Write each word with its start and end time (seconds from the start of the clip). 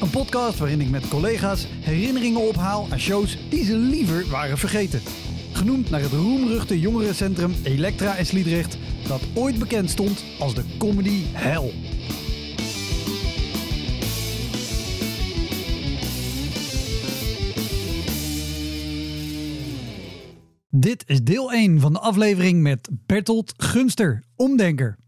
Een 0.00 0.10
podcast 0.10 0.58
waarin 0.58 0.80
ik 0.80 0.90
met 0.90 1.08
collega's 1.08 1.66
herinneringen 1.80 2.48
ophaal 2.48 2.86
aan 2.90 2.98
shows 2.98 3.38
die 3.48 3.64
ze 3.64 3.76
liever 3.76 4.28
waren 4.28 4.58
vergeten. 4.58 5.00
Genoemd 5.52 5.90
naar 5.90 6.00
het 6.00 6.12
roemruchte 6.12 6.80
jongerencentrum 6.80 7.54
Elektra 7.62 8.16
in 8.16 8.26
Sliedrecht, 8.26 8.78
dat 9.08 9.20
ooit 9.34 9.58
bekend 9.58 9.90
stond 9.90 10.24
als 10.38 10.54
de 10.54 10.64
comedy 10.78 11.22
hell. 11.32 11.72
Dit 20.70 21.04
is 21.06 21.22
deel 21.22 21.52
1 21.52 21.80
van 21.80 21.92
de 21.92 21.98
aflevering 21.98 22.62
met 22.62 22.88
Bertolt 23.06 23.54
Gunster, 23.56 24.22
omdenker. 24.36 24.98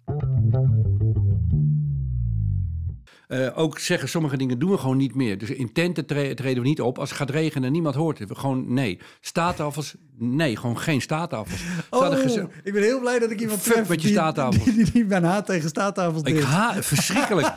Uh, 3.33 3.59
ook 3.59 3.79
zeggen 3.79 4.09
sommige 4.09 4.37
dingen 4.37 4.59
doen 4.59 4.71
we 4.71 4.79
gewoon 4.79 4.97
niet 4.97 5.15
meer. 5.15 5.39
Dus 5.39 5.51
in 5.51 5.73
tenten 5.73 6.07
tre 6.07 6.35
treden 6.35 6.63
we 6.63 6.69
niet 6.69 6.81
op. 6.81 6.99
Als 6.99 7.09
het 7.09 7.19
gaat 7.19 7.31
regenen 7.31 7.67
en 7.67 7.73
niemand 7.73 7.95
hoort 7.95 8.19
het. 8.19 8.29
We 8.29 8.35
gewoon 8.35 8.73
nee. 8.75 8.99
Staattafels, 9.21 9.95
nee. 10.19 10.57
Gewoon 10.57 10.79
geen 10.79 11.01
staattafels. 11.01 11.63
Oh, 11.91 12.19
ik 12.63 12.73
ben 12.73 12.83
heel 12.83 13.01
blij 13.01 13.19
dat 13.19 13.31
ik 13.31 13.41
iemand 13.41 13.65
tref 13.65 13.89
met 13.89 14.03
je 14.03 14.09
staattafels. 14.09 14.65
Die, 14.65 14.75
die, 14.75 14.91
die, 14.93 15.05
mijn 15.05 15.25
haat 15.25 15.47
tegen 15.47 15.69
staattafels 15.69 16.23
Ik 16.23 16.41
haat 16.41 16.85
verschrikkelijk. 16.85 17.53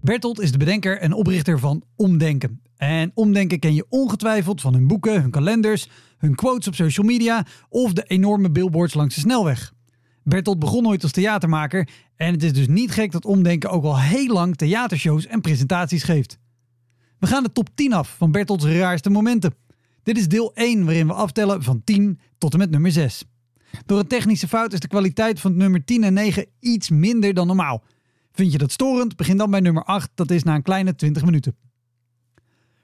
Bertolt 0.00 0.40
is 0.40 0.52
de 0.52 0.58
bedenker 0.58 0.98
en 0.98 1.12
oprichter 1.12 1.58
van 1.58 1.82
Omdenken. 1.96 2.60
En 2.76 3.10
Omdenken 3.14 3.58
ken 3.58 3.74
je 3.74 3.86
ongetwijfeld 3.88 4.60
van 4.60 4.74
hun 4.74 4.86
boeken, 4.86 5.20
hun 5.20 5.30
kalenders, 5.30 5.88
hun 6.18 6.34
quotes 6.34 6.66
op 6.66 6.74
social 6.74 7.06
media 7.06 7.46
of 7.68 7.92
de 7.92 8.02
enorme 8.02 8.50
billboards 8.50 8.94
langs 8.94 9.14
de 9.14 9.20
snelweg. 9.20 9.73
Bertolt 10.24 10.58
begon 10.58 10.86
ooit 10.86 11.02
als 11.02 11.12
theatermaker 11.12 11.88
en 12.16 12.32
het 12.32 12.42
is 12.42 12.52
dus 12.52 12.68
niet 12.68 12.90
gek 12.90 13.12
dat 13.12 13.24
Omdenken 13.24 13.70
ook 13.70 13.84
al 13.84 14.00
heel 14.00 14.32
lang 14.32 14.56
theatershows 14.56 15.26
en 15.26 15.40
presentaties 15.40 16.02
geeft. 16.02 16.38
We 17.18 17.26
gaan 17.26 17.42
de 17.42 17.52
top 17.52 17.68
10 17.74 17.92
af 17.92 18.14
van 18.16 18.32
Bertolts 18.32 18.64
raarste 18.64 19.10
momenten. 19.10 19.54
Dit 20.02 20.18
is 20.18 20.28
deel 20.28 20.54
1 20.54 20.84
waarin 20.84 21.06
we 21.06 21.12
aftellen 21.12 21.62
van 21.62 21.84
10 21.84 22.18
tot 22.38 22.52
en 22.52 22.58
met 22.58 22.70
nummer 22.70 22.92
6. 22.92 23.24
Door 23.86 23.98
een 23.98 24.06
technische 24.06 24.48
fout 24.48 24.72
is 24.72 24.80
de 24.80 24.88
kwaliteit 24.88 25.40
van 25.40 25.56
nummer 25.56 25.84
10 25.84 26.04
en 26.04 26.12
9 26.12 26.46
iets 26.60 26.90
minder 26.90 27.34
dan 27.34 27.46
normaal. 27.46 27.82
Vind 28.32 28.52
je 28.52 28.58
dat 28.58 28.72
storend? 28.72 29.16
Begin 29.16 29.36
dan 29.36 29.50
bij 29.50 29.60
nummer 29.60 29.84
8, 29.84 30.10
dat 30.14 30.30
is 30.30 30.42
na 30.42 30.54
een 30.54 30.62
kleine 30.62 30.94
20 30.94 31.24
minuten. 31.24 31.56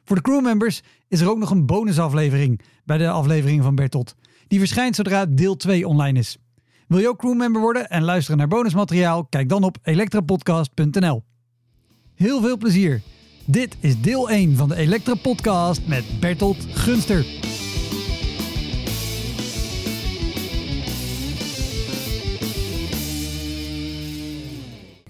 Voor 0.04 0.16
de 0.16 0.22
crewmembers 0.22 0.82
is 1.08 1.20
er 1.20 1.30
ook 1.30 1.38
nog 1.38 1.50
een 1.50 1.66
bonusaflevering 1.66 2.60
bij 2.84 2.98
de 2.98 3.10
aflevering 3.10 3.62
van 3.62 3.74
Bertolt. 3.74 4.14
Die 4.48 4.58
verschijnt 4.58 4.96
zodra 4.96 5.26
deel 5.26 5.56
2 5.56 5.88
online 5.88 6.18
is. 6.18 6.38
Wil 6.90 6.98
je 6.98 7.08
ook 7.08 7.18
crewmember 7.18 7.60
worden 7.60 7.90
en 7.90 8.02
luisteren 8.02 8.38
naar 8.38 8.48
bonusmateriaal? 8.48 9.24
Kijk 9.24 9.48
dan 9.48 9.62
op 9.62 9.76
elektrapodcast.nl. 9.82 11.22
Heel 12.14 12.40
veel 12.40 12.56
plezier. 12.56 13.02
Dit 13.44 13.76
is 13.80 14.00
deel 14.00 14.30
1 14.30 14.56
van 14.56 14.68
de 14.68 14.76
Elektra 14.76 15.14
Podcast 15.14 15.86
met 15.86 16.04
Bertolt 16.20 16.66
Gunster. 16.70 17.24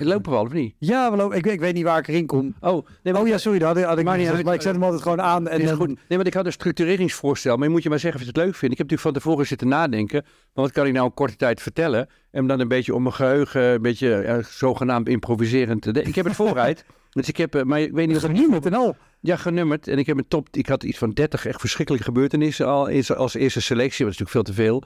Lopen 0.07 0.31
we 0.31 0.39
al 0.39 0.45
of 0.45 0.53
niet? 0.53 0.75
Ja, 0.79 1.11
we 1.11 1.17
lopen. 1.17 1.37
Ik, 1.37 1.47
ik 1.47 1.61
weet 1.61 1.75
niet 1.75 1.85
waar 1.85 1.99
ik 1.99 2.09
erin 2.09 2.27
kom. 2.27 2.55
Oh, 2.61 2.87
nee, 3.03 3.13
maar, 3.13 3.23
oh 3.23 3.29
ja, 3.29 3.39
sorry, 3.39 3.59
dat 3.59 3.77
had, 3.77 3.85
had 3.85 3.99
ik 3.99 4.05
maar, 4.05 4.19
niet, 4.19 4.45
maar 4.45 4.55
ik 4.55 4.63
zet 4.63 4.73
hem 4.73 4.83
altijd 4.83 5.03
gewoon 5.03 5.21
aan. 5.21 5.49
En, 5.49 5.77
goed. 5.77 5.87
Nee, 5.87 6.19
maar 6.19 6.27
ik 6.27 6.35
had 6.35 6.47
een 6.47 6.53
structureringsvoorstel. 6.53 7.57
Maar 7.57 7.67
je 7.67 7.73
moet 7.73 7.83
je 7.83 7.89
maar 7.89 7.99
zeggen 7.99 8.21
of 8.21 8.27
je 8.27 8.33
het 8.33 8.43
leuk 8.45 8.55
vindt. 8.55 8.73
Ik 8.75 8.79
heb 8.79 8.91
natuurlijk 8.91 9.01
van 9.01 9.13
tevoren 9.13 9.47
zitten 9.47 9.69
nadenken. 9.69 10.23
Maar 10.23 10.65
wat 10.65 10.73
kan 10.73 10.87
ik 10.87 10.93
nou 10.93 11.07
een 11.07 11.15
korte 11.15 11.37
tijd 11.37 11.63
vertellen? 11.63 12.09
En 12.31 12.47
dan 12.47 12.61
een 12.61 12.69
beetje 12.69 12.95
om 12.95 13.03
mijn 13.03 13.15
geheugen, 13.15 13.63
een 13.63 13.83
beetje 13.83 14.09
ja, 14.09 14.43
zogenaamd 14.43 15.09
improviserend 15.09 15.83
te 15.83 16.03
Ik 16.03 16.15
heb 16.15 16.25
het 16.25 16.35
vooruit. 16.35 16.85
Dus 17.11 17.29
ik 17.29 17.37
heb, 17.37 17.65
maar 17.65 17.81
ik 17.81 17.93
weet 17.93 18.07
niet 18.09 18.21
wat 18.21 18.63
met 18.63 18.75
al. 18.75 18.97
Ja, 19.23 19.37
genummerd. 19.37 19.89
En 19.89 19.99
ik 19.99 20.07
heb 20.07 20.19
een 20.19 20.29
top. 20.29 20.49
Ik 20.51 20.67
had 20.67 20.83
iets 20.83 20.99
van 20.99 21.11
30 21.11 21.47
echt 21.47 21.61
verschrikkelijke 21.61 22.07
gebeurtenissen 22.07 22.67
al 22.67 22.89
als 23.17 23.35
eerste 23.35 23.61
selectie. 23.61 24.05
Dat 24.05 24.15
is 24.15 24.19
natuurlijk 24.19 24.31
veel 24.31 24.43
te 24.43 24.53
veel. 24.53 24.83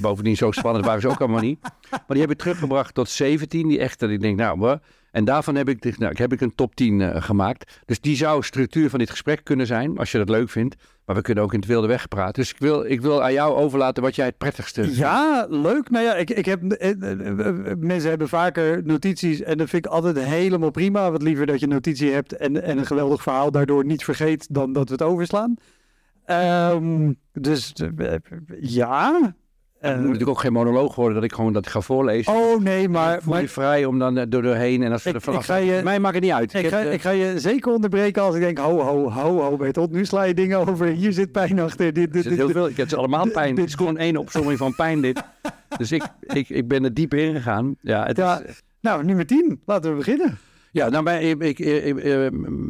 Bovendien 0.00 0.36
zo 0.36 0.50
spannend 0.50 0.84
waren 0.84 1.00
ze 1.00 1.08
ook 1.08 1.20
allemaal 1.20 1.40
niet. 1.40 1.60
Maar 1.90 2.02
die 2.08 2.20
heb 2.20 2.30
ik 2.30 2.38
teruggebracht 2.38 2.94
tot 2.94 3.08
17. 3.08 3.68
Die 3.68 3.78
echt, 3.78 3.98
dat 3.98 4.10
ik 4.10 4.20
denk, 4.20 4.36
nou, 4.36 4.78
en 5.12 5.24
daarvan 5.24 5.54
heb 5.54 5.68
ik, 5.68 5.98
nou, 5.98 6.14
heb 6.16 6.32
ik 6.32 6.40
een 6.40 6.54
top 6.54 6.74
10 6.74 7.00
uh, 7.00 7.22
gemaakt. 7.22 7.80
Dus 7.84 8.00
die 8.00 8.16
zou 8.16 8.42
structuur 8.42 8.90
van 8.90 8.98
dit 8.98 9.10
gesprek 9.10 9.44
kunnen 9.44 9.66
zijn, 9.66 9.98
als 9.98 10.12
je 10.12 10.18
dat 10.18 10.28
leuk 10.28 10.50
vindt. 10.50 10.76
Maar 11.04 11.16
we 11.16 11.22
kunnen 11.22 11.44
ook 11.44 11.52
in 11.52 11.58
het 11.58 11.68
wilde 11.68 11.86
weg 11.86 12.08
praten. 12.08 12.34
Dus 12.34 12.50
ik 12.50 12.58
wil, 12.58 12.84
ik 12.84 13.00
wil 13.00 13.22
aan 13.22 13.32
jou 13.32 13.54
overlaten 13.54 14.02
wat 14.02 14.14
jij 14.14 14.26
het 14.26 14.38
prettigste 14.38 14.96
Ja, 14.96 15.46
leuk. 15.48 15.90
Nou 15.90 16.04
ja, 16.04 16.14
ik, 16.14 16.30
ik 16.30 16.44
heb, 16.44 16.60
mensen 17.78 18.08
hebben 18.08 18.28
vaker 18.28 18.84
notities 18.84 19.42
en 19.42 19.58
dat 19.58 19.68
vind 19.68 19.86
ik 19.86 19.92
altijd 19.92 20.18
helemaal 20.18 20.70
prima. 20.70 21.10
Wat 21.10 21.22
liever 21.22 21.46
dat 21.46 21.60
je 21.60 21.66
notitie 21.66 22.10
hebt 22.10 22.36
en, 22.36 22.62
en 22.62 22.78
een 22.78 22.86
geweldig 22.86 23.22
verhaal 23.22 23.50
daardoor 23.50 23.84
niet 23.84 24.04
vergeet 24.04 24.46
dan 24.50 24.72
dat 24.72 24.88
we 24.88 24.92
het 24.92 25.02
overslaan. 25.02 25.56
Um, 26.26 27.16
dus 27.32 27.72
ja, 28.60 29.34
het 29.90 29.96
moet 29.96 30.04
natuurlijk 30.04 30.30
ook 30.30 30.40
geen 30.40 30.52
monoloog 30.52 30.94
worden 30.94 31.14
dat 31.14 31.24
ik 31.24 31.32
gewoon 31.32 31.52
dat 31.52 31.66
ga 31.66 31.80
voorlezen. 31.80 32.32
Oh 32.32 32.60
nee, 32.60 32.88
maar... 32.88 33.22
Voel 33.22 33.38
je 33.38 33.48
vrij 33.48 33.84
om 33.84 33.98
dan 33.98 34.14
door 34.14 34.42
doorheen 34.42 34.82
en 34.82 34.92
als 34.92 35.04
er 35.04 35.20
vanaf... 35.20 35.46
Je, 35.46 35.80
mij 35.84 36.00
maakt 36.00 36.14
het 36.14 36.24
niet 36.24 36.32
uit. 36.32 36.54
Ik, 36.54 36.64
ik, 36.64 36.68
ga, 36.68 36.78
ik, 36.78 37.00
ga, 37.00 37.10
je 37.10 37.40
zeker 37.40 37.72
onderbreken 37.72 38.22
als 38.22 38.34
ik 38.34 38.40
denk, 38.40 38.58
ho, 38.58 38.80
ho, 38.80 39.10
ho, 39.10 39.40
ho, 39.40 39.56
Bertolt, 39.56 39.90
nu 39.90 40.04
sla 40.04 40.22
je 40.22 40.34
dingen 40.34 40.58
over. 40.58 40.86
Hier 40.86 41.12
zit 41.12 41.32
pijn 41.32 41.60
achter. 41.60 41.92
Dit, 41.92 42.12
dit, 42.12 42.22
dit, 42.22 42.34
heel 42.36 42.48
veel. 42.48 42.68
Ik 42.68 42.76
heb 42.76 42.88
ze 42.88 42.96
allemaal 42.96 43.30
pijn. 43.30 43.54
Dit 43.54 43.66
is 43.66 43.74
gewoon 43.74 43.96
één 43.96 44.16
opzomming 44.16 44.58
van 44.58 44.74
pijn, 44.74 45.00
dit. 45.00 45.22
Dus 45.78 45.92
ik, 45.92 46.02
ik, 46.20 46.48
ik 46.48 46.68
ben 46.68 46.84
er 46.84 46.94
diep 46.94 47.14
in 47.14 47.34
gegaan. 47.34 47.76
Ja, 47.80 48.06
het 48.06 48.16
ja, 48.16 48.40
is, 48.40 48.62
nou, 48.80 49.04
nummer 49.04 49.26
10. 49.26 49.60
Laten 49.66 49.90
we 49.90 49.96
beginnen. 49.96 50.38
Ja, 50.74 50.88
nou, 50.88 51.04
bij, 51.04 51.22
ik, 51.22 51.58
ik, 51.58 52.02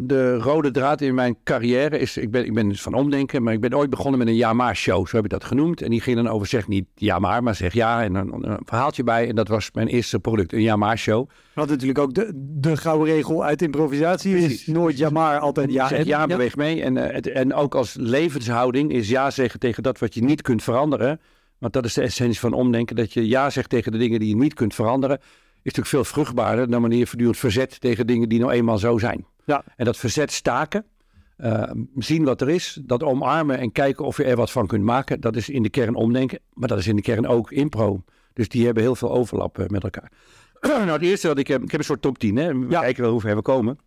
de 0.09 0.37
rode 0.39 0.71
draad 0.71 1.01
in 1.01 1.15
mijn 1.15 1.37
carrière 1.45 1.99
is, 1.99 2.17
ik 2.17 2.31
ben, 2.31 2.45
ik 2.45 2.55
ben 2.55 2.69
dus 2.69 2.83
van 2.83 2.95
omdenken, 2.95 3.43
maar 3.43 3.53
ik 3.53 3.61
ben 3.61 3.75
ooit 3.75 3.91
begonnen 3.91 4.19
met 4.19 4.29
een 4.29 4.35
ja 4.35 4.75
show, 4.75 5.07
zo 5.07 5.17
heb 5.17 5.25
ik 5.25 5.31
dat 5.31 5.45
genoemd. 5.45 5.83
En 5.83 5.91
die 5.91 6.01
ging 6.01 6.17
dan 6.17 6.29
over, 6.29 6.47
zeg 6.47 6.69
niet 6.69 6.87
ja 6.95 7.19
maar, 7.19 7.43
maar 7.43 7.55
zeg 7.55 7.73
ja 7.73 8.03
en 8.03 8.13
dan 8.13 8.45
een 8.45 8.59
verhaaltje 8.65 9.05
bij. 9.05 9.29
En 9.29 9.35
dat 9.35 9.49
was 9.49 9.71
mijn 9.73 9.87
eerste 9.87 10.19
product, 10.19 10.53
een 10.53 10.63
ja 10.63 10.97
show. 10.97 11.29
Wat 11.55 11.69
natuurlijk 11.69 11.99
ook 11.99 12.15
de, 12.15 12.31
de 12.35 12.77
gouden 12.77 13.15
regel 13.15 13.45
uit 13.45 13.63
improvisatie 13.63 14.37
is, 14.37 14.67
nooit 14.67 14.99
ja 14.99 15.11
maar, 15.11 15.39
altijd 15.39 15.73
ja. 15.73 15.89
Zeg, 15.89 16.05
ja, 16.05 16.27
beweeg 16.27 16.57
mee. 16.57 16.83
En, 16.83 16.97
het, 16.97 17.29
en 17.29 17.55
ook 17.55 17.75
als 17.75 17.97
levenshouding 17.99 18.93
is 18.93 19.09
ja 19.09 19.31
zeggen 19.31 19.61
tegen 19.61 19.83
dat 19.83 19.99
wat 19.99 20.15
je 20.15 20.23
niet 20.23 20.43
kunt 20.43 20.63
veranderen. 20.63 21.21
Want 21.59 21.73
dat 21.73 21.85
is 21.85 21.95
de 21.95 22.03
essentie 22.03 22.41
van 22.41 22.53
omdenken, 22.53 22.97
dat 22.97 23.13
je 23.13 23.29
ja 23.29 23.51
zegt 23.51 23.69
tegen 23.69 23.93
de 23.93 23.99
dingen 23.99 24.19
die 24.19 24.29
je 24.29 24.37
niet 24.37 24.55
kunt 24.55 24.75
veranderen 24.75 25.21
natuurlijk 25.63 25.87
veel 25.87 26.05
vruchtbaarder 26.05 26.71
dan 26.71 26.81
wanneer 26.81 26.99
je 26.99 27.07
voortdurend 27.07 27.39
verzet 27.39 27.81
tegen 27.81 28.07
dingen 28.07 28.29
die 28.29 28.39
nou 28.39 28.53
eenmaal 28.53 28.79
zo 28.79 28.99
zijn. 28.99 29.27
Ja. 29.45 29.65
En 29.77 29.85
dat 29.85 29.97
verzet 29.97 30.33
staken, 30.33 30.85
uh, 31.39 31.71
zien 31.97 32.25
wat 32.25 32.41
er 32.41 32.49
is, 32.49 32.81
dat 32.83 33.03
omarmen 33.03 33.59
en 33.59 33.73
kijken 33.73 34.05
of 34.05 34.17
je 34.17 34.25
er 34.25 34.37
wat 34.37 34.51
van 34.51 34.67
kunt 34.67 34.85
maken, 34.85 35.21
dat 35.21 35.37
is 35.37 35.49
in 35.49 35.63
de 35.63 35.71
kern 35.71 35.95
omdenken, 35.95 36.39
maar 36.53 36.69
dat 36.69 36.79
is 36.79 36.87
in 36.87 36.97
de 36.97 37.03
kern 37.03 37.27
ook 37.27 37.51
impro. 37.51 38.03
Dus 38.33 38.49
die 38.49 38.65
hebben 38.65 38.83
heel 38.83 38.95
veel 38.95 39.13
overlap 39.13 39.59
uh, 39.59 39.67
met 39.67 39.83
elkaar. 39.83 40.13
nou, 40.61 40.91
het 40.91 41.03
eerste 41.03 41.29
wat 41.29 41.39
ik 41.39 41.47
heb, 41.47 41.63
ik 41.63 41.71
heb 41.71 41.81
een 41.81 41.87
soort 41.87 42.03
top 42.03 42.19
10, 42.19 42.37
hè. 42.37 42.59
We 42.59 42.67
ja. 42.69 42.81
kijken 42.81 43.03
wel 43.03 43.13
hoe 43.13 43.21
ver 43.21 43.37
we 43.37 43.43
komen 43.43 43.79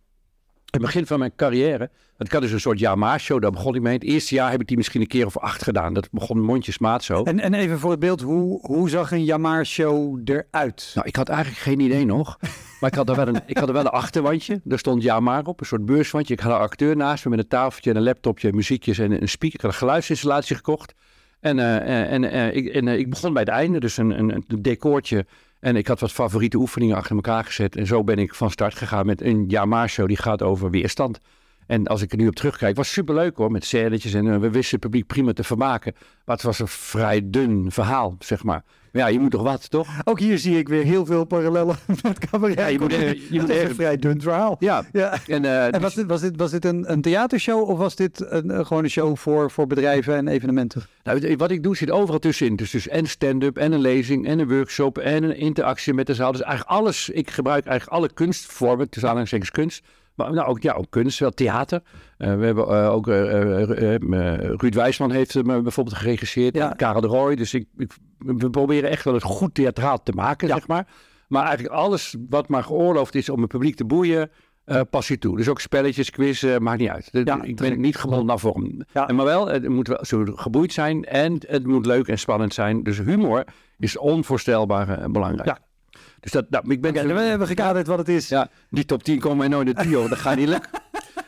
het 0.70 0.80
begin 0.80 1.06
van 1.06 1.18
mijn 1.18 1.32
carrière, 1.36 1.90
het 2.16 2.32
had 2.32 2.40
dus 2.40 2.52
een 2.52 2.60
soort 2.60 2.78
ja-maar-show, 2.78 3.42
daar 3.42 3.50
begon 3.50 3.74
ik 3.74 3.82
mee. 3.82 3.94
Het 3.94 4.02
eerste 4.02 4.34
jaar 4.34 4.50
heb 4.50 4.60
ik 4.60 4.66
die 4.66 4.76
misschien 4.76 5.00
een 5.00 5.06
keer 5.06 5.26
of 5.26 5.38
acht 5.38 5.62
gedaan. 5.62 5.94
Dat 5.94 6.08
begon 6.10 6.40
mondjesmaat 6.40 7.04
zo. 7.04 7.22
En, 7.22 7.40
en 7.40 7.54
even 7.54 7.78
voor 7.78 7.90
het 7.90 8.00
beeld, 8.00 8.20
hoe, 8.20 8.60
hoe 8.60 8.88
zag 8.88 9.12
een 9.12 9.24
ja-maar-show 9.24 10.20
eruit? 10.24 10.92
Nou, 10.94 11.06
ik 11.06 11.16
had 11.16 11.28
eigenlijk 11.28 11.62
geen 11.62 11.80
idee 11.80 12.04
nog. 12.04 12.36
Maar 12.80 12.90
ik 12.90 12.96
had 12.96 13.08
er 13.08 13.16
wel 13.16 13.28
een, 13.28 13.40
ik 13.46 13.58
had 13.58 13.68
er 13.68 13.74
wel 13.74 13.84
een 13.84 13.90
achterwandje. 13.90 14.60
Daar 14.64 14.78
stond 14.78 15.02
ja-maar 15.02 15.44
op, 15.44 15.60
een 15.60 15.66
soort 15.66 15.86
beurswandje. 15.86 16.34
Ik 16.34 16.40
had 16.40 16.52
een 16.52 16.58
acteur 16.58 16.96
naast 16.96 17.24
me 17.24 17.30
met 17.30 17.38
een 17.38 17.48
tafeltje 17.48 17.90
en 17.90 17.96
een 17.96 18.02
laptopje, 18.02 18.52
muziekjes 18.52 18.98
en 18.98 19.22
een 19.22 19.28
speaker. 19.28 19.58
Ik 19.58 19.60
had 19.60 19.72
een 19.72 19.78
geluidsinstallatie 19.78 20.56
gekocht. 20.56 20.94
En, 21.40 21.58
eh, 21.58 22.12
en, 22.12 22.30
eh, 22.30 22.54
ik, 22.54 22.66
en 22.66 22.88
eh, 22.88 22.98
ik 22.98 23.10
begon 23.10 23.32
bij 23.32 23.42
het 23.42 23.50
einde, 23.50 23.80
dus 23.80 23.96
een, 23.96 24.18
een, 24.18 24.44
een 24.48 24.62
decoortje. 24.62 25.26
En 25.66 25.76
ik 25.76 25.86
had 25.86 26.00
wat 26.00 26.12
favoriete 26.12 26.56
oefeningen 26.56 26.96
achter 26.96 27.14
elkaar 27.14 27.44
gezet. 27.44 27.76
En 27.76 27.86
zo 27.86 28.04
ben 28.04 28.18
ik 28.18 28.34
van 28.34 28.50
start 28.50 28.74
gegaan 28.74 29.06
met 29.06 29.22
een 29.22 29.44
Jaarmaarshow 29.48 30.08
die 30.08 30.16
gaat 30.16 30.42
over 30.42 30.70
weerstand. 30.70 31.20
En 31.66 31.86
als 31.86 32.02
ik 32.02 32.12
er 32.12 32.18
nu 32.18 32.28
op 32.28 32.34
terugkijk, 32.34 32.76
was 32.76 32.92
superleuk 32.92 33.36
hoor, 33.36 33.50
met 33.50 33.64
scènetjes. 33.64 34.14
En 34.14 34.32
eh, 34.32 34.38
we 34.38 34.50
wisten 34.50 34.70
het 34.70 34.80
publiek 34.80 35.06
prima 35.06 35.32
te 35.32 35.44
vermaken. 35.44 35.94
Maar 36.24 36.36
het 36.36 36.44
was 36.44 36.58
een 36.58 36.68
vrij 36.68 37.20
dun 37.24 37.72
verhaal, 37.72 38.16
zeg 38.18 38.44
maar. 38.44 38.64
Ja, 38.96 39.06
je 39.06 39.20
moet 39.20 39.30
toch 39.30 39.42
wat, 39.42 39.70
toch? 39.70 39.88
Ook 40.04 40.18
hier 40.20 40.38
zie 40.38 40.58
ik 40.58 40.68
weer 40.68 40.82
heel 40.84 41.06
veel 41.06 41.24
parallellen 41.24 41.76
met 42.02 42.18
cabaret. 42.18 42.58
Ja, 42.58 42.66
je 42.66 42.78
moet, 42.78 42.92
er- 42.92 43.16
je 43.16 43.26
moet 43.40 43.48
een 43.48 43.56
ergens- 43.56 43.74
vrij 43.76 43.96
dun 43.96 44.20
verhaal. 44.20 44.56
Ja, 44.58 44.84
Ja. 44.92 45.18
en, 45.26 45.44
eh, 45.44 45.74
En 45.74 45.80
was 45.80 45.94
dit, 45.94 46.06
was 46.06 46.20
dit, 46.20 46.36
was 46.36 46.50
dit 46.50 46.64
een, 46.64 46.92
een 46.92 47.00
theatershow 47.00 47.68
of 47.70 47.78
was 47.78 47.96
dit 47.96 48.24
een, 48.28 48.58
een- 48.58 48.66
gewoon 48.66 48.84
een 48.84 48.90
show 48.90 49.16
voor, 49.16 49.50
voor 49.50 49.66
bedrijven 49.66 50.14
en 50.16 50.28
evenementen? 50.28 50.82
Nou, 51.04 51.36
wat 51.36 51.50
ik 51.50 51.62
doe 51.62 51.76
zit 51.76 51.90
overal 51.90 52.18
tussenin. 52.18 52.56
Dus, 52.56 52.70
dus 52.70 52.88
en 52.88 53.06
stand-up, 53.06 53.56
en 53.56 53.72
een 53.72 53.80
lezing, 53.80 54.26
en 54.26 54.38
een 54.38 54.48
workshop, 54.48 54.98
en 54.98 55.22
een 55.22 55.36
interactie 55.36 55.94
met 55.94 56.06
de 56.06 56.14
zaal. 56.14 56.32
Dus 56.32 56.40
eigenlijk 56.40 56.78
alles. 56.78 57.08
Ik 57.08 57.30
gebruik 57.30 57.66
eigenlijk 57.66 57.98
alle 57.98 58.12
kunstvormen, 58.12 58.84
tussen 58.88 59.02
aanhalingstekens 59.08 59.50
kunst. 59.50 59.82
Maar 60.16 60.32
nou, 60.32 60.48
ook, 60.48 60.62
ja, 60.62 60.72
ook 60.72 60.90
kunst, 60.90 61.18
wel 61.18 61.30
theater. 61.30 61.82
Eh, 62.18 62.34
we 62.36 62.44
hebben 62.44 62.68
eh, 62.68 62.92
ook 62.92 63.08
eh, 63.08 63.20
Ruud 64.56 64.74
Wijsman 64.74 65.10
heeft 65.10 65.34
me 65.44 65.60
bijvoorbeeld 65.62 65.96
geregisseerd. 65.96 66.54
Ja. 66.54 66.68
Karel 66.68 67.00
de 67.00 67.06
Roy. 67.06 67.34
Dus 67.36 67.54
ik, 67.54 67.66
ik- 67.76 67.96
we 68.18 68.50
proberen 68.50 68.90
echt 68.90 69.04
wel 69.04 69.14
het 69.14 69.22
goed 69.22 69.54
theatraal 69.54 70.02
te 70.02 70.12
maken, 70.12 70.48
zeg 70.48 70.66
maar. 70.68 70.86
Maar 71.28 71.44
eigenlijk 71.44 71.74
alles 71.74 72.16
wat 72.28 72.48
maar 72.48 72.64
geoorloofd 72.64 73.14
is 73.14 73.28
om 73.28 73.40
het 73.40 73.50
publiek 73.50 73.76
te 73.76 73.84
boeien, 73.84 74.30
eh 74.64 74.80
pas 74.90 75.08
je 75.08 75.18
toe. 75.18 75.36
Dus 75.36 75.48
ook 75.48 75.60
spelletjes, 75.60 76.10
quiz, 76.10 76.58
maakt 76.58 76.78
niet 76.80 76.88
uit. 76.88 77.08
Ja, 77.12 77.42
ik 77.42 77.56
ben 77.56 77.80
niet 77.80 77.96
gebonden 77.96 78.30
aan 78.30 78.40
vorm. 78.40 78.82
Ja. 78.92 79.08
En 79.08 79.14
maar 79.14 79.24
wel, 79.24 79.46
het 79.48 79.68
moet 79.68 79.88
wel 79.88 79.98
zo 80.04 80.24
geboeid 80.26 80.72
zijn 80.72 81.04
en 81.04 81.38
het 81.46 81.66
moet 81.66 81.86
leuk 81.86 82.08
en 82.08 82.18
spannend 82.18 82.54
zijn. 82.54 82.82
Dus 82.82 82.98
humor 82.98 83.44
is 83.78 83.96
onvoorstelbaar 83.98 85.10
belangrijk. 85.10 85.46
Ja. 85.48 85.58
Dus 86.26 86.34
dat, 86.34 86.50
nou, 86.50 86.70
ik 86.72 86.80
ben 86.80 86.92
we 87.14 87.20
hebben 87.20 87.46
gekaderd 87.46 87.86
wat 87.86 87.98
het 87.98 88.08
is. 88.08 88.28
ja, 88.28 88.48
die 88.70 88.84
top 88.84 89.02
10 89.02 89.18
komen 89.18 89.38
wij 89.38 89.48
nooit 89.48 89.68
in 89.68 89.74
de 89.74 89.80
trio. 89.80 90.08
Dat 90.08 90.18
gaat 90.18 90.36
niet 90.36 90.48
lukken. 90.48 90.70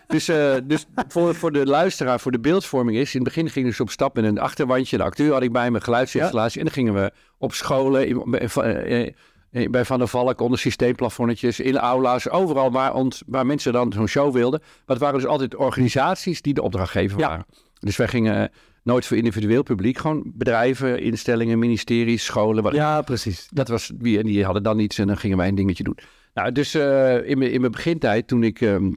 Dus, 0.07 0.29
eh, 0.29 0.55
dus 0.65 0.87
voor, 1.09 1.35
voor 1.35 1.53
de 1.53 1.67
luisteraar, 1.67 2.21
voor 2.21 2.33
de 2.33 2.39
beeldvorming 2.41 2.97
is... 2.99 3.15
In 3.15 3.21
het 3.25 3.29
begin 3.35 3.51
ging 3.51 3.67
dus 3.67 3.81
op 3.81 3.91
stap 3.91 4.15
met 4.15 4.25
een 4.25 4.39
achterwandje. 4.39 4.97
De 4.97 5.03
acteur 5.03 5.33
had 5.33 5.43
ik 5.43 5.53
bij 5.53 5.71
me, 5.71 5.81
geluidsinstallatie. 5.81 6.59
En 6.59 6.65
dan 6.65 6.75
gingen 6.75 6.95
we 6.95 7.13
op 7.39 7.55
scholen, 7.55 8.09
in- 8.09 8.35
eh, 8.35 9.07
eh, 9.51 9.71
bij 9.71 9.85
Van 9.85 9.99
der 9.99 10.09
Valk, 10.09 10.41
onder 10.41 10.59
systeemplafonnetjes... 10.59 11.61
in 11.61 11.79
aula's, 11.79 12.29
overal 12.29 12.71
waar, 12.73 12.95
ons, 12.95 13.23
waar 13.27 13.47
mensen 13.47 13.73
dan 13.73 13.93
zo'n 13.93 14.07
show 14.09 14.33
wilden. 14.33 14.61
Maar 14.61 14.97
het 14.97 14.99
waren 14.99 15.19
dus 15.21 15.29
altijd 15.29 15.55
organisaties 15.57 16.43
die 16.43 16.55
de 16.55 16.63
opdrachtgever 16.63 17.19
Ja. 17.19 17.29
waren. 17.29 17.47
Dus 17.79 17.97
wij 17.97 18.09
gingen 18.09 18.51
nooit 18.89 19.07
voor 19.07 19.17
individueel 19.17 19.63
publiek. 19.63 19.99
Gewoon 19.99 20.23
bedrijven, 20.35 21.01
instellingen, 21.01 21.59
ministeries, 21.59 22.25
scholen. 22.25 22.63
Wat 22.63 22.75
Ja, 22.75 23.03
precies. 23.03 23.49
dat 23.51 23.69
was 23.69 23.93
wie 23.99 24.19
en 24.19 24.27
die 24.27 24.45
hadden 24.45 24.63
dan 24.63 24.79
iets 24.79 24.99
en 24.99 25.07
dan 25.07 25.17
gingen 25.17 25.37
wij 25.37 25.49
een 25.49 25.55
dingetje 25.55 25.85
doen. 25.85 25.99
Nou, 26.35 26.53
dus 26.53 26.75
eh, 26.75 27.29
in, 27.29 27.39
mijn, 27.39 27.53
in 27.53 27.61
mijn 27.61 27.73
begintijd, 27.73 28.27
toen 28.29 28.43
ik 28.43 28.61
ehm, 28.61 28.93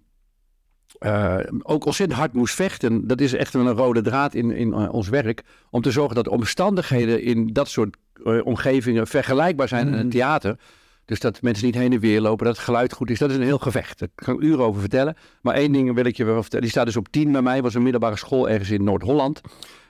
eh, 1.00 1.38
ook 1.62 1.86
ontzettend 1.86 2.20
hard 2.20 2.34
moest 2.34 2.56
vechten, 2.56 3.08
dat 3.08 3.22
is 3.22 3.34
echt 3.34 3.54
wel 3.54 3.68
een 3.68 3.76
rode 3.76 4.02
draad 4.02 4.34
in, 4.34 4.52
in 4.52 4.74
eh, 4.74 4.94
ons 4.94 5.10
werk, 5.10 5.44
om 5.70 5.82
te 5.82 5.92
zorgen 5.92 6.16
dat 6.16 6.24
de 6.24 6.30
omstandigheden 6.32 7.22
in 7.24 7.48
dat 7.54 7.68
soort 7.70 7.98
omgevingen 8.44 9.08
vergelijkbaar 9.08 9.68
zijn 9.68 9.86
aan 9.86 9.92
Mhm. 9.92 10.00
een 10.02 10.10
theater. 10.10 10.58
Dus 11.06 11.20
dat 11.20 11.42
mensen 11.42 11.66
niet 11.66 11.76
heen 11.76 11.94
en 11.94 12.00
weer 12.00 12.22
lopen, 12.22 12.46
dat 12.46 12.56
het 12.56 12.66
geluid 12.66 12.94
goed 12.94 13.10
is. 13.10 13.20
Dat 13.20 13.30
is 13.30 13.36
een 13.36 13.42
heel 13.42 13.58
gevecht. 13.58 14.00
Daar 14.00 14.08
kan 14.16 14.34
ik 14.36 14.42
uren 14.42 14.66
over 14.66 14.82
vertellen. 14.82 15.16
Maar 15.42 15.56
één 15.56 15.72
ding 15.72 15.94
wil 15.94 16.06
ik 16.06 16.18
je 16.18 16.24
wel 16.24 16.42
vertellen. 16.42 16.62
Die 16.62 16.72
staat 16.74 16.86
dus 16.86 16.98
op 16.98 17.08
10 17.10 17.32
bij 17.32 17.42
mij. 17.42 17.62
was 17.62 17.74
een 17.74 17.84
middelbare 17.84 18.16
school 18.18 18.50
ergens 18.50 18.70
in 18.70 18.84
Noord-Holland. 18.84 19.42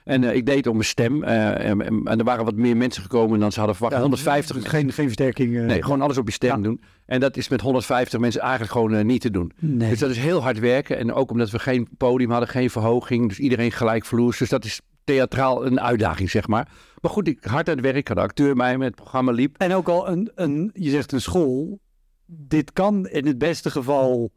En 0.04 0.24
eh, 0.24 0.34
ik 0.34 0.46
deed 0.46 0.66
om 0.66 0.72
mijn 0.72 0.84
stem. 0.84 1.22
eh, 1.24 1.68
en, 1.68 2.04
er 2.18 2.24
waren 2.24 2.44
wat 2.44 2.54
meer 2.56 2.76
mensen 2.76 3.02
gekomen 3.02 3.40
dan 3.40 3.52
ze 3.52 3.58
hadden 3.58 3.76
verwacht. 3.76 4.00
150 4.00 4.56
dus 4.56 4.64
Geen, 4.66 4.92
geen 4.92 5.04
versterking. 5.06 5.56
eh. 5.56 5.64
Nee, 5.64 5.82
gewoon 5.82 6.00
alles 6.00 6.18
op 6.18 6.26
je 6.26 6.32
stem 6.32 6.56
Ja. 6.56 6.62
doen. 6.62 6.80
En 7.06 7.20
dat 7.20 7.36
is 7.36 7.48
met 7.48 7.60
150 7.60 8.20
mensen 8.20 8.40
eigenlijk 8.40 8.72
gewoon 8.72 9.06
niet 9.06 9.20
te 9.20 9.30
doen. 9.30 9.52
Nee. 9.58 9.90
Dus 9.90 9.98
dat 9.98 10.10
is 10.10 10.18
heel 10.18 10.42
hard 10.42 10.58
werken. 10.58 10.98
En 10.98 11.12
ook 11.12 11.30
omdat 11.30 11.50
we 11.50 11.58
geen 11.58 11.88
podium 11.96 12.30
hadden, 12.30 12.48
geen 12.48 12.70
verhoging. 12.70 13.28
Dus 13.28 13.38
iedereen 13.38 13.72
gelijkvloers. 13.72 14.38
Dus 14.38 14.48
dat 14.48 14.64
is 14.64 14.80
theatraal 15.04 15.66
een 15.66 15.80
uitdaging, 15.80 16.30
zeg 16.30 16.46
maar. 16.48 16.68
Maar 17.00 17.10
goed, 17.10 17.28
ik 17.28 17.44
hard 17.44 17.68
aan 17.68 17.74
het 17.76 17.84
werk. 17.84 17.96
Ik 17.96 18.08
had 18.08 18.16
acteur 18.16 18.54
bij 18.54 18.78
me. 18.78 18.84
Het 18.84 18.94
programma 18.94 19.32
liep. 19.32 19.56
En 19.58 19.74
ook 19.74 19.88
al 19.88 20.08
een, 20.08 20.30
een, 20.34 20.70
je 20.74 20.90
zegt 20.90 21.12
een 21.12 21.20
school. 21.20 21.78
Dit 22.26 22.72
kan 22.72 23.08
in 23.08 23.26
het 23.26 23.38
beste 23.38 23.70
geval 23.70 24.30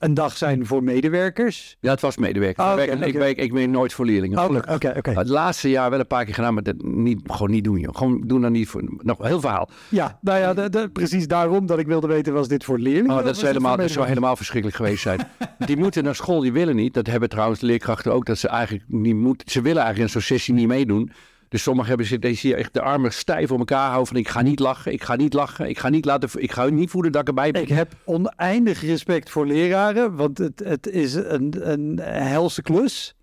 een 0.00 0.14
dag 0.14 0.36
zijn 0.36 0.66
voor 0.66 0.82
medewerkers. 0.82 1.76
Ja, 1.80 1.90
het 1.90 2.00
was 2.00 2.16
medewerker. 2.16 2.64
Ah, 2.64 3.06
ik, 3.06 3.12
werk, 3.12 3.38
ik, 3.38 3.52
ben 3.52 3.70
nooit 3.70 3.92
voor 3.92 4.04
leerlingen. 4.04 4.38
Oké, 4.38 4.46
gelukkig. 4.46 4.74
oké. 4.74 4.98
oké. 4.98 5.10
Het 5.10 5.28
laatste 5.28 5.70
jaar 5.70 5.90
wel 5.90 5.98
een 5.98 6.06
paar 6.06 6.24
keer 6.24 6.34
gedaan, 6.34 6.54
maar 6.54 6.62
dat 6.62 6.82
niet, 6.82 7.20
gewoon 7.26 7.50
niet 7.50 7.64
doen, 7.64 7.78
joh. 7.78 7.96
Gewoon 7.96 8.22
doen 8.26 8.40
dan 8.40 8.52
niet 8.52 8.68
voor. 8.68 8.82
Nog 9.02 9.18
heel 9.18 9.40
verhaal. 9.40 9.68
Ja, 9.88 10.18
nou 10.20 10.38
ja, 10.38 10.54
de, 10.54 10.70
de- 10.70 10.90
precies 10.92 11.26
daarom 11.26 11.66
dat 11.66 11.78
ik 11.78 11.86
wilde 11.86 12.06
weten, 12.06 12.32
was 12.32 12.48
dit 12.48 12.64
voor 12.64 12.78
leerlingen? 12.78 13.18
Oh, 13.18 13.24
dat, 13.24 13.36
is 13.36 13.42
helemaal, 13.42 13.76
dat 13.76 13.90
zou 13.90 14.06
helemaal 14.06 14.36
verschrikkelijk 14.36 14.78
geweest 14.78 15.02
zijn. 15.02 15.20
die 15.66 15.76
moeten 15.76 16.04
naar 16.04 16.14
school, 16.14 16.40
die 16.40 16.52
willen 16.52 16.76
niet. 16.76 16.94
Dat 16.94 17.06
hebben 17.06 17.28
trouwens 17.28 17.60
de 17.60 17.66
leerkrachten 17.66 18.12
ook, 18.12 18.26
dat 18.26 18.38
ze 18.38 18.48
eigenlijk 18.48 18.84
niet 18.88 19.16
moeten. 19.16 19.50
Ze 19.50 19.60
willen 19.60 19.82
eigenlijk 19.82 20.14
in 20.14 20.20
zo'n 20.20 20.36
sessie 20.36 20.54
niet 20.54 20.68
meedoen. 20.68 21.12
Dus 21.50 21.62
sommigen 21.62 21.88
hebben 21.88 22.06
zich 22.06 22.18
deze 22.18 22.54
echt 22.54 22.74
de 22.74 22.80
armen 22.80 23.12
stijf 23.12 23.50
om 23.50 23.58
elkaar 23.58 23.86
houden. 23.86 24.06
Van 24.06 24.16
ik 24.16 24.28
ga 24.28 24.42
niet 24.42 24.58
lachen, 24.58 24.92
ik 24.92 25.02
ga 25.02 25.16
niet 25.16 25.32
lachen, 25.32 25.68
ik 25.68 25.78
ga 25.78 25.88
niet 25.88 26.04
laten, 26.04 26.42
ik 26.42 26.52
ga 26.52 26.64
niet 26.64 26.90
voelen 26.90 27.12
dat 27.12 27.20
ik 27.20 27.28
erbij 27.28 27.50
ben. 27.50 27.62
Ik 27.62 27.68
heb 27.68 27.94
oneindig 28.04 28.80
respect 28.80 29.30
voor 29.30 29.46
leraren, 29.46 30.16
want 30.16 30.38
het, 30.38 30.62
het 30.64 30.86
is 30.86 31.14
een, 31.14 31.70
een 31.70 31.98
helse 32.02 32.62
klus. 32.62 33.14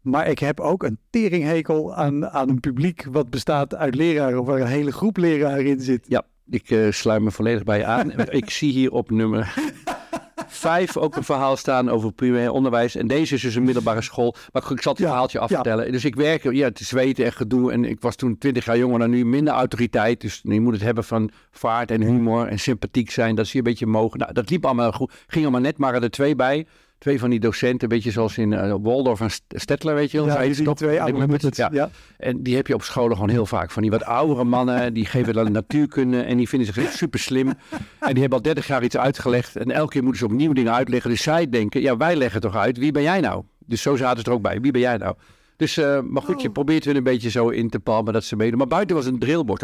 Maar 0.00 0.28
ik 0.28 0.38
heb 0.38 0.60
ook 0.60 0.82
een 0.82 0.98
teringhekel 1.10 1.94
aan, 1.94 2.28
aan 2.28 2.48
een 2.48 2.60
publiek 2.60 3.06
wat 3.10 3.30
bestaat 3.30 3.74
uit 3.74 3.94
leraren, 3.94 4.40
of 4.40 4.46
waar 4.46 4.60
een 4.60 4.66
hele 4.66 4.92
groep 4.92 5.16
leraren 5.16 5.66
in 5.66 5.80
zit. 5.80 6.04
Ja, 6.08 6.22
ik 6.50 6.70
eh, 6.70 6.90
sluit 6.90 7.22
me 7.22 7.30
volledig 7.30 7.64
bij 7.64 7.78
je 7.78 7.84
aan. 7.84 8.12
ik 8.28 8.50
zie 8.50 8.72
hier 8.72 8.92
op 8.92 9.10
nummer 9.10 9.54
vijf 10.48 10.96
ook 10.96 11.16
een 11.16 11.24
verhaal 11.24 11.56
staan 11.56 11.88
over 11.88 12.12
primair 12.12 12.50
onderwijs. 12.50 12.94
En 12.94 13.06
deze 13.06 13.34
is 13.34 13.42
dus 13.42 13.54
een 13.54 13.64
middelbare 13.64 14.02
school. 14.02 14.34
Maar 14.52 14.62
ik 14.70 14.82
zal 14.82 14.92
het 14.92 15.00
Ja, 15.00 15.08
verhaaltje 15.08 15.38
ja. 15.38 15.44
afvertellen. 15.44 15.92
Dus 15.92 16.04
ik 16.04 16.14
werk, 16.14 16.52
ja, 16.52 16.64
het 16.64 16.80
is 16.80 16.88
zweten 16.88 17.24
en 17.24 17.32
gedoe. 17.32 17.72
En 17.72 17.84
ik 17.84 18.00
was 18.00 18.16
toen 18.16 18.38
twintig 18.38 18.64
jaar 18.64 18.78
jonger 18.78 18.98
dan 18.98 19.10
nu, 19.10 19.24
minder 19.24 19.54
autoriteit. 19.54 20.20
Dus 20.20 20.40
je 20.42 20.60
moet 20.60 20.72
het 20.72 20.82
hebben 20.82 21.04
van 21.04 21.30
vaart 21.50 21.90
en 21.90 22.02
humor 22.02 22.46
en 22.46 22.58
sympathiek 22.58 23.10
zijn. 23.10 23.34
Dat 23.34 23.46
zie 23.46 23.52
je 23.52 23.66
een 23.66 23.72
beetje 23.72 23.86
mogen. 23.86 24.18
Nou, 24.18 24.32
dat 24.32 24.50
liep 24.50 24.64
allemaal 24.64 24.92
goed. 24.92 25.12
Ging 25.26 25.44
allemaal 25.44 25.60
net, 25.60 25.78
maar 25.78 26.02
er 26.02 26.10
twee 26.10 26.36
bij. 26.36 26.66
Twee 26.98 27.18
van 27.18 27.30
die 27.30 27.40
docenten, 27.40 27.82
een 27.82 27.88
beetje 27.88 28.10
zoals 28.10 28.38
in 28.38 28.52
uh, 28.52 28.74
Waldorf 28.82 29.20
en 29.20 29.30
Stettler, 29.48 29.94
weet 29.94 30.10
je 30.10 30.18
wel. 30.18 30.26
Ja, 30.26 30.54
die 30.54 30.74
twee 30.74 31.00
oude 31.00 31.50
ja. 31.50 31.68
ja. 31.72 31.90
En 32.16 32.42
die 32.42 32.56
heb 32.56 32.66
je 32.66 32.74
op 32.74 32.82
scholen 32.82 33.16
gewoon 33.16 33.30
heel 33.30 33.46
vaak. 33.46 33.70
Van 33.70 33.82
die 33.82 33.90
wat 33.90 34.04
oudere 34.04 34.44
mannen, 34.44 34.94
die 34.94 35.06
geven 35.06 35.34
dan 35.34 35.52
natuurkunde 35.52 36.20
en 36.20 36.36
die 36.36 36.48
vinden 36.48 36.74
zich 36.74 36.92
super 36.92 37.18
slim. 37.18 37.48
En 37.98 38.12
die 38.12 38.20
hebben 38.20 38.38
al 38.38 38.42
30 38.42 38.66
jaar 38.66 38.84
iets 38.84 38.96
uitgelegd. 38.96 39.56
En 39.56 39.70
elke 39.70 39.92
keer 39.92 40.02
moeten 40.02 40.20
ze 40.20 40.26
opnieuw 40.26 40.52
dingen 40.52 40.74
uitleggen. 40.74 41.10
Dus 41.10 41.22
zij 41.22 41.48
denken, 41.48 41.80
ja, 41.80 41.96
wij 41.96 42.16
leggen 42.16 42.40
toch 42.40 42.56
uit. 42.56 42.78
Wie 42.78 42.92
ben 42.92 43.02
jij 43.02 43.20
nou? 43.20 43.44
Dus 43.66 43.82
zo 43.82 43.96
zaten 43.96 44.18
ze 44.18 44.24
er 44.24 44.32
ook 44.32 44.42
bij. 44.42 44.60
Wie 44.60 44.72
ben 44.72 44.80
jij 44.80 44.96
nou? 44.96 45.14
Dus, 45.58 45.76
eh, 45.76 46.00
maar 46.00 46.22
goed, 46.22 46.42
je 46.42 46.50
probeert 46.50 46.84
hun 46.84 46.96
een 46.96 47.02
beetje 47.02 47.30
zo 47.30 47.48
in 47.48 47.70
te 47.70 47.80
palmen 47.80 48.12
dat 48.12 48.24
ze 48.24 48.36
meedoen. 48.36 48.58
Maar 48.58 48.66
buiten 48.66 48.96
was 48.96 49.06
een 49.06 49.18
drillbord. 49.18 49.62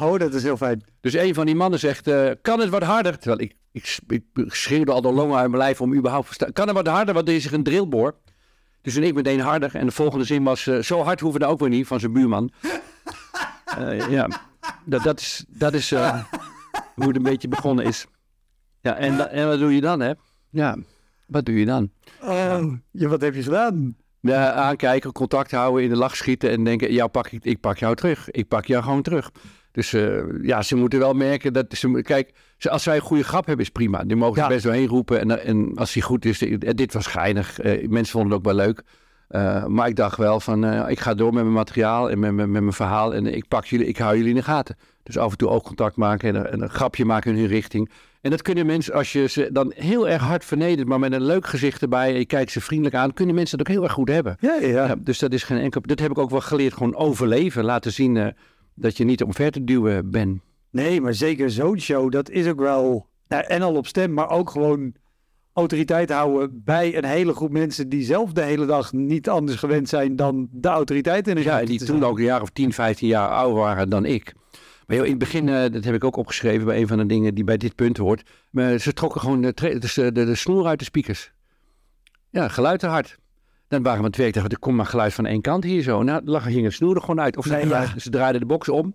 Oh, 0.00 0.18
dat 0.18 0.34
is 0.34 0.42
heel 0.42 0.56
fijn. 0.56 0.84
Dus 1.00 1.14
een 1.14 1.34
van 1.34 1.46
die 1.46 1.54
mannen 1.54 1.78
zegt, 1.78 2.06
eh, 2.06 2.30
kan 2.42 2.60
het 2.60 2.68
wat 2.68 2.82
harder? 2.82 3.18
Terwijl 3.18 3.40
ik, 3.40 3.54
ik, 3.72 3.98
ik 4.34 4.54
schreeuwde 4.54 4.92
al 4.92 5.00
de 5.00 5.12
longen 5.12 5.36
uit 5.36 5.50
mijn 5.50 5.62
lijf 5.62 5.80
om 5.80 5.94
überhaupt 5.94 6.26
verstaan. 6.26 6.52
Kan 6.52 6.66
het 6.66 6.76
wat 6.76 6.86
harder, 6.86 7.14
want 7.14 7.28
er 7.28 7.34
is 7.34 7.42
zich 7.42 7.52
een 7.52 7.62
drillboor. 7.62 8.14
Dus 8.84 8.96
en 8.96 9.02
ik 9.02 9.14
meteen 9.14 9.40
harder. 9.40 9.74
En 9.74 9.86
de 9.86 9.92
volgende 9.92 10.24
zin 10.24 10.42
was, 10.42 10.66
eh, 10.66 10.78
zo 10.78 11.02
hard 11.02 11.20
hoeven 11.20 11.40
we 11.40 11.46
ook 11.46 11.60
weer 11.60 11.68
niet, 11.68 11.86
van 11.86 12.00
zijn 12.00 12.12
buurman. 12.12 12.50
Eh, 13.78 14.10
ja, 14.10 14.28
dat, 14.84 15.02
dat 15.02 15.20
is, 15.20 15.44
dat 15.48 15.74
is 15.74 15.92
eh, 15.92 16.24
hoe 16.94 17.06
het 17.06 17.16
een 17.16 17.22
beetje 17.22 17.48
begonnen 17.48 17.84
is. 17.84 18.06
Ja, 18.80 18.96
en, 18.96 19.30
en 19.30 19.48
wat 19.48 19.58
doe 19.58 19.74
je 19.74 19.80
dan, 19.80 20.00
hè? 20.00 20.12
Ja, 20.50 20.76
wat 21.26 21.44
doe 21.44 21.58
je 21.58 21.64
dan? 21.64 21.90
Oh, 22.22 22.72
ja, 22.90 23.08
wat 23.08 23.20
heb 23.20 23.34
je 23.34 23.42
gedaan? 23.42 23.96
Ja, 24.32 24.52
aankijken, 24.52 25.12
contact 25.12 25.50
houden, 25.50 25.82
in 25.82 25.88
de 25.88 25.96
lach 25.96 26.16
schieten 26.16 26.50
en 26.50 26.64
denken, 26.64 26.92
ja, 26.92 27.06
pak 27.06 27.28
ik, 27.30 27.44
ik 27.44 27.60
pak 27.60 27.78
jou 27.78 27.94
terug. 27.94 28.30
Ik 28.30 28.48
pak 28.48 28.64
jou 28.66 28.82
gewoon 28.82 29.02
terug. 29.02 29.30
Dus 29.72 29.92
eh, 29.92 30.22
ja, 30.42 30.62
ze 30.62 30.76
moeten 30.76 30.98
wel 30.98 31.12
merken 31.14 31.52
dat 31.52 31.66
ze... 31.68 32.02
Kijk, 32.02 32.30
ze- 32.58 32.70
als 32.70 32.82
zij 32.82 32.94
een 32.94 33.00
goede 33.00 33.24
grap 33.24 33.46
hebben 33.46 33.64
is 33.64 33.70
prima. 33.70 34.04
Die 34.04 34.16
mogen 34.16 34.36
Ja. 34.36 34.42
er 34.42 34.48
best 34.52 34.64
doorheen 34.64 34.86
roepen. 34.88 35.20
En, 35.20 35.44
en 35.44 35.72
als 35.74 35.92
die 35.92 36.02
goed 36.02 36.24
is, 36.24 36.42
eh, 36.42 36.56
dit 36.58 36.92
was 36.92 37.06
geinig. 37.06 37.58
Eh, 37.60 37.88
mensen 37.88 38.12
vonden 38.12 38.30
het 38.30 38.38
ook 38.38 38.54
wel 38.54 38.64
leuk. 38.66 38.82
Maar 39.68 39.88
ik 39.88 39.96
dacht 39.96 40.16
wel 40.16 40.40
van, 40.40 40.88
ik 40.88 41.00
ga 41.00 41.14
door 41.14 41.32
met 41.32 41.42
mijn 41.42 41.54
materiaal 41.54 42.10
en 42.10 42.18
met, 42.18 42.32
met, 42.32 42.48
met 42.48 42.60
mijn 42.62 42.72
verhaal. 42.72 43.14
En 43.14 43.26
ik 43.34 43.48
pak 43.48 43.64
jullie, 43.64 43.86
ik 43.86 43.98
hou 43.98 44.14
jullie 44.16 44.30
in 44.30 44.36
de 44.36 44.42
gaten. 44.42 44.76
Dus 45.02 45.18
af 45.18 45.30
en 45.30 45.36
toe 45.36 45.48
ook 45.48 45.62
contact 45.62 45.96
maken 45.96 46.34
en, 46.36 46.50
en 46.52 46.62
een 46.62 46.70
grapje 46.70 47.04
maken 47.04 47.30
in 47.32 47.38
hun 47.38 47.46
richting. 47.46 47.90
En 48.24 48.30
dat 48.30 48.42
kunnen 48.42 48.66
mensen, 48.66 48.94
als 48.94 49.12
je 49.12 49.28
ze 49.28 49.48
dan 49.52 49.72
heel 49.76 50.08
erg 50.08 50.22
hard 50.22 50.44
vernedert, 50.44 50.88
maar 50.88 50.98
met 50.98 51.12
een 51.12 51.24
leuk 51.24 51.46
gezicht 51.46 51.82
erbij, 51.82 52.12
en 52.12 52.18
je 52.18 52.26
kijkt 52.26 52.50
ze 52.50 52.60
vriendelijk 52.60 52.96
aan, 52.96 53.12
kunnen 53.12 53.34
mensen 53.34 53.58
dat 53.58 53.66
ook 53.66 53.72
heel 53.74 53.82
erg 53.82 53.92
goed 53.92 54.08
hebben. 54.08 54.36
Ja, 54.40 54.54
ja. 54.54 54.66
Ja, 54.66 54.94
dus 54.98 55.18
dat 55.18 55.32
is 55.32 55.42
geen 55.42 55.58
enkel. 55.58 55.80
Dat 55.80 55.98
heb 55.98 56.10
ik 56.10 56.18
ook 56.18 56.30
wel 56.30 56.40
geleerd. 56.40 56.72
Gewoon 56.72 56.96
overleven. 56.96 57.64
Laten 57.64 57.92
zien 57.92 58.16
eh, 58.16 58.26
dat 58.74 58.96
je 58.96 59.04
niet 59.04 59.22
omver 59.22 59.50
te 59.50 59.64
duwen 59.64 60.10
bent. 60.10 60.40
Nee, 60.70 61.00
maar 61.00 61.14
zeker 61.14 61.50
zo'n 61.50 61.80
show, 61.80 62.10
dat 62.10 62.30
is 62.30 62.46
ook 62.48 62.60
wel... 62.60 63.06
Nou, 63.28 63.44
en 63.46 63.62
al 63.62 63.74
op 63.74 63.86
stem, 63.86 64.12
maar 64.12 64.30
ook 64.30 64.50
gewoon 64.50 64.94
autoriteit 65.52 66.10
houden 66.10 66.62
bij 66.64 66.96
een 66.96 67.04
hele 67.04 67.34
groep 67.34 67.50
mensen 67.50 67.88
die 67.88 68.04
zelf 68.04 68.32
de 68.32 68.42
hele 68.42 68.66
dag 68.66 68.92
niet 68.92 69.28
anders 69.28 69.58
gewend 69.58 69.88
zijn 69.88 70.16
dan 70.16 70.48
de 70.50 70.68
autoriteit 70.68 71.28
in 71.28 71.36
een 71.36 71.42
Ja, 71.42 71.60
en 71.60 71.66
die 71.66 71.84
toen 71.84 72.04
ook 72.04 72.18
een 72.18 72.24
jaar 72.24 72.42
of 72.42 72.50
10, 72.50 72.72
15 72.72 73.08
jaar 73.08 73.28
ouder 73.28 73.58
waren 73.58 73.88
dan 73.88 74.04
ik. 74.04 74.34
Maar 74.86 74.96
joh, 74.96 75.04
in 75.04 75.10
het 75.10 75.20
begin, 75.20 75.48
eh, 75.48 75.72
dat 75.72 75.84
heb 75.84 75.94
ik 75.94 76.04
ook 76.04 76.16
opgeschreven 76.16 76.66
bij 76.66 76.80
een 76.80 76.86
van 76.86 76.98
de 76.98 77.06
dingen 77.06 77.34
die 77.34 77.44
bij 77.44 77.56
dit 77.56 77.74
punt 77.74 77.96
hoort. 77.96 78.22
Maar 78.50 78.78
ze 78.78 78.92
trokken 78.92 79.20
gewoon 79.20 79.40
de, 79.40 79.78
dus, 79.78 79.94
de, 79.94 80.12
de 80.12 80.34
snoer 80.34 80.66
uit 80.66 80.78
de 80.78 80.84
speakers. 80.84 81.32
Ja, 82.30 82.48
geluid 82.48 82.80
te 82.80 82.86
hard. 82.86 83.18
Dan 83.68 83.82
waren 83.82 83.98
we 83.98 84.04
aan 84.04 84.10
het 84.10 84.20
werk, 84.20 84.32
dacht 84.34 84.46
ik, 84.46 84.52
er 84.52 84.58
komt 84.58 84.76
maar 84.76 84.86
geluid 84.86 85.14
van 85.14 85.26
één 85.26 85.40
kant 85.40 85.64
hier 85.64 85.82
zo. 85.82 86.02
Nou, 86.02 86.20
lag 86.24 86.42
ging 86.42 86.64
het 86.64 86.72
snoer 86.72 86.94
er 86.94 87.00
gewoon 87.00 87.20
uit. 87.20 87.36
Of 87.36 87.44
ze, 87.44 87.50
Nee, 87.52 87.60
ja. 87.60 87.66
draaiden- 87.68 88.00
ze 88.00 88.10
draaiden 88.10 88.40
de 88.40 88.46
box 88.46 88.68
om. 88.68 88.94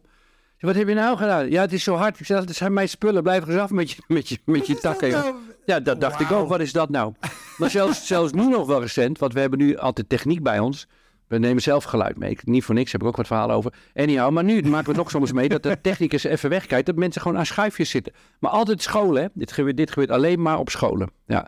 Wat 0.60 0.75
heb 0.75 0.88
je 0.88 0.93
nou 0.93 1.17
gedaan? 1.17 1.50
Ja, 1.50 1.62
het 1.62 1.74
is 1.74 1.84
zo 1.84 1.96
hard. 1.96 2.19
Ik 2.19 2.25
zei, 2.25 2.46
dat 2.46 2.55
zijn 2.55 2.74
mijn 2.74 2.89
spullen. 2.89 3.24
Blijf 3.24 3.43
er 3.43 3.50
eens 3.50 3.60
af 3.60 3.69
met 3.72 3.91
je, 3.91 4.03
met 4.08 4.29
je, 4.29 4.38
met 4.46 4.67
je 4.67 4.75
takken. 4.77 5.10
joh. 5.10 5.36
Ja, 5.65 5.79
dat 5.79 6.01
dacht 6.01 6.19
ik 6.19 6.31
ook. 6.31 6.48
Wat 6.48 6.60
is 6.60 6.72
dat 6.72 6.89
nou? 6.89 7.13
Maar 7.58 7.69
zelfs, 7.69 8.08
zelfs 8.08 8.31
nu 8.34 8.48
nog 8.48 8.67
wel 8.67 8.81
recent, 8.81 9.17
want 9.19 9.34
we 9.34 9.39
hebben 9.39 9.60
nu 9.60 9.77
altijd 9.77 10.10
techniek 10.10 10.43
bij 10.43 10.60
ons. 10.60 10.88
We 11.29 11.38
nemen 11.38 11.62
zelf 11.62 11.83
geluid 11.83 12.17
mee. 12.17 12.29
Ik- 12.31 12.45
Niet 12.45 12.63
voor 12.63 12.75
niks, 12.75 12.91
heb 12.91 13.01
ik 13.01 13.07
ook 13.07 13.15
wat 13.17 13.27
verhalen 13.27 13.55
over. 13.55 13.74
Anyhow, 13.95 14.31
maar 14.31 14.43
nu 14.43 14.62
maken 14.62 14.83
we 14.86 14.89
het 14.91 14.95
nog 15.00 15.09
soms 15.09 15.31
mee 15.31 15.50
dat 15.50 15.63
de 15.63 15.81
technicus 15.81 16.24
even 16.24 16.50
wegkijkt. 16.50 16.86
Dat 16.86 16.95
mensen 16.95 17.21
gewoon 17.21 17.38
aan 17.38 17.45
schuifjes 17.45 17.89
zitten. 17.89 18.13
Maar 18.39 18.51
altijd 18.51 18.81
scholen, 18.81 19.21
hè. 19.24 19.27
Dit 19.33 19.51
gebeurt, 19.51 19.77
dit 19.77 19.89
gebeurt 19.89 20.12
alleen 20.12 20.41
maar 20.41 20.59
op 20.59 20.69
scholen. 20.69 21.09
Ja, 21.25 21.48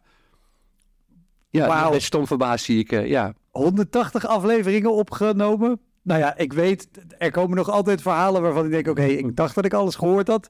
ja 1.50 1.90
met 1.90 2.02
stom 2.02 2.28
verbaasd 2.28 2.66
zie 2.66 2.80
ik. 2.80 2.92
eh, 2.92 3.08
ja. 3.08 3.34
180 3.52 4.26
afleveringen 4.28 4.94
opgenomen. 4.94 5.80
Nou 6.04 6.20
ja, 6.20 6.38
ik 6.38 6.54
weet, 6.54 6.88
er 7.18 7.32
komen 7.32 7.58
nog 7.58 7.70
altijd 7.70 8.02
verhalen 8.02 8.42
waarvan 8.42 8.66
ik 8.66 8.72
denk, 8.72 8.88
oké, 8.88 9.04
ik 9.04 9.36
dacht 9.36 9.56
dat 9.56 9.66
ik 9.66 9.74
alles 9.74 9.96
gehoord 9.96 10.28
had. 10.28 10.50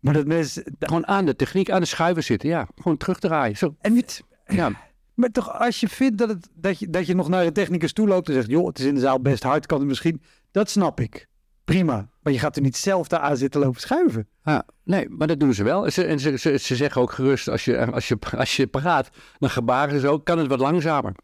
Maar 0.00 0.14
dat 0.14 0.26
mensen... 0.26 0.76
Gewoon 0.78 1.06
aan 1.06 1.24
de 1.24 1.36
techniek, 1.36 1.70
aan 1.70 1.80
de 1.80 1.86
schuiven 1.86 2.24
zitten. 2.24 2.48
Ja, 2.48 2.68
gewoon 2.76 2.96
terugdraaien. 2.96 3.56
Zo. 3.56 3.74
En 3.80 3.92
niet, 3.92 4.24
Ja. 4.46 4.70
Maar 5.14 5.30
toch, 5.30 5.58
als 5.58 5.80
je 5.80 5.88
vindt 5.88 6.18
dat, 6.18 6.28
het, 6.28 6.48
dat, 6.54 6.78
je, 6.78 6.90
dat 6.90 7.06
je 7.06 7.14
nog 7.14 7.28
naar 7.28 7.44
de 7.44 7.52
technicus 7.52 7.92
toe 7.92 8.08
loopt 8.08 8.28
en 8.28 8.34
zegt, 8.34 8.48
joh, 8.48 8.66
het 8.66 8.78
is 8.78 8.84
in 8.84 8.94
de 8.94 9.00
zaal 9.00 9.20
best 9.20 9.42
hard, 9.42 9.66
kan 9.66 9.78
het 9.78 9.88
misschien... 9.88 10.22
Dat 10.50 10.70
snap 10.70 11.00
ik. 11.00 11.28
Prima. 11.64 12.08
Maar 12.22 12.32
je 12.32 12.38
gaat 12.38 12.56
er 12.56 12.62
niet 12.62 12.76
zelf 12.76 13.08
daar 13.08 13.20
aan 13.20 13.36
zitten 13.36 13.60
lopen 13.60 13.80
schuiven. 13.80 14.28
Ja, 14.44 14.66
nee, 14.84 15.08
maar 15.08 15.26
dat 15.26 15.40
doen 15.40 15.54
ze 15.54 15.62
wel. 15.62 15.90
Ze, 15.90 16.04
en 16.04 16.20
ze, 16.20 16.38
ze, 16.38 16.58
ze 16.58 16.76
zeggen 16.76 17.00
ook 17.00 17.12
gerust, 17.12 17.48
als 17.48 17.64
je, 17.64 17.92
als, 17.92 18.08
je, 18.08 18.18
als 18.36 18.56
je 18.56 18.66
praat, 18.66 19.10
dan 19.38 19.50
gebaren 19.50 20.00
ze 20.00 20.08
ook, 20.08 20.24
kan 20.24 20.38
het 20.38 20.46
wat 20.46 20.58
langzamer. 20.60 21.14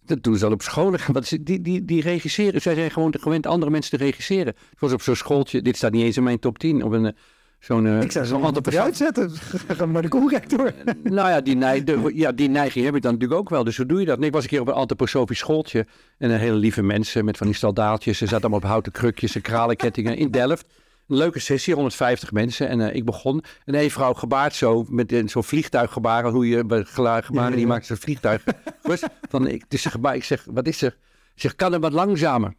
Dat 0.00 0.22
doen 0.22 0.36
ze 0.36 0.46
al 0.46 0.52
op 0.52 0.62
scholen. 0.62 1.00
Want 1.12 1.26
ze- 1.26 1.42
die, 1.42 1.60
die, 1.60 1.84
die 1.84 2.02
regisseren, 2.02 2.60
zij 2.60 2.74
zijn 2.74 2.90
gewoon 2.90 3.14
gewend 3.20 3.46
andere 3.46 3.70
mensen 3.70 3.98
te 3.98 4.04
regisseren. 4.04 4.54
Was 4.78 4.92
op 4.92 5.02
zo'n 5.02 5.16
schooltje, 5.16 5.62
dit 5.62 5.76
staat 5.76 5.92
niet 5.92 6.04
eens 6.04 6.16
in 6.16 6.22
mijn 6.22 6.38
top 6.38 6.58
10, 6.58 6.82
op 6.82 6.92
een, 6.92 7.06
eh, 7.06 7.12
zo'n... 7.64 7.86
eh, 7.86 8.00
Ik 8.00 8.12
zou 8.12 8.26
zo'n 8.26 8.42
altijd 8.42 8.76
uitzetten. 8.76 9.30
Ga 9.68 9.86
maar 9.86 10.02
de 10.02 10.08
corrector. 10.08 10.72
nou 11.02 11.28
ja 11.28 11.40
die, 11.40 11.56
neig, 11.56 11.84
de- 11.84 12.10
ja, 12.14 12.32
die 12.32 12.48
neiging 12.48 12.84
heb 12.84 12.94
ik 12.94 13.02
dan 13.02 13.12
natuurlijk 13.12 13.40
ook 13.40 13.48
wel. 13.48 13.64
Dus 13.64 13.76
hoe 13.76 13.86
doe 13.86 14.00
je 14.00 14.06
dat? 14.06 14.18
Nee, 14.18 14.26
ik 14.28 14.34
was 14.34 14.42
een 14.42 14.48
keer 14.48 14.60
op 14.60 14.68
een 14.68 14.74
antroposofisch 14.74 15.38
schooltje. 15.38 15.86
En 16.18 16.30
een 16.30 16.38
hele 16.38 16.56
lieve 16.56 16.82
mensen 16.82 17.24
met 17.24 17.36
van 17.36 17.46
die 17.46 17.56
staldaaltjes. 17.56 18.18
Ze 18.18 18.24
zaten 18.24 18.40
allemaal 18.40 18.58
op 18.58 18.64
houten 18.66 18.92
krukjes 18.92 19.34
en 19.34 19.40
kralenkettingen 19.40 20.16
in 20.16 20.30
Delft. 20.30 20.66
Een 21.08 21.16
leuke 21.16 21.38
sessie, 21.38 21.74
150 21.74 22.32
mensen. 22.32 22.68
En 22.68 22.80
eh, 22.80 22.94
ik 22.96 23.04
begon. 23.04 23.42
En 23.64 23.74
een 23.74 23.90
vrouw 23.90 24.12
gebaard 24.12 24.54
zo, 24.54 24.84
met 24.88 25.22
zo'n 25.26 25.44
vliegtuiggebaren. 25.44 26.30
Hoe 26.30 26.48
je 26.48 26.84
gebaren, 26.86 27.34
Ja, 27.34 27.50
die 27.50 27.58
ja. 27.60 27.66
maakt 27.66 27.86
zo'n 27.86 27.96
vliegtuig. 27.96 28.44
Dus, 28.82 29.02
van, 29.28 29.46
ik, 29.46 29.64
dus 29.68 29.82
ze 29.82 29.90
gebaar, 29.90 30.14
ik 30.14 30.24
zeg, 30.24 30.46
wat 30.50 30.66
is 30.66 30.82
er? 30.82 30.96
Zeg, 31.34 31.54
kan 31.54 31.72
het 31.72 31.80
wat 31.82 31.92
langzamer? 31.92 32.54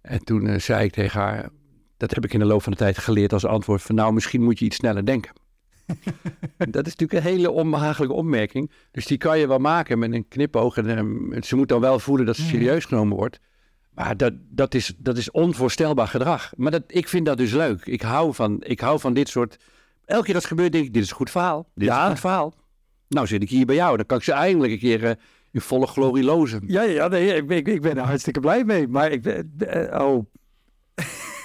En 0.00 0.24
toen 0.24 0.46
eh, 0.46 0.58
zei 0.58 0.84
ik 0.84 0.92
tegen 0.92 1.20
haar, 1.20 1.48
dat 1.98 2.14
heb 2.14 2.24
ik 2.24 2.32
in 2.32 2.38
de 2.38 2.44
loop 2.44 2.62
van 2.62 2.72
de 2.72 2.78
tijd 2.78 2.98
geleerd 2.98 3.32
als 3.32 3.44
antwoord. 3.44 3.82
Van 3.82 3.94
nou, 3.94 4.12
misschien 4.12 4.42
moet 4.42 4.58
je 4.58 4.64
iets 4.64 4.76
sneller 4.76 5.06
denken. 5.06 5.32
Dat 6.70 6.86
is 6.86 6.96
natuurlijk 6.96 7.12
een 7.12 7.32
hele 7.32 7.50
onbehagelijke 7.50 8.14
opmerking. 8.14 8.70
Dus 8.90 9.06
die 9.06 9.18
kan 9.18 9.38
je 9.38 9.46
wel 9.48 9.58
maken 9.58 9.98
met 9.98 10.12
een 10.12 10.28
knipoog. 10.28 10.76
En, 10.76 10.96
ehm, 10.96 11.42
ze 11.42 11.56
moet 11.56 11.68
dan 11.68 11.80
wel 11.80 11.98
voelen 11.98 12.26
dat 12.26 12.36
ze 12.36 12.42
serieus 12.42 12.84
genomen 12.84 13.16
wordt. 13.16 13.38
Maar 13.94 14.16
dat, 14.16 14.32
dat, 14.50 14.74
is, 14.74 14.94
dat 14.98 15.16
is 15.16 15.30
onvoorstelbaar 15.30 16.08
gedrag. 16.08 16.52
Maar 16.56 16.70
dat, 16.70 16.82
ik 16.86 17.08
vind 17.08 17.26
dat 17.26 17.36
dus 17.36 17.52
leuk. 17.52 17.86
Ik 17.86 18.02
hou, 18.02 18.34
van, 18.34 18.56
ik 18.62 18.80
hou 18.80 19.00
van 19.00 19.14
dit 19.14 19.28
soort... 19.28 19.56
Elke 20.04 20.24
keer 20.24 20.34
als 20.34 20.42
het 20.42 20.52
gebeurt 20.52 20.72
denk 20.72 20.84
ik, 20.84 20.92
dit 20.92 21.02
is 21.02 21.10
een 21.10 21.16
goed 21.16 21.30
verhaal. 21.30 21.68
Dit 21.74 21.88
is 21.88 21.94
Ja. 21.94 22.04
een 22.04 22.10
goed 22.10 22.20
verhaal. 22.20 22.54
Nou 23.08 23.26
zit 23.26 23.42
ik 23.42 23.50
hier 23.50 23.66
bij 23.66 23.74
jou. 23.74 23.96
Dan 23.96 24.06
kan 24.06 24.18
ik 24.18 24.24
ze 24.24 24.32
eindelijk 24.32 24.72
een 24.72 24.78
keer 24.78 25.04
eh, 25.04 25.10
in 25.52 25.60
volle 25.60 25.86
glorie 25.86 26.24
lozen. 26.24 26.62
Ja, 26.66 26.82
ja 26.82 27.08
nee, 27.08 27.34
ik, 27.34 27.46
ben- 27.46 27.56
ik, 27.56 27.68
ik 27.68 27.80
ben 27.80 27.96
er 27.96 28.04
hartstikke 28.04 28.40
blij 28.40 28.64
mee. 28.64 28.88
Maar 28.88 29.10
ik 29.12 29.22
ben... 29.22 29.52
eh, 29.58 30.00
oh, 30.06 30.24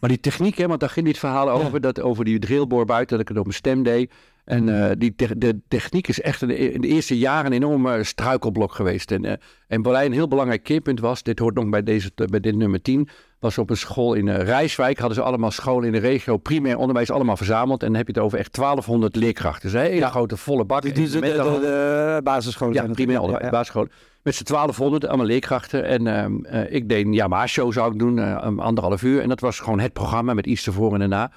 Maar 0.00 0.10
die 0.10 0.20
techniek, 0.20 0.58
hè, 0.58 0.66
want 0.66 0.80
daar 0.80 0.90
ging 0.90 1.06
dit 1.06 1.18
verhaal 1.18 1.50
over, 1.50 1.80
dat, 1.80 2.00
over 2.00 2.24
die 2.24 2.38
drillboor 2.38 2.84
buiten, 2.84 3.10
dat 3.16 3.20
ik 3.20 3.28
het 3.28 3.38
op 3.38 3.44
mijn 3.44 3.56
stem 3.56 3.82
deed. 3.82 4.12
En 4.44 4.82
eh, 4.84 4.90
die 4.98 5.14
te- 5.16 5.38
de 5.38 5.60
techniek 5.68 6.08
is 6.08 6.20
echt 6.20 6.42
in 6.42 6.48
de, 6.48 6.56
in 6.72 6.80
de 6.80 6.86
eerste 6.88 7.18
jaren 7.18 7.46
een 7.46 7.52
enorme 7.52 8.04
struikelblok 8.04 8.72
geweest. 8.72 9.10
En, 9.10 9.24
eh 9.24 9.32
en 9.68 9.82
Berlijn 9.82 10.06
een 10.06 10.12
heel 10.12 10.28
belangrijk 10.28 10.62
keerpunt 10.62 11.00
was, 11.00 11.22
dit 11.22 11.38
hoort 11.38 11.54
nog 11.54 11.68
bij, 11.68 11.82
deze, 11.82 12.10
bij 12.14 12.40
dit 12.40 12.56
nummer 12.56 12.82
10, 12.82 13.08
was 13.38 13.58
op 13.58 13.70
een 13.70 13.76
school 13.76 14.14
in 14.14 14.28
eh, 14.28 14.44
Rijswijk, 14.44 14.98
hadden 14.98 15.16
ze 15.16 15.22
allemaal 15.22 15.50
scholen 15.50 15.86
in 15.86 15.92
de 15.92 15.98
regio, 15.98 16.36
primair 16.36 16.76
onderwijs, 16.76 17.10
allemaal 17.10 17.36
verzameld. 17.36 17.80
En 17.82 17.86
dan 17.88 17.96
heb 17.96 18.06
je 18.06 18.12
het 18.12 18.22
over 18.22 18.38
echt 18.38 18.54
1200 18.54 19.16
leerkrachten. 19.16 19.70
Dus 19.70 19.80
een 19.80 19.86
hele 19.86 19.96
Ja. 19.96 20.08
grote 20.10 20.36
volle 20.36 20.64
bak. 20.64 20.82
die, 20.82 20.92
die, 20.92 21.08
de, 21.08 21.20
de, 21.20 21.26
de, 21.30 22.20
basisscholen. 22.24 22.74
ja, 22.74 22.86
primair 22.86 23.20
onderwijs, 23.20 23.50
Ja, 23.50 23.60
ja. 23.60 23.86
Met 24.28 24.36
z'n 24.36 24.44
1200, 24.44 25.06
allemaal 25.06 25.26
leerkrachten. 25.26 25.84
En 25.84 26.06
ehm, 26.06 26.44
eh, 26.44 26.74
ik 26.74 26.88
deed 26.88 27.06
een 27.06 27.12
Yamaha-show 27.12 27.72
zou 27.72 27.92
ik 27.92 27.98
doen, 27.98 28.18
eh, 28.18 28.56
anderhalf 28.58 29.02
uur. 29.02 29.22
En 29.22 29.28
dat 29.28 29.40
was 29.40 29.60
gewoon 29.60 29.78
het 29.80 29.92
programma 29.92 30.34
met 30.34 30.46
iets 30.46 30.66
ervoor 30.66 30.92
en 30.92 30.98
daarna. 30.98 31.30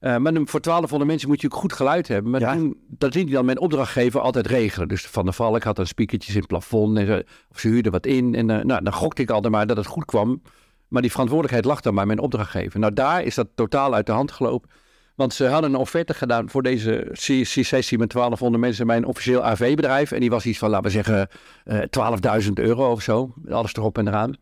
Eh, 0.00 0.16
maar 0.16 0.32
voor 0.44 0.60
1200 0.60 1.10
mensen 1.10 1.28
moet 1.28 1.40
je 1.40 1.46
ook 1.46 1.60
goed 1.60 1.72
geluid 1.72 2.08
hebben. 2.08 2.30
Maar 2.30 2.40
Ja. 2.40 2.52
toen, 2.54 2.76
dat 2.86 3.14
liet 3.14 3.24
hij 3.24 3.34
dan 3.34 3.44
mijn 3.44 3.60
opdrachtgever 3.60 4.20
altijd 4.20 4.46
regelen. 4.46 4.88
Dus 4.88 5.06
Van 5.06 5.24
der 5.24 5.34
Valk 5.34 5.62
had 5.62 5.76
dan 5.76 5.86
speakertjes 5.86 6.34
in 6.34 6.40
het 6.40 6.48
plafond. 6.48 6.98
En 6.98 7.06
ze, 7.06 7.26
of 7.50 7.58
ze 7.58 7.68
huurden 7.68 7.92
wat 7.92 8.06
in. 8.06 8.34
En 8.34 8.46
nou, 8.46 8.82
dan 8.82 8.92
gokte 8.92 9.22
ik 9.22 9.30
altijd 9.30 9.52
maar 9.52 9.66
dat 9.66 9.76
het 9.76 9.86
goed 9.86 10.04
kwam. 10.04 10.42
Maar 10.88 11.02
die 11.02 11.10
verantwoordelijkheid 11.10 11.66
lag 11.72 11.80
dan 11.80 11.94
bij 11.94 12.06
mijn 12.06 12.18
opdrachtgever. 12.18 12.80
Nou, 12.80 12.92
daar 12.92 13.22
is 13.22 13.34
dat 13.34 13.48
totaal 13.54 13.94
uit 13.94 14.06
de 14.06 14.12
hand 14.12 14.32
gelopen. 14.32 14.70
Want 15.18 15.34
ze 15.34 15.46
hadden 15.46 15.70
een 15.72 15.78
offerte 15.80 16.14
gedaan 16.14 16.50
voor 16.50 16.62
deze 16.62 17.08
sessie 17.12 17.98
met 17.98 18.10
1200 18.12 18.62
mensen 18.64 18.86
bij 18.86 18.96
een 18.96 19.04
officieel 19.04 19.44
AV-bedrijf. 19.44 20.12
En 20.12 20.20
die 20.20 20.30
was 20.30 20.46
iets 20.46 20.58
van, 20.58 20.70
laten 20.70 20.84
we 20.84 20.90
zeggen, 20.90 21.28
eh 21.64 22.42
12.000 22.44 22.52
euro 22.54 22.90
of 22.90 23.02
zo. 23.02 23.34
Alles 23.50 23.74
erop 23.74 23.98
en 23.98 24.08
eraan. 24.08 24.36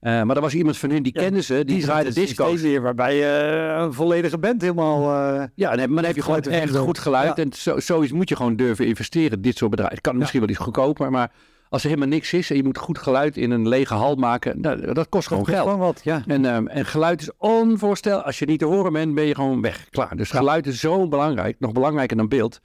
Eh, 0.00 0.22
maar 0.22 0.36
er 0.36 0.42
was 0.42 0.54
iemand 0.54 0.76
van 0.78 0.90
hun, 0.90 1.02
die 1.02 1.12
Ja, 1.14 1.20
kenden 1.22 1.44
ze, 1.44 1.64
die, 1.64 1.82
draaide 1.82 2.12
systeem 2.12 2.24
disco's. 2.26 2.60
weer 2.60 2.82
waarbij 2.82 3.16
je 3.16 3.74
een 3.78 3.92
volledige 3.92 4.38
band 4.38 4.60
helemaal... 4.60 5.00
eh, 5.34 5.44
Ja, 5.54 5.68
maar 5.76 5.86
dan 5.88 6.04
heb 6.04 6.14
je 6.16 6.22
gewoon 6.22 6.40
echt 6.40 6.76
goed 6.76 6.98
geluid. 6.98 7.36
Ja. 7.36 7.42
En 7.42 7.52
zo, 7.52 7.80
zoiets 7.80 8.12
moet 8.12 8.28
je 8.28 8.36
gewoon 8.36 8.56
durven 8.56 8.86
investeren, 8.86 9.40
dit 9.42 9.56
soort 9.56 9.70
bedrijven. 9.70 9.96
Het 9.96 10.06
kan 10.06 10.16
misschien 10.18 10.40
wel 10.40 10.48
iets 10.48 10.58
goedkoper, 10.58 11.10
maar 11.10 11.30
als 11.74 11.82
er 11.82 11.88
helemaal 11.88 12.10
niks 12.12 12.32
is 12.32 12.50
en 12.50 12.56
je 12.56 12.64
moet 12.64 12.78
goed 12.78 12.98
geluid 12.98 13.36
in 13.36 13.50
een 13.50 13.68
lege 13.68 13.94
hal 13.94 14.14
maken, 14.14 14.60
nou, 14.60 14.92
dat 14.92 15.08
kost 15.08 15.28
gewoon 15.28 15.46
geld. 15.46 15.62
Gewoon 15.62 15.78
wat, 15.78 16.00
ja. 16.04 16.22
En, 16.26 16.44
ehm, 16.44 16.66
en 16.66 16.86
geluid 16.86 17.20
is 17.20 17.30
onvoorstelbaar. 17.38 18.22
Als 18.24 18.38
je 18.38 18.46
niet 18.46 18.58
te 18.58 18.64
horen 18.64 18.92
bent, 18.92 19.14
ben 19.14 19.24
je 19.24 19.34
gewoon 19.34 19.60
weg. 19.60 19.86
Klaar. 19.90 20.16
Dus 20.16 20.30
geluid 20.30 20.66
is 20.66 20.80
zo 20.80 21.08
belangrijk. 21.08 21.56
Nog 21.58 21.72
belangrijker 21.72 22.16
dan 22.16 22.28
beeld. 22.28 22.60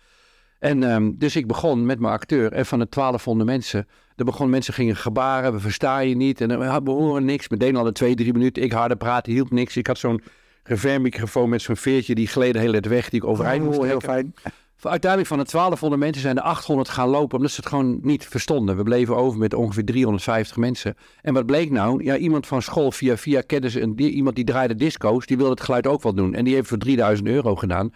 En 0.59 0.83
ehm, 0.83 1.11
dus 1.15 1.35
ik 1.35 1.47
begon 1.47 1.85
met 1.85 1.99
mijn 1.99 2.13
acteur. 2.13 2.51
En 2.51 2.65
van 2.65 2.79
de 2.79 2.87
1200 2.89 3.49
mensen. 3.49 3.87
Er 4.15 4.25
begonnen 4.25 4.49
mensen 4.49 4.73
gingen 4.73 4.95
gebaren. 4.95 5.53
We 5.53 5.59
verstaan 5.59 6.07
je 6.07 6.15
niet. 6.15 6.41
En 6.41 6.51
eh, 6.51 6.77
we 6.83 6.91
horen 6.91 7.25
niks. 7.25 7.49
Meteen 7.49 7.75
al 7.75 7.83
de 7.83 7.91
twee, 7.91 8.15
drie 8.15 8.33
minuten. 8.33 8.63
Ik 8.63 8.71
harder 8.71 8.97
praten, 8.97 9.33
hielp 9.33 9.51
niks. 9.51 9.77
Ik 9.77 9.87
had 9.87 9.97
zo'n 9.97 10.21
revermicrofoon 10.63 11.49
met 11.49 11.61
zo'n 11.61 11.75
veertje. 11.75 12.15
Die 12.15 12.27
gleden 12.27 12.61
heel 12.61 12.73
het 12.73 12.85
weg. 12.85 13.09
Die 13.09 13.21
ik 13.21 13.27
overeind 13.27 13.63
moest 13.63 13.77
Oh, 13.79 13.85
heel 13.85 13.99
trekken. 13.99 14.33
fijn. 14.41 14.53
Uiteindelijk 14.81 15.29
van 15.29 15.39
de 15.39 15.45
1200 15.51 16.01
mensen 16.01 16.21
zijn 16.21 16.37
er 16.37 16.43
800 16.43 16.89
gaan 16.89 17.09
lopen 17.09 17.37
omdat 17.37 17.51
ze 17.51 17.59
het 17.59 17.69
gewoon 17.69 17.99
niet 18.01 18.25
verstonden. 18.27 18.77
We 18.77 18.83
bleven 18.83 19.15
over 19.15 19.39
met 19.39 19.53
ongeveer 19.53 19.85
350 19.85 20.57
mensen. 20.57 20.95
En 21.21 21.33
wat 21.33 21.45
bleek 21.45 21.71
nou? 21.71 22.03
Ja, 22.03 22.17
iemand 22.17 22.47
van 22.47 22.61
school 22.61 22.91
via 22.91 23.17
via 23.17 23.43
een, 23.47 23.95
die- 23.95 24.11
iemand 24.11 24.35
die 24.35 24.45
draaide 24.45 24.75
disco's. 24.75 25.25
Die 25.25 25.37
wilde 25.37 25.51
het 25.51 25.61
geluid 25.61 25.87
ook 25.87 26.03
wel 26.03 26.13
doen. 26.13 26.33
En 26.33 26.43
die 26.45 26.53
heeft 26.53 26.67
voor 26.67 26.77
3000 26.77 27.27
euro 27.27 27.55
gedaan. 27.55 27.93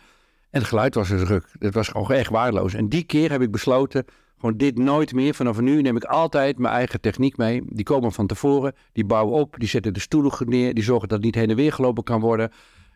En 0.49 0.59
het 0.59 0.63
geluid 0.69 0.95
was 0.95 1.07
dus 1.07 1.21
ruk. 1.21 1.45
Het 1.59 1.73
was 1.73 1.87
gewoon 1.87 2.11
echt 2.11 2.29
waardeloos. 2.29 2.73
En 2.73 2.89
die 2.89 3.03
keer 3.03 3.31
heb 3.31 3.41
ik 3.41 3.51
besloten, 3.51 4.05
gewoon 4.37 4.57
dit 4.57 4.77
nooit 4.77 5.13
meer. 5.13 5.33
Vanaf 5.33 5.59
nu 5.61 5.81
neem 5.81 5.95
ik 5.95 6.03
altijd 6.03 6.57
mijn 6.57 6.73
eigen 6.73 7.01
techniek 7.01 7.37
mee. 7.37 7.61
Die 7.65 7.85
komen 7.85 8.11
van 8.11 8.27
tevoren, 8.27 8.73
die 8.93 9.05
bouwen 9.05 9.39
op, 9.39 9.55
die 9.57 9.67
zetten 9.67 9.93
de 9.93 9.99
stoelen 9.99 10.31
neer. 10.45 10.73
Die 10.73 10.83
zorgen 10.83 11.07
dat 11.07 11.17
het 11.17 11.25
niet 11.25 11.35
heen 11.35 11.49
en 11.49 11.55
weer 11.55 11.73
gelopen 11.73 12.03
kan 12.03 12.19
worden. 12.19 12.51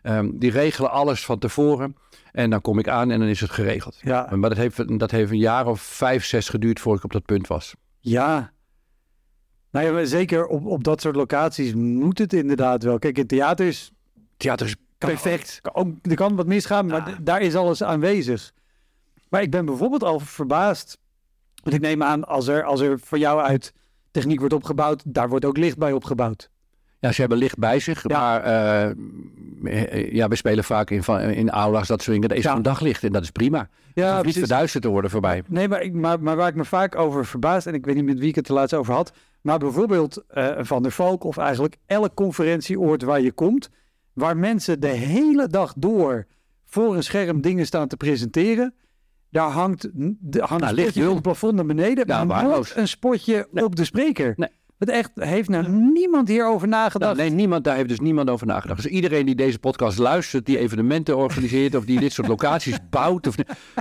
Ehm, 0.08 0.30
die 0.32 0.50
regelen 0.50 0.90
alles 0.90 1.24
van 1.24 1.38
tevoren. 1.38 1.96
En 2.32 2.50
dan 2.50 2.60
kom 2.60 2.78
ik 2.78 2.88
aan 2.88 3.10
en 3.10 3.18
dan 3.18 3.28
is 3.28 3.40
het 3.40 3.50
geregeld. 3.50 3.98
Ja, 4.02 4.28
Maar 4.34 4.48
dat 4.48 4.58
heeft, 4.58 4.98
dat 4.98 5.10
heeft 5.10 5.30
een 5.30 5.38
jaar 5.38 5.66
of 5.66 5.80
vijf, 5.80 6.24
zes 6.24 6.48
geduurd 6.48 6.80
voordat 6.80 6.98
ik 6.98 7.04
op 7.04 7.12
dat 7.12 7.24
punt 7.24 7.46
was. 7.46 7.74
ja. 7.98 8.52
Nou 9.70 9.96
ja, 9.96 10.04
zeker 10.04 10.46
op, 10.46 10.66
op 10.66 10.84
dat 10.84 11.00
soort 11.00 11.16
locaties 11.16 11.74
moet 11.74 12.18
het 12.18 12.32
inderdaad 12.32 12.82
wel. 12.82 12.98
Kijk, 12.98 13.18
in 13.18 13.26
theaters 13.26 13.90
Theater 14.36 14.66
is 14.66 14.76
perfect. 14.98 15.58
kan 15.62 15.74
ook, 15.74 15.88
er 16.02 16.14
kan 16.14 16.36
wat 16.36 16.46
misgaan, 16.46 16.86
maar 16.86 17.18
daar 17.22 17.40
is 17.40 17.54
alles 17.54 17.82
aanwezig. 17.82 18.52
Maar 19.28 19.42
ik 19.42 19.50
ben 19.50 19.64
bijvoorbeeld 19.64 20.02
al 20.02 20.20
verbaasd. 20.20 20.98
Want 21.62 21.76
ik 21.76 21.82
neem 21.82 22.02
aan, 22.02 22.24
als 22.24 22.46
er, 22.46 22.64
als 22.64 22.80
er 22.80 22.98
voor 23.00 23.18
jou 23.18 23.40
uit 23.40 23.72
techniek 24.10 24.38
wordt 24.38 24.54
opgebouwd, 24.54 25.02
daar 25.06 25.28
wordt 25.28 25.44
ook 25.44 25.56
licht 25.56 25.78
bij 25.78 25.92
opgebouwd. 25.92 26.50
Ja, 27.00 27.12
ze 27.12 27.20
hebben 27.20 27.38
licht 27.38 27.58
bij 27.58 27.78
zich, 27.80 28.08
Ja. 28.08 28.18
maar 28.18 28.42
eh, 28.42 30.12
ja, 30.12 30.28
we 30.28 30.36
spelen 30.36 30.64
vaak 30.64 30.90
in, 30.90 31.02
in 31.34 31.50
aula's 31.50 31.88
dat 31.88 32.02
soort 32.02 32.14
dingen. 32.16 32.30
Er 32.30 32.36
is 32.36 32.42
Ja. 32.44 32.56
een 32.56 32.62
daglicht 32.62 33.04
en 33.04 33.12
dat 33.12 33.22
is 33.22 33.30
prima. 33.30 33.68
Ja, 33.94 34.16
Ja, 34.16 34.22
niet 34.22 34.38
verduisterd 34.38 34.82
te 34.82 34.88
worden 34.88 35.10
voorbij. 35.10 35.42
Nee, 35.48 35.68
maar, 35.68 35.82
ik, 35.82 35.92
maar, 35.92 36.20
maar 36.22 36.36
waar 36.36 36.48
ik 36.48 36.54
me 36.54 36.64
vaak 36.64 36.96
over 36.96 37.26
verbaas, 37.26 37.66
en 37.66 37.74
ik 37.74 37.84
weet 37.86 37.94
niet 37.94 38.04
met 38.04 38.18
wie 38.18 38.28
ik 38.28 38.34
het 38.34 38.46
de 38.46 38.52
laatst 38.52 38.74
over 38.74 38.94
had, 38.94 39.12
maar 39.40 39.58
bijvoorbeeld 39.58 40.24
eh, 40.28 40.56
Van 40.58 40.82
der 40.82 40.92
Valk 40.92 41.24
of 41.24 41.36
eigenlijk 41.36 41.76
elk 41.86 42.14
conferentieoord 42.14 43.02
waar 43.02 43.20
je 43.20 43.32
komt, 43.32 43.70
waar 44.12 44.36
mensen 44.36 44.80
de 44.80 44.86
hele 44.88 45.46
dag 45.46 45.72
door 45.76 46.26
voor 46.64 46.96
een 46.96 47.02
scherm 47.02 47.40
dingen 47.40 47.66
staan 47.66 47.88
te 47.88 47.96
presenteren, 47.96 48.74
daar 49.30 49.50
hangt, 49.50 49.88
de, 49.92 50.38
hangt 50.40 50.64
Nou, 50.64 50.74
licht 50.74 50.94
het 50.94 51.22
plafond 51.22 51.54
naar 51.54 51.66
beneden, 51.66 52.04
Ja, 52.06 52.24
maar 52.24 52.42
nooit 52.44 52.72
een 52.76 52.88
spotje 52.88 53.48
Nee. 53.50 53.64
op 53.64 53.76
de 53.76 53.84
spreker. 53.84 54.32
Nee. 54.36 54.48
Het 54.78 54.88
echt, 54.88 55.10
heeft 55.14 55.48
nou 55.48 55.68
niemand 55.68 56.28
hierover 56.28 56.68
nagedacht. 56.68 57.16
Nou, 57.16 57.28
nee, 57.28 57.36
niemand, 57.38 57.64
daar 57.64 57.76
heeft 57.76 57.88
dus 57.88 58.00
niemand 58.00 58.30
over 58.30 58.46
nagedacht. 58.46 58.82
Dus 58.82 58.90
iedereen 58.90 59.26
die 59.26 59.34
deze 59.34 59.58
podcast 59.58 59.98
luistert, 59.98 60.46
die 60.46 60.58
evenementen 60.58 61.16
organiseert 61.16 61.74
of 61.74 61.84
die 61.84 62.00
dit 62.00 62.12
soort 62.12 62.28
locaties 62.28 62.78
bouwt. 62.90 63.26
Of, 63.26 63.34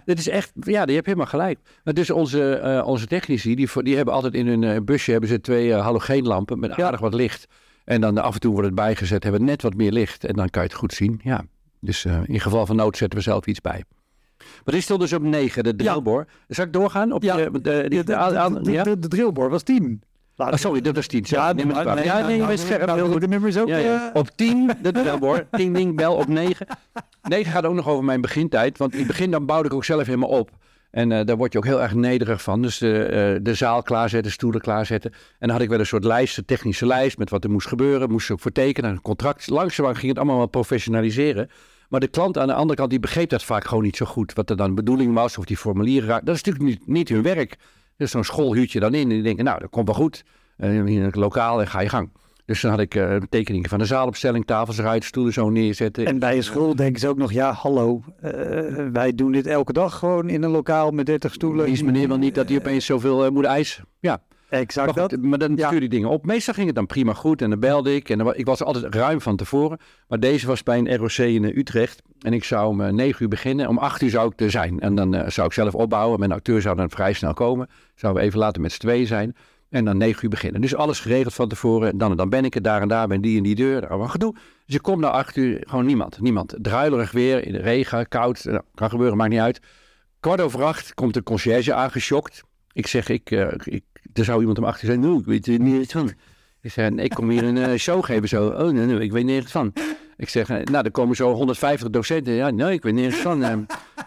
dit 0.06 0.20
is 0.20 0.27
echt, 0.27 0.51
ja, 0.60 0.86
die 0.86 0.96
hebt 0.96 1.06
helemaal 1.06 1.27
gelijk. 1.27 1.60
Maar 1.84 1.94
dus 1.94 2.10
onze, 2.10 2.54
eh, 2.56 2.88
onze 2.88 3.08
technici, 3.08 3.56
die, 3.56 3.70
die 3.82 3.96
hebben 3.96 4.13
altijd 4.13 4.34
in 4.34 4.48
hun 4.48 4.63
eh, 4.63 4.82
busje 4.82 5.12
hebben 5.12 5.30
ze 5.30 5.42
twee 5.42 5.74
eh, 5.74 5.82
halogeenlampen 5.82 6.60
met 6.60 6.72
aardig 6.72 7.00
wat 7.00 7.13
licht. 7.13 7.46
En 7.86 8.01
dan 8.01 8.18
af 8.18 8.34
en 8.34 8.39
toe 8.39 8.51
wordt 8.51 8.68
het 8.68 8.75
bijgezet, 8.75 9.24
hebben 9.24 9.42
we 9.42 9.48
net 9.48 9.62
wat 9.62 9.74
meer 9.74 9.92
licht. 9.92 10.25
En 10.25 10.34
dan 10.34 10.50
kan 10.50 10.62
je 10.62 10.68
het 10.68 10.77
goed 10.77 10.94
zien. 10.94 11.20
Ja, 11.24 11.44
dus 11.80 12.06
in 12.25 12.39
geval 12.39 12.66
van 12.66 12.75
nood 12.75 12.98
zetten 12.98 13.18
we 13.20 13.24
zelf 13.25 13.46
iets 13.46 13.62
bij. 13.62 13.84
Maar 14.38 14.74
die 14.74 14.82
stond 14.82 15.00
dus 15.00 15.13
op 15.13 15.22
9, 15.22 15.63
de 15.63 15.75
drillboor. 15.75 16.25
Zal 16.48 16.66
ik 16.66 16.74
doorgaan? 16.74 17.12
Op 17.12 17.24
Ja. 17.24 17.36
de, 17.36 17.51
de, 17.62 17.86
de, 18.84 19.00
de 19.00 19.08
drillboor 19.08 19.50
was 19.50 19.63
10. 19.63 20.01
Oh, 20.38 20.53
sorry, 20.53 20.82
dat 20.82 20.96
was 20.96 21.08
10. 21.08 21.24
Ja, 21.27 21.51
neem 21.53 21.67
het 21.70 21.84
maar- 21.86 21.96
nee, 21.96 22.03
ja, 22.03 22.27
nee, 22.27 22.38
je 22.38 22.46
bent 22.46 22.60
scherp. 22.60 22.89
heel 22.89 23.12
goed. 23.12 23.22
de 23.22 23.27
nummers 23.27 23.58
ook. 23.58 23.67
Ja, 23.67 23.77
ja. 23.77 24.12
eh, 24.13 24.20
Op 24.20 24.29
10, 24.36 24.72
de 24.82 24.91
drillboor. 24.91 25.48
Ding, 25.51 25.75
ding, 25.75 25.96
bel 25.96 26.15
op 26.15 26.27
9. 26.27 26.67
9 27.22 27.51
gaat 27.51 27.65
ook 27.65 27.74
nog 27.74 27.88
over 27.88 28.03
mijn 28.03 28.22
begintijd. 28.22 28.77
Want 28.77 28.91
in 28.94 28.98
het 28.98 29.08
begin 29.08 29.32
dan 29.32 29.46
bouwde 29.46 29.67
ik 29.67 29.74
ook 29.74 29.86
zelf 29.86 30.06
helemaal 30.06 30.29
op. 30.29 30.50
En 30.91 31.12
eh, 31.12 31.25
daar 31.25 31.38
word 31.38 31.51
je 31.51 31.58
ook 31.58 31.65
heel 31.65 31.82
erg 31.82 31.94
nederig 31.94 32.41
van. 32.41 32.62
Dus 32.62 32.77
de, 32.77 33.03
eh, 33.03 33.39
de 33.41 33.53
zaal 33.53 33.82
klaarzetten, 33.84 34.32
stoelen 34.32 34.62
klaarzetten. 34.62 35.12
En 35.12 35.17
dan 35.39 35.50
had 35.50 35.62
ik 35.62 35.70
wel 35.70 35.79
een 35.79 35.86
soort 35.86 36.03
lijst, 36.03 36.38
een 36.38 36.46
technische 36.46 36.86
lijst 36.86 37.17
met 37.17 37.29
wat 37.29 37.44
er 37.44 37.50
moest 37.50 37.67
gebeuren. 37.67 38.12
Moest 38.12 38.25
ik 38.25 38.32
ook 38.32 38.39
voor 38.41 38.51
tekenen, 38.51 38.91
een 38.91 39.01
contract. 39.01 39.50
Langzaamaan 39.50 39.96
ging 39.96 40.08
het 40.08 40.17
allemaal 40.17 40.38
wel 40.38 40.48
professionaliseren. 40.48 41.50
Maar 41.89 42.00
de 42.00 42.08
klant 42.08 42.38
aan 42.38 42.48
de 42.48 42.53
andere 42.53 42.75
kant, 42.77 42.89
die 42.89 43.00
begreep 43.00 43.29
dat 43.29 43.44
vaak 43.44 43.65
gewoon 43.67 43.84
niet 43.84 43.96
zo 43.98 44.06
goed. 44.06 44.34
Wat 44.34 44.50
er 44.50 44.58
dan 44.58 44.67
de 44.67 44.74
bedoeling 44.74 45.13
was, 45.13 45.38
of 45.38 45.46
die 45.46 45.58
formulieren 45.58 46.08
raakten. 46.08 46.25
Dat 46.25 46.36
is 46.36 46.41
natuurlijk 46.44 46.79
niet, 46.79 46.88
niet 46.88 47.10
hun 47.10 47.22
werk. 47.22 47.58
Dus 47.98 48.12
zo'n 48.12 48.24
school 48.24 48.54
huurt 48.54 48.72
je 48.72 48.80
dan 48.80 48.94
in 48.94 49.01
en 49.01 49.10
die 49.10 49.22
denken, 49.22 49.46
nou, 49.46 49.60
dat 49.60 49.70
komt 49.70 49.86
wel 49.86 49.96
goed. 49.96 50.24
Eh, 50.58 50.86
in 50.86 51.01
het 51.01 51.16
lokaal 51.16 51.60
en 51.62 51.68
ga 51.68 51.80
je 51.80 51.89
gang. 51.89 52.12
Dus 52.46 52.62
dan 52.62 52.72
had 52.72 52.80
ik 52.80 52.96
eh 52.96 53.16
tekeningen 53.30 53.70
van 53.70 53.80
de 53.80 53.86
zaalopstelling, 53.86 54.46
tafels 54.46 54.77
eruit, 54.77 55.04
stoelen 55.04 55.34
zo 55.34 55.50
neerzetten. 55.50 56.06
En 56.06 56.20
bij 56.20 56.36
een 56.36 56.44
school 56.44 56.75
denken 56.75 57.00
ze 57.00 57.08
ook 57.08 57.18
nog, 57.18 57.32
ja, 57.32 57.51
hallo, 57.51 58.04
eh, 58.22 58.32
wij 58.92 59.16
doen 59.16 59.32
dit 59.32 59.48
elke 59.48 59.74
dag 59.74 59.98
gewoon 59.98 60.30
in 60.30 60.44
een 60.44 60.50
lokaal 60.50 60.92
met 60.92 61.06
30 61.06 61.34
stoelen. 61.34 61.68
Is 61.68 61.84
meneer 61.84 62.08
wel 62.08 62.18
niet 62.18 62.36
dat 62.36 62.50
hij 62.50 62.58
opeens 62.58 62.86
zoveel 62.86 63.25
eh, 63.25 63.32
moet 63.32 63.46
eisen? 63.46 63.86
Ja, 64.00 64.22
Exact 64.50 64.86
maar, 64.86 64.96
dat. 64.96 65.12
goed, 65.13 65.24
maar 65.24 65.39
dan 65.39 65.56
Ja. 65.56 65.68
stuur 65.68 65.82
je 65.82 65.89
dingen 65.89 66.10
op. 66.10 66.25
Meestal 66.25 66.54
ging 66.54 66.66
het 66.68 66.75
dan 66.75 66.86
prima 66.86 67.13
goed 67.13 67.42
en 67.42 67.50
dan 67.50 67.60
belde 67.60 67.96
ik. 67.96 68.10
En 68.10 68.18
dan, 68.18 68.36
ik 68.36 68.46
was 68.46 68.63
altijd 68.63 68.96
ruim 68.96 69.22
van 69.22 69.36
tevoren. 69.36 69.77
Maar 70.08 70.20
deze 70.20 70.48
was 70.48 70.63
bij 70.63 70.77
een 70.77 70.96
ROC 70.98 71.18
in 71.18 71.46
eh, 71.46 71.58
Utrecht. 71.58 72.01
En 72.22 72.34
ik 72.34 72.44
zou 72.44 72.68
om 72.68 72.82
eh, 72.82 72.94
9 72.94 73.24
uur 73.24 73.30
beginnen. 73.30 73.68
Om 73.68 73.77
8 73.77 74.01
uur 74.01 74.10
zou 74.10 74.32
ik 74.32 74.42
er 74.42 74.51
zijn. 74.51 74.80
En 74.80 74.96
dan 74.96 75.13
eh, 75.16 75.30
zou 75.30 75.48
ik 75.48 75.54
zelf 75.54 75.75
opbouwen. 75.75 76.20
Mijn 76.20 76.32
acteur 76.32 76.62
zou 76.62 76.75
dan 76.75 76.89
vrij 76.89 77.13
snel 77.13 77.34
komen. 77.34 77.70
Zouden 77.96 78.22
we 78.22 78.27
even 78.27 78.39
later 78.39 78.62
met 78.62 78.72
z'n 78.72 78.80
tweeën 78.80 79.08
zijn. 79.08 79.36
En 79.70 79.86
dan 79.86 79.98
9 79.98 80.24
uur 80.24 80.30
beginnen. 80.30 80.62
Dus 80.62 80.75
alles 80.75 81.00
geregeld 81.00 81.34
van 81.34 81.48
tevoren. 81.48 81.92
En 81.92 81.98
dan, 81.98 82.16
dan 82.18 82.30
ben 82.30 82.46
ik 82.46 82.56
er 82.56 82.62
daar 82.62 82.82
en 82.82 82.88
daar, 82.88 83.08
ben 83.08 83.22
die 83.22 83.38
en 83.38 83.44
die 83.44 83.56
deur. 83.56 83.82
Daar 83.82 83.89
allemaal 83.89 84.08
gedoe. 84.08 84.36
Dus 84.66 84.75
ik 84.75 84.82
kom 84.82 85.00
na 85.00 85.10
8 85.10 85.36
uur, 85.36 85.63
gewoon 85.68 85.86
niemand. 85.86 86.22
Niemand. 86.22 86.56
Druilerig 86.62 87.12
weer, 87.12 87.46
in 87.46 87.51
de 87.51 87.60
regen, 87.62 88.08
koud. 88.08 88.44
Nou, 88.44 88.62
kan 88.74 88.89
gebeuren, 88.89 89.18
maakt 89.18 89.30
niet 89.32 89.39
uit. 89.39 89.60
Kwart 90.20 90.42
over 90.42 90.63
acht 90.63 90.94
komt 90.94 91.13
de 91.13 91.24
conciërge 91.24 91.74
aangeschokt. 91.74 92.44
Ik 92.72 92.88
zeg, 92.88 93.10
ik, 93.10 93.30
ik, 93.63 93.84
er 94.18 94.26
zou 94.26 94.40
iemand 94.40 94.58
om 94.58 94.64
achter 94.64 94.88
zijn. 94.88 95.00
Nou, 95.00 95.20
ik 95.20 95.26
weet 95.26 95.48
er 95.48 95.60
niet 95.60 95.92
van. 95.92 96.12
Ik 96.62 96.72
zeg, 96.72 96.90
ik 96.90 97.10
kom 97.10 97.30
hier 97.30 97.44
een 97.44 97.58
eh, 97.58 97.78
show 97.78 98.04
geven 98.04 98.28
zo. 98.28 98.48
Oh, 98.48 98.70
nee, 98.72 98.86
nee, 98.86 99.00
ik 99.00 99.12
weet 99.12 99.26
nergens 99.26 99.52
van. 99.52 99.74
Ik 100.18 100.30
zeg, 100.30 100.50
eh, 100.50 100.64
nou, 100.64 100.86
er 100.86 100.92
komen 100.92 101.16
zo 101.16 101.34
150 101.34 101.90
docenten. 101.90 102.34
Ja, 102.34 102.50
nee, 102.50 102.74
ik 102.74 102.84
weet 102.84 102.94
nergens 102.94 103.22
van. 103.22 103.44
Eh, 103.44 103.58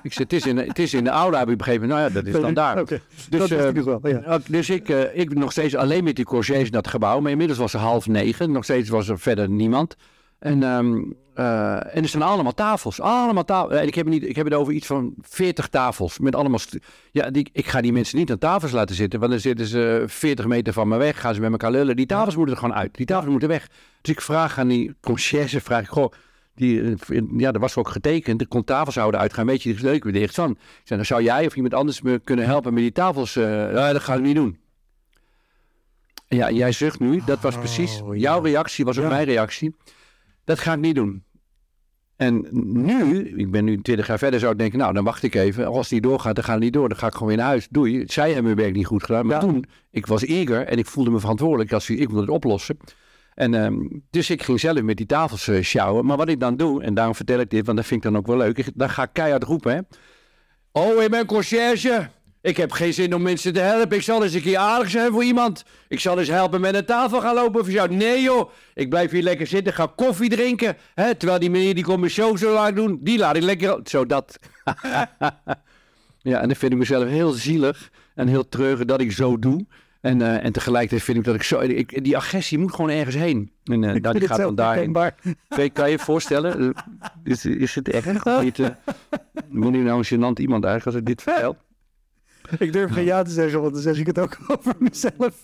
ik 0.03 0.13
zeg, 0.13 0.23
het 0.23 0.33
is, 0.33 0.47
in, 0.47 0.57
het 0.57 0.79
is 0.79 0.95
in 0.95 1.05
de 1.05 1.11
aula, 1.11 1.39
heb 1.39 1.51
ik 1.51 1.57
begrepen. 1.57 1.89
Nou 1.89 2.01
ja, 2.01 2.09
dat 2.09 2.27
is 2.27 2.33
dan 2.33 2.55
daar. 2.55 2.81
Oké, 2.81 3.01
Dus, 3.31 3.49
dat 3.49 3.75
nog 3.75 3.85
wel, 3.85 4.09
ja. 4.09 4.39
Dus 4.49 4.71
ik, 4.71 4.89
eh, 4.89 5.19
ik 5.21 5.35
nog 5.35 5.53
steeds 5.53 5.75
alleen 5.75 6.05
met 6.05 6.17
die 6.17 6.25
conciërge 6.25 6.65
in 6.65 6.71
dat 6.71 6.89
gebouw. 6.89 7.21
Maar 7.21 7.31
inmiddels 7.31 7.59
was 7.59 7.73
het 7.73 7.83
half 7.83 8.07
negen. 8.07 8.53
Nog 8.53 8.65
steeds 8.65 8.89
was 8.89 9.09
er 9.09 9.19
verder 9.19 9.49
niemand. 9.49 9.97
En, 10.39 10.63
ehm, 10.63 11.03
eh, 11.41 11.97
en 11.97 12.03
er 12.03 12.09
staan 12.09 12.23
allemaal 12.23 12.55
tafels. 12.55 13.01
Allemaal 13.01 13.45
tafels. 13.45 13.81
En 13.81 13.87
ik 13.87 13.95
heb, 13.95 14.07
niet, 14.07 14.23
ik 14.29 14.37
heb 14.37 14.45
het 14.45 14.55
over 14.55 14.73
iets 14.73 14.87
van 14.87 15.15
40 15.21 15.69
tafels. 15.69 16.19
Met 16.19 16.35
allemaal. 16.35 16.59
Ja, 17.13 17.31
die, 17.31 17.51
ik 17.53 17.67
ga 17.67 17.81
die 17.81 17.93
mensen 17.93 18.19
niet 18.19 18.31
aan 18.31 18.39
tafels 18.39 18.73
laten 18.73 18.95
zitten. 18.95 19.19
Want 19.21 19.33
dan 19.33 19.41
zitten 19.41 19.67
ze 19.67 20.05
40 20.07 20.47
meter 20.47 20.73
van 20.73 20.89
me 20.89 20.97
weg. 20.97 21.21
Gaan 21.21 21.35
ze 21.35 21.41
met 21.41 21.51
elkaar 21.51 21.71
lullen. 21.71 21.97
Die 21.97 22.07
tafels 22.07 22.37
moeten 22.37 22.55
er 22.55 22.61
gewoon 22.61 22.77
uit. 22.77 22.97
Die 22.97 23.07
tafels 23.07 23.31
moeten 23.31 23.49
weg. 23.49 23.69
Dus 24.01 24.15
ik 24.15 24.21
vraag 24.21 24.59
aan 24.59 24.69
die 24.69 24.95
conciërge. 25.01 25.61
Vraag 25.61 25.83
ik, 25.83 25.89
goh. 25.89 26.13
Die, 26.55 26.83
eh, 26.83 27.23
ja, 27.37 27.53
er 27.53 27.61
was 27.61 27.77
ook 27.77 27.89
getekend. 27.89 28.41
Er 28.41 28.49
kon 28.49 28.65
tafels 28.65 28.95
zouden 28.95 29.21
uitgaan. 29.21 29.47
Weet 29.47 29.63
je, 29.63 29.77
leuk 29.81 30.05
weer 30.05 30.13
dicht 30.13 30.35
dan 30.35 30.57
zou 30.85 31.23
jij 31.23 31.47
of 31.47 31.55
iemand 31.55 31.75
anders 31.75 32.01
me 32.03 32.19
kunnen 32.19 32.45
helpen 32.45 32.75
met 32.75 32.83
die 32.83 32.93
tafels? 32.93 33.37
eh, 33.37 33.73
ja, 33.73 33.93
dat 33.93 34.03
ga 34.03 34.15
ik 34.15 34.21
niet 34.21 34.35
doen. 34.35 34.59
Ja, 36.29 36.51
jij 36.51 36.73
zucht 36.73 37.01
nu. 37.01 37.23
Dat 37.27 37.41
was 37.41 37.57
precies. 37.57 38.01
Oh, 38.01 38.15
ja. 38.15 38.21
Jouw 38.21 38.41
reactie 38.43 38.85
was 38.85 38.99
ook 38.99 39.05
Ja. 39.05 39.11
mijn 39.11 39.25
reactie. 39.25 39.77
Dat 40.45 40.59
ga 40.59 40.73
ik 40.73 40.79
niet 40.81 40.95
doen. 40.95 41.25
En 42.21 42.47
nu, 42.73 43.29
ik 43.37 43.51
ben 43.51 43.65
nu 43.65 43.81
20 43.83 44.07
jaar 44.07 44.19
verder, 44.19 44.41
zou 44.41 44.53
ik 44.53 44.59
denken, 44.59 44.79
nou 44.79 44.93
dan 44.93 45.05
wacht 45.05 45.23
ik 45.23 45.35
even. 45.35 45.67
Als 45.67 45.89
die 45.89 46.01
doorgaat, 46.01 46.35
dan 46.35 46.45
gaat 46.45 46.55
het 46.55 46.63
niet 46.63 46.73
door. 46.73 46.89
Dan 46.89 46.99
ga 46.99 47.07
ik 47.07 47.13
gewoon 47.13 47.29
weer 47.29 47.37
naar 47.37 47.47
huis. 47.47 47.69
Doei. 47.71 48.05
Zij 48.07 48.27
hebben 48.27 48.45
mijn 48.45 48.57
werk 48.57 48.75
niet 48.75 48.87
goed 48.87 49.05
gedaan. 49.05 49.27
Maar 49.27 49.35
Ja. 49.35 49.41
toen, 49.41 49.65
ik 49.91 50.07
was 50.07 50.25
eager 50.25 50.67
en 50.67 50.79
ik 50.79 50.87
voelde 50.87 51.11
me 51.11 51.21
verantwoordelijk. 51.21 51.73
Als, 51.73 51.91
ik 51.91 52.07
wilde 52.09 52.21
het 52.21 52.31
oplossen. 52.31 52.77
En, 53.35 53.55
ehm, 53.55 53.77
dus 54.11 54.31
ik 54.31 54.43
ging 54.43 54.61
zelf 54.61 54.83
met 54.83 54.97
die 54.97 55.07
tafels 55.07 55.49
eh, 55.49 55.63
sjouwen. 55.63 56.05
Maar 56.07 56.17
wat 56.17 56.29
ik 56.29 56.41
dan 56.41 56.57
doe, 56.57 56.83
en 56.83 56.95
daarom 56.95 57.15
vertel 57.15 57.41
ik 57.41 57.51
dit, 57.51 57.65
want 57.67 57.77
dat 57.79 57.87
vind 57.87 58.05
ik 58.05 58.11
dan 58.11 58.21
ook 58.21 58.27
wel 58.27 58.37
leuk. 58.37 58.59
Ik, 58.59 58.71
dan 58.75 58.91
ga 58.91 59.03
ik 59.03 59.11
keihard 59.13 59.43
roepen. 59.45 59.75
Hè. 59.75 59.81
Oh, 60.73 61.03
ik 61.03 61.11
ben 61.11 61.27
conciërge. 61.27 62.09
Ik 62.43 62.57
heb 62.57 62.73
geen 62.73 62.95
zin 62.95 63.15
om 63.15 63.23
mensen 63.23 63.53
te 63.53 63.61
helpen. 63.61 63.97
Ik 63.97 64.03
zal 64.03 64.23
eens 64.25 64.35
een 64.35 64.43
keer 64.43 64.57
aardig 64.57 64.91
zijn 64.91 65.13
voor 65.13 65.25
iemand. 65.25 65.65
Ik 65.89 66.01
zal 66.01 66.19
eens 66.19 66.29
helpen 66.29 66.61
met 66.61 66.75
een 66.75 66.85
tafel 66.85 67.21
gaan 67.21 67.35
lopen 67.35 67.65
voor 67.65 67.73
jou. 67.73 67.95
Nee 67.95 68.23
joh, 68.23 68.51
ik 68.75 68.89
blijf 68.89 69.11
hier 69.11 69.23
lekker 69.23 69.47
zitten, 69.47 69.73
ga 69.73 69.93
koffie 69.97 70.31
drinken. 70.31 70.77
Hè? 70.95 71.15
Terwijl 71.15 71.41
die 71.41 71.51
meneer 71.51 71.75
die 71.75 71.85
komt 71.85 71.99
mijn 72.01 72.11
show 72.13 72.37
zo 72.37 72.53
lang 72.53 72.77
doen, 72.77 72.99
die 73.03 73.19
laat 73.19 73.37
ik 73.37 73.43
lekker... 73.43 73.81
Zo 73.85 74.07
dat. 74.07 74.39
ja, 76.23 76.41
en 76.41 76.47
dan 76.49 76.57
vind 76.57 76.73
ik 76.73 76.79
mezelf 76.79 77.09
heel 77.09 77.31
zielig 77.31 77.91
en 78.15 78.29
heel 78.29 78.49
treurig 78.49 78.85
dat 78.85 79.01
ik 79.01 79.13
zo 79.13 79.39
doe. 79.39 79.67
En, 80.01 80.23
eh, 80.23 80.45
en 80.45 80.53
tegelijkertijd 80.53 81.03
vind 81.03 81.19
ik 81.19 81.25
dat 81.25 81.35
ik 81.35 81.43
zo... 81.43 81.61
Ik, 81.61 82.05
die 82.05 82.17
agressie 82.17 82.59
moet 82.59 82.75
gewoon 82.75 82.91
ergens 82.91 83.17
heen. 83.17 83.53
En 83.65 83.81
die 83.81 83.91
het 83.91 84.27
gaat 84.27 84.39
dan 84.39 84.55
daarheen. 84.55 84.93
Kan- 85.73 85.85
je 85.85 85.91
je 85.91 85.99
voorstellen? 85.99 86.61
Eh, 86.61 86.83
Is, 87.25 87.45
is 87.45 87.75
het 87.75 87.87
niet, 88.43 88.59
eh, 88.59 88.69
ben 89.49 89.75
ik 89.75 89.83
nou 89.83 89.99
een 89.99 90.05
gênant 90.05 90.41
iemand 90.41 90.65
eigenlijk 90.65 90.87
als 90.87 90.95
ik 90.95 91.07
dit 91.07 91.23
vertel? 91.23 91.57
Ik 92.59 92.73
durf 92.73 92.93
geen 92.93 93.05
ja 93.05 93.23
te 93.23 93.31
zeggen, 93.31 93.61
want 93.61 93.73
dan 93.73 93.83
zeg 93.83 93.99
ik 93.99 94.07
het 94.07 94.19
ook 94.19 94.39
over 94.59 94.75
mezelf. 94.79 95.35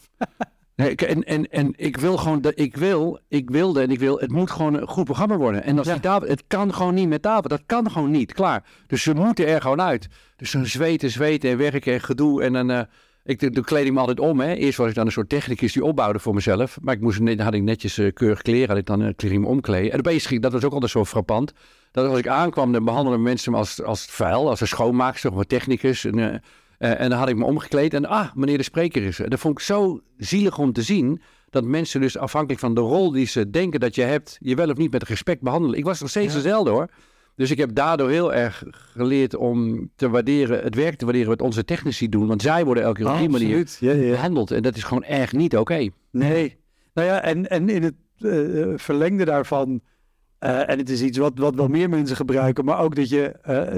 Nee, 0.74 0.90
ik- 0.90 1.02
en, 1.02 1.24
en, 1.24 1.50
en 1.50 1.72
ik 1.76 1.96
wil 1.96 2.16
gewoon, 2.16 2.40
dat 2.40 2.52
ik 2.58 2.76
wil, 2.76 3.18
ik 3.28 3.50
wilde 3.50 3.80
en 3.80 3.90
ik 3.90 3.98
wil, 3.98 4.18
het 4.18 4.30
moet 4.32 4.50
gewoon 4.50 4.74
een 4.74 4.86
goed 4.88 5.04
programma 5.04 5.36
worden. 5.36 5.62
En 5.64 5.78
als 5.78 5.86
Ja. 5.86 5.92
die 5.92 6.02
tafel, 6.02 6.28
het 6.28 6.44
kan 6.46 6.74
gewoon 6.74 6.94
niet 6.94 7.08
met 7.08 7.22
tafel, 7.22 7.48
dat 7.48 7.62
kan 7.66 7.90
gewoon 7.90 8.10
niet, 8.10 8.32
klaar. 8.32 8.64
Dus 8.86 9.02
ze 9.02 9.14
moeten 9.14 9.46
er 9.46 9.60
gewoon 9.60 9.80
uit. 9.80 10.08
Dus 10.36 10.50
dan 10.50 10.66
zweten, 10.66 11.10
zweten 11.10 11.50
en 11.50 11.56
werken 11.58 11.92
en 11.92 12.00
gedoe. 12.00 12.42
En 12.42 12.52
dan, 12.52 12.70
eh, 12.70 12.80
ik, 13.24 13.54
dan 13.54 13.64
kleed 13.64 13.86
ik 13.86 13.92
me 13.92 13.98
altijd 13.98 14.20
om. 14.20 14.40
Hè. 14.40 14.52
Eerst 14.54 14.78
was 14.78 14.88
ik 14.88 14.94
dan 14.94 15.06
een 15.06 15.12
soort 15.12 15.28
technicus 15.28 15.72
die 15.72 15.84
opbouwde 15.84 16.18
voor 16.18 16.34
mezelf. 16.34 16.78
Maar 16.82 16.94
ik 16.94 17.00
moest, 17.00 17.26
dan 17.26 17.38
had 17.40 17.54
ik 17.54 17.62
netjes 17.62 17.98
eh, 17.98 18.12
keurig 18.12 18.42
kleren, 18.42 18.68
had 18.68 18.78
ik 18.78 18.86
dan 18.86 19.02
uh, 19.02 19.12
kleren 19.16 19.40
me 19.40 19.46
omkleden. 19.46 19.92
En 19.92 19.98
opeens 19.98 20.26
ging, 20.26 20.42
dat 20.42 20.52
was 20.52 20.64
ook 20.64 20.72
altijd 20.72 20.90
zo 20.90 21.04
frappant. 21.04 21.52
Dat 21.90 22.08
als 22.08 22.18
ik 22.18 22.28
aankwam, 22.28 22.72
dan 22.72 22.84
behandelden 22.84 23.22
mensen 23.22 23.52
me 23.52 23.58
als, 23.58 23.82
als 23.82 24.04
vuil, 24.04 24.48
als 24.48 24.60
een 24.60 24.66
schoonmaakster 24.66 25.32
of 25.32 25.36
een 25.38 25.46
technicus. 25.46 26.04
En, 26.04 26.42
eh, 26.78 27.00
en 27.00 27.10
dan 27.10 27.18
had 27.18 27.28
ik 27.28 27.36
me 27.36 27.44
omgekleed 27.44 27.94
en 27.94 28.06
ah, 28.06 28.34
meneer 28.34 28.56
de 28.56 28.62
spreker 28.62 29.02
is 29.02 29.18
er. 29.18 29.30
Dat 29.30 29.38
vond 29.38 29.58
ik 29.58 29.64
zo 29.64 30.00
zielig 30.16 30.58
om 30.58 30.72
te 30.72 30.82
zien. 30.82 31.20
Dat 31.50 31.64
mensen 31.64 32.00
dus 32.00 32.18
afhankelijk 32.18 32.60
van 32.60 32.74
de 32.74 32.80
rol 32.80 33.10
die 33.10 33.26
ze 33.26 33.50
denken 33.50 33.80
dat 33.80 33.94
je 33.94 34.02
hebt, 34.02 34.36
je 34.40 34.54
wel 34.54 34.70
of 34.70 34.76
niet 34.76 34.92
met 34.92 35.02
respect 35.02 35.40
behandelen. 35.42 35.78
Ik 35.78 35.84
was 35.84 36.00
nog 36.00 36.10
steeds 36.10 36.34
Ja. 36.34 36.40
dezelfde 36.42 36.70
hoor. 36.70 36.88
Dus 37.36 37.50
ik 37.50 37.58
heb 37.58 37.74
daardoor 37.74 38.10
heel 38.10 38.34
erg 38.34 38.64
geleerd 38.70 39.34
om 39.36 39.90
te 39.96 40.08
waarderen, 40.08 40.62
het 40.62 40.74
werk 40.74 40.96
te 40.96 41.04
waarderen 41.04 41.28
wat 41.28 41.42
onze 41.42 41.64
technici 41.64 42.08
doen. 42.08 42.26
Want 42.26 42.42
zij 42.42 42.64
worden 42.64 42.82
elke 42.82 43.02
keer 43.02 43.12
op 43.12 43.18
die 43.18 43.28
manier 43.28 43.60
Absoluut. 43.60 43.94
Ja, 43.96 44.02
ja. 44.02 44.10
behandeld. 44.10 44.50
En 44.50 44.62
dat 44.62 44.76
is 44.76 44.82
gewoon 44.82 45.02
echt 45.02 45.32
niet 45.32 45.56
oké. 45.56 45.88
Nee. 46.10 46.56
Nou 46.94 47.08
ja, 47.08 47.22
en, 47.22 47.48
en 47.48 47.68
in 47.68 47.82
het 47.82 47.94
eh, 48.18 48.66
verlengde 48.76 49.24
daarvan, 49.24 49.80
eh, 50.38 50.70
en 50.70 50.78
het 50.78 50.90
is 50.90 51.02
iets 51.02 51.18
wat, 51.18 51.32
wat 51.38 51.54
wel 51.54 51.68
meer 51.68 51.88
mensen 51.88 52.16
gebruiken, 52.16 52.64
maar 52.64 52.78
ook 52.80 52.94
dat 52.94 53.08
je 53.08 53.34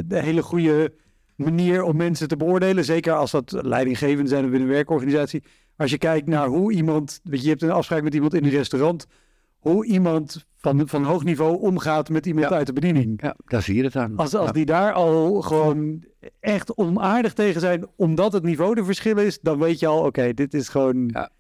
de 0.07 0.23
hele 0.23 0.43
goede 0.43 0.93
manier 1.39 1.83
om 1.83 1.97
mensen 1.97 2.29
te 2.29 2.37
beoordelen, 2.37 2.85
zeker 2.85 3.13
als 3.13 3.31
dat 3.31 3.53
leidinggevenden 3.63 4.29
zijn 4.29 4.43
binnen 4.43 4.61
een 4.61 4.75
werkorganisatie. 4.75 5.43
Als 5.77 5.91
je 5.91 5.99
kijkt 5.99 6.27
naar 6.27 6.47
hoe 6.47 6.73
iemand, 6.73 7.21
weet 7.25 7.39
je, 7.39 7.45
je 7.45 7.51
hebt 7.51 7.63
een 7.63 7.71
afspraak 7.71 8.03
met 8.03 8.15
iemand 8.15 8.35
in 8.35 8.45
een 8.45 8.51
restaurant 8.51 9.07
hoe 9.59 9.87
iemand 9.87 10.47
van, 10.57 10.89
van 10.89 11.05
hoog 11.05 11.25
niveau 11.25 11.61
omgaat 11.61 12.09
met 12.09 12.27
iemand 12.27 12.49
Ja. 12.49 12.57
uit 12.57 12.67
de 12.67 12.73
bediening. 12.73 13.23
Ja, 13.23 13.37
daar 13.45 13.63
zie 13.63 13.75
je 13.75 13.85
het 13.85 13.97
aan. 13.97 14.17
Als, 14.17 14.35
als 14.35 14.47
Ja. 14.47 14.53
die 14.53 14.65
daar 14.65 14.93
al 14.93 15.43
gewoon 15.43 16.05
echt 16.41 16.75
onaardig 16.77 17.33
tegen 17.33 17.61
zijn, 17.61 17.87
omdat 17.97 18.33
het 18.33 18.43
niveau 18.43 18.75
de 18.75 18.85
verschil 18.85 19.17
is, 19.17 19.39
dan 19.41 19.59
weet 19.59 19.79
je 19.79 19.87
al, 19.87 20.05
oké, 20.05 20.35
dit 20.35 20.55
is 20.55 20.69
gewoon... 20.69 21.09
Ja. 21.13 21.31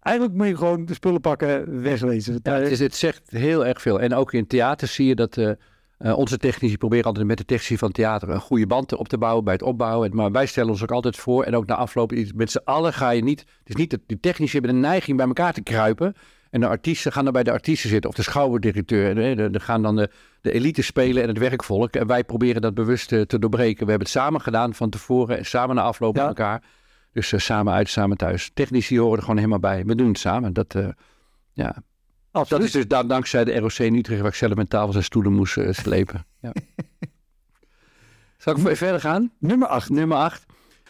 Eigenlijk 0.00 0.36
moet 0.38 0.46
je 0.46 0.56
gewoon 0.56 0.84
de 0.84 0.94
spullen 0.94 1.20
pakken, 1.20 1.82
wegwezen. 1.82 2.40
Ja, 2.42 2.52
het, 2.52 2.70
is, 2.70 2.78
het 2.78 2.94
zegt 2.94 3.30
heel 3.30 3.66
erg 3.66 3.82
veel. 3.82 4.00
En 4.00 4.14
ook 4.14 4.32
in 4.32 4.46
theater 4.46 4.88
zie 4.88 5.06
je 5.06 5.14
dat 5.14 5.36
eh, 5.36 5.50
eh, 5.98 6.18
onze 6.18 6.36
technici 6.38 6.76
proberen 6.76 7.04
altijd 7.04 7.26
met 7.26 7.38
de 7.38 7.44
technici 7.44 7.78
van 7.78 7.92
theater 7.92 8.28
een 8.28 8.40
goede 8.40 8.66
band 8.66 8.94
op 8.94 9.08
te 9.08 9.18
bouwen 9.18 9.44
bij 9.44 9.52
het 9.52 9.62
opbouwen. 9.62 10.10
En- 10.10 10.16
Maar 10.16 10.32
wij 10.32 10.46
stellen 10.46 10.70
ons 10.70 10.82
ook 10.82 10.90
altijd 10.90 11.16
voor, 11.16 11.44
en 11.44 11.54
ook 11.56 11.66
na 11.66 11.74
afloop, 11.74 12.12
iets- 12.12 12.32
met 12.32 12.50
z'n 12.50 12.60
allen 12.64 12.92
ga 12.92 13.10
je 13.10 13.22
niet. 13.22 13.40
Het 13.40 13.68
is 13.68 13.74
niet 13.74 13.90
dat 13.90 14.00
die 14.06 14.20
technici 14.20 14.52
hebben 14.52 14.70
een 14.74 14.80
neiging 14.80 15.16
bij 15.16 15.26
elkaar 15.26 15.52
te 15.52 15.62
kruipen. 15.62 16.14
En 16.50 16.60
de 16.60 16.66
artiesten 16.68 17.12
gaan 17.12 17.24
dan 17.24 17.32
bij 17.32 17.42
de 17.42 17.50
artiesten 17.52 17.90
zitten, 17.90 18.10
of 18.10 18.16
de 18.16 18.22
schouwburgdirecteur. 18.22 19.18
En, 19.18 19.36
de- 19.36 19.50
de 19.50 19.60
gaan 19.60 19.82
dan 19.82 19.96
de, 19.96 20.10
de 20.40 20.52
elite 20.52 20.82
spelen 20.82 21.22
en 21.22 21.28
het 21.28 21.38
werkvolk. 21.38 21.94
En 21.96 22.06
wij 22.06 22.24
proberen 22.24 22.62
dat 22.62 22.74
bewust 22.74 23.12
eh, 23.12 23.20
te 23.20 23.38
doorbreken. 23.38 23.84
We 23.84 23.90
hebben 23.90 24.08
het 24.08 24.16
samen 24.16 24.40
gedaan 24.40 24.74
van 24.74 24.90
tevoren 24.90 25.38
en 25.38 25.44
samen 25.46 25.76
na 25.76 25.82
afloop 25.82 26.16
Ja. 26.16 26.20
met 26.26 26.38
elkaar. 26.38 26.62
Dus 27.12 27.32
eh, 27.32 27.40
samen 27.40 27.72
uit, 27.72 27.88
samen 27.88 28.16
thuis. 28.16 28.50
Technici 28.54 28.98
horen 28.98 29.16
er 29.16 29.20
gewoon 29.22 29.36
helemaal 29.36 29.58
bij. 29.58 29.84
We 29.84 29.94
doen 29.94 30.08
het 30.08 30.18
samen. 30.18 30.52
Dat, 30.52 30.74
ja, 31.52 31.76
absoluut. 32.30 32.60
dat 32.60 32.68
is 32.68 32.72
dus 32.72 32.88
da- 32.88 33.02
dankzij 33.02 33.44
de 33.44 33.58
ROC 33.58 33.72
in 33.78 33.94
Utrecht 33.94 34.20
waar 34.20 34.30
ik 34.30 34.36
zelf 34.36 34.54
met 34.54 34.70
tafels 34.70 34.96
en 34.96 35.04
stoelen 35.04 35.32
moest 35.32 35.56
eh, 35.56 35.72
slepen. 35.72 36.26
Ja. 36.40 36.52
Zal 38.38 38.56
ik 38.56 38.76
verder 38.76 39.00
gaan? 39.00 39.32
Nummer 39.38 39.68
8. 39.68 39.88
Nummer 39.88 40.16
8. 40.16 40.46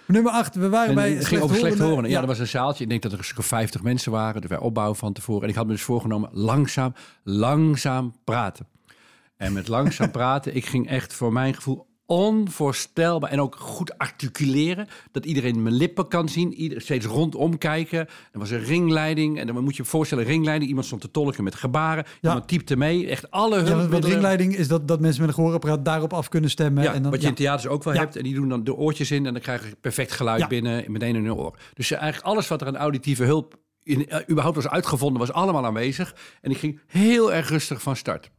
Nummer 0.07 0.33
8, 0.33 0.55
we 0.55 0.69
waren 0.69 0.89
En 0.89 0.95
bij 0.95 1.11
het 1.11 1.25
ging 1.27 1.41
over 1.41 1.57
slecht 1.57 1.79
horen. 1.79 2.11
Ja, 2.11 2.21
er 2.21 2.27
was 2.27 2.39
een 2.39 2.47
zaaltje. 2.47 2.83
Ik 2.85 2.91
denk 2.91 3.03
dat 3.03 3.13
er 3.13 3.19
een 3.19 3.25
stuk 3.25 3.39
of 3.39 3.47
50 3.47 3.83
mensen 3.83 4.13
waren. 4.13 4.41
Dus 4.41 4.51
wij 4.51 4.59
opbouwen 4.59 4.97
van 4.97 5.13
tevoren. 5.13 5.43
En 5.43 5.49
ik 5.49 5.55
had 5.55 5.67
me 5.67 5.73
dus 5.73 5.83
voorgenomen 5.83 6.31
langzaam, 6.33 6.95
langzaam 7.23 8.15
praten. 8.25 8.67
En 9.37 9.53
met 9.53 9.69
langzaam 9.69 10.11
praten, 10.21 10.55
ik 10.55 10.67
ging 10.67 10.89
echt 10.89 11.15
voor 11.15 11.33
mijn 11.33 11.55
gevoel 11.55 11.88
onvoorstelbaar. 12.11 13.31
En 13.31 13.41
ook 13.41 13.57
goed 13.57 13.99
articuleren. 13.99 14.87
Dat 15.13 15.25
iedereen 15.25 15.63
mijn 15.63 15.75
lippen 15.75 16.09
kan 16.09 16.29
zien. 16.29 16.53
Ieder, 16.55 16.81
steeds 16.81 17.07
rondom 17.07 17.59
kijken. 17.59 17.99
Er 18.33 18.39
was 18.39 18.51
een 18.51 18.65
ringleiding. 18.65 19.39
En 19.39 19.47
dan 19.47 19.65
moet 19.65 19.77
je 19.77 19.83
je 19.83 19.89
voorstellen, 19.89 20.25
ringleiding. 20.25 20.69
Iemand 20.69 20.87
stond 20.87 21.01
te 21.01 21.11
tolken 21.11 21.45
met 21.45 21.55
gebaren. 21.55 22.05
Ja. 22.21 22.29
Iemand 22.29 22.49
typte 22.49 22.77
mee. 22.77 23.07
Echt 23.09 23.31
alle 23.31 23.57
Ja, 23.57 23.63
wat 23.63 23.71
hulpmiddelen. 23.73 24.11
ringleiding 24.11 24.57
is 24.57 24.69
dat, 24.69 24.89
dat 24.89 25.01
mensen 25.01 25.21
met 25.21 25.29
een 25.31 25.35
gehoorapparaat 25.37 25.85
daarop 25.85 26.13
af 26.13 26.29
kunnen 26.29 26.51
stemmen. 26.51 26.83
Ja, 26.83 26.93
en 26.95 27.03
dan, 27.03 27.11
wat 27.11 27.21
je 27.21 27.25
ja. 27.27 27.33
in 27.33 27.39
theaters 27.39 27.67
ook 27.67 27.85
wel 27.85 27.95
Ja. 27.95 28.01
hebt. 28.01 28.17
En 28.17 28.23
die 28.23 28.35
doen 28.35 28.49
dan 28.49 28.65
de 28.65 28.75
oortjes 28.75 29.11
in 29.11 29.27
en 29.27 29.33
dan 29.33 29.43
krijg 29.43 29.69
je 29.69 29.77
perfect 29.81 30.13
geluid 30.13 30.41
Ja. 30.41 30.47
binnen, 30.47 30.93
meteen 30.93 31.17
in 31.17 31.25
hun 31.25 31.35
oor. 31.35 31.57
Dus 31.75 31.91
eigenlijk 31.91 32.25
alles 32.25 32.49
wat 32.49 32.61
er 32.61 32.67
aan 32.67 32.77
auditieve 32.77 33.25
hulp 33.25 33.57
in, 33.83 34.09
eh, 34.09 34.21
überhaupt 34.31 34.57
was 34.57 34.69
uitgevonden, 34.69 35.19
was 35.21 35.33
allemaal 35.33 35.67
aanwezig. 35.67 36.15
En 36.41 36.51
ik 36.51 36.57
ging 36.57 36.81
heel 36.87 37.33
erg 37.33 37.49
rustig 37.49 37.83
van 37.83 37.97
start. 37.97 38.31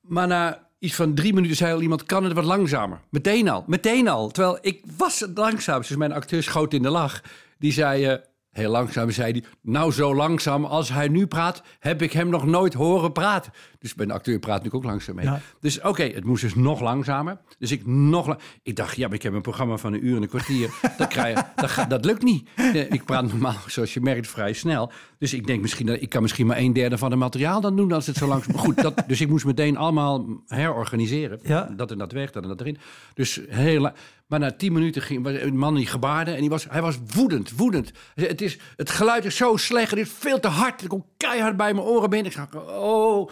Maar 0.00 0.26
na 0.26 0.68
iets 0.80 0.94
van 0.94 1.14
drie 1.14 1.32
minuten 1.32 1.56
zei 1.56 1.72
al 1.72 1.80
iemand, 1.80 2.02
kan 2.04 2.24
het 2.24 2.32
wat 2.32 2.44
langzamer? 2.44 3.00
Meteen 3.10 3.48
al, 3.48 3.64
meteen 3.66 4.08
al. 4.08 4.30
Terwijl 4.30 4.58
ik 4.60 4.82
was 4.96 5.20
het 5.20 5.38
langzaam. 5.38 5.80
Dus 5.80 5.96
mijn 5.96 6.12
acteur 6.12 6.42
schoot 6.42 6.72
in 6.72 6.82
de 6.82 6.90
lach. 6.90 7.22
Die 7.58 7.72
zei, 7.72 8.04
eh, 8.04 8.18
heel 8.50 8.70
langzaam 8.70 9.10
zei 9.10 9.32
hij... 9.32 9.44
nou 9.62 9.92
zo 9.92 10.14
langzaam 10.14 10.64
als 10.64 10.88
hij 10.88 11.08
nu 11.08 11.26
praat... 11.26 11.62
heb 11.78 12.02
ik 12.02 12.12
hem 12.12 12.28
nog 12.28 12.46
nooit 12.46 12.74
horen 12.74 13.12
praten. 13.12 13.52
Dus 13.80 13.94
bij 13.94 14.06
een 14.06 14.12
acteur 14.12 14.38
praat 14.38 14.56
natuurlijk 14.56 14.84
ook 14.84 14.90
langzaam 14.90 15.14
mee. 15.14 15.24
Ja. 15.24 15.40
Dus 15.60 15.80
oké, 15.80 16.02
het 16.02 16.24
moest 16.24 16.42
dus 16.42 16.54
nog 16.54 16.80
langzamer. 16.80 17.38
Dus 17.58 17.72
ik 17.72 17.86
nog 17.86 18.36
Ik 18.62 18.76
dacht, 18.76 18.96
ja, 18.96 19.06
maar 19.06 19.16
ik 19.16 19.22
heb 19.22 19.32
een 19.32 19.40
programma 19.40 19.76
van 19.76 19.92
een 19.92 20.06
uur 20.06 20.16
en 20.16 20.22
een 20.22 20.28
kwartier. 20.28 20.70
dat, 20.98 21.08
krijg 21.08 21.42
dat, 21.56 21.70
gaat- 21.70 21.90
dat 21.90 22.04
lukt 22.04 22.22
niet. 22.22 22.48
Ik 22.90 23.04
praat 23.04 23.26
normaal, 23.26 23.56
zoals 23.66 23.94
je 23.94 24.00
merkt, 24.00 24.28
vrij 24.28 24.52
snel. 24.52 24.92
Dus 25.18 25.34
ik 25.34 25.46
denk 25.46 25.60
misschien, 25.60 25.86
dat 25.86 26.02
ik 26.02 26.08
kan 26.08 26.22
misschien 26.22 26.46
maar 26.46 26.58
een 26.58 26.72
derde 26.72 26.98
van 26.98 27.10
het 27.10 27.20
materiaal 27.20 27.60
dan 27.60 27.76
doen 27.76 27.92
als 27.92 28.06
het 28.06 28.16
zo 28.16 28.26
langzaam... 28.26 28.54
Maar 28.54 28.64
goed, 28.64 28.82
dat, 28.82 29.02
dus 29.06 29.20
ik 29.20 29.28
moest 29.28 29.44
meteen 29.44 29.76
allemaal 29.76 30.26
herorganiseren. 30.46 31.38
Ja. 31.42 31.68
Dat 31.76 31.90
en 31.90 31.98
dat 31.98 32.12
weg, 32.12 32.30
dat 32.30 32.42
en 32.42 32.48
dat 32.48 32.60
erin. 32.60 32.78
Dus 33.14 33.40
heel 33.48 33.90
Maar 34.26 34.38
na 34.38 34.52
tien 34.52 34.72
minuten 34.72 35.02
ging 35.02 35.26
een 35.26 35.58
man 35.58 35.74
die 35.74 35.86
gebaarde 35.86 36.30
en 36.30 36.40
die 36.40 36.50
was, 36.50 36.66
hij 36.70 36.82
was 36.82 36.98
woedend, 37.14 37.56
woedend. 37.56 37.92
Het, 38.14 38.40
is, 38.40 38.58
het 38.76 38.90
geluid 38.90 39.24
is 39.24 39.36
zo 39.36 39.56
slecht, 39.56 39.90
het 39.90 39.98
is 39.98 40.10
veel 40.18 40.40
te 40.40 40.48
hard. 40.48 40.80
Het 40.80 40.88
komt 40.88 41.04
keihard 41.16 41.56
bij 41.56 41.74
mijn 41.74 41.86
oren 41.86 42.10
binnen. 42.10 42.32
Ik 42.32 42.36
zag, 42.36 42.54
oh... 42.54 43.30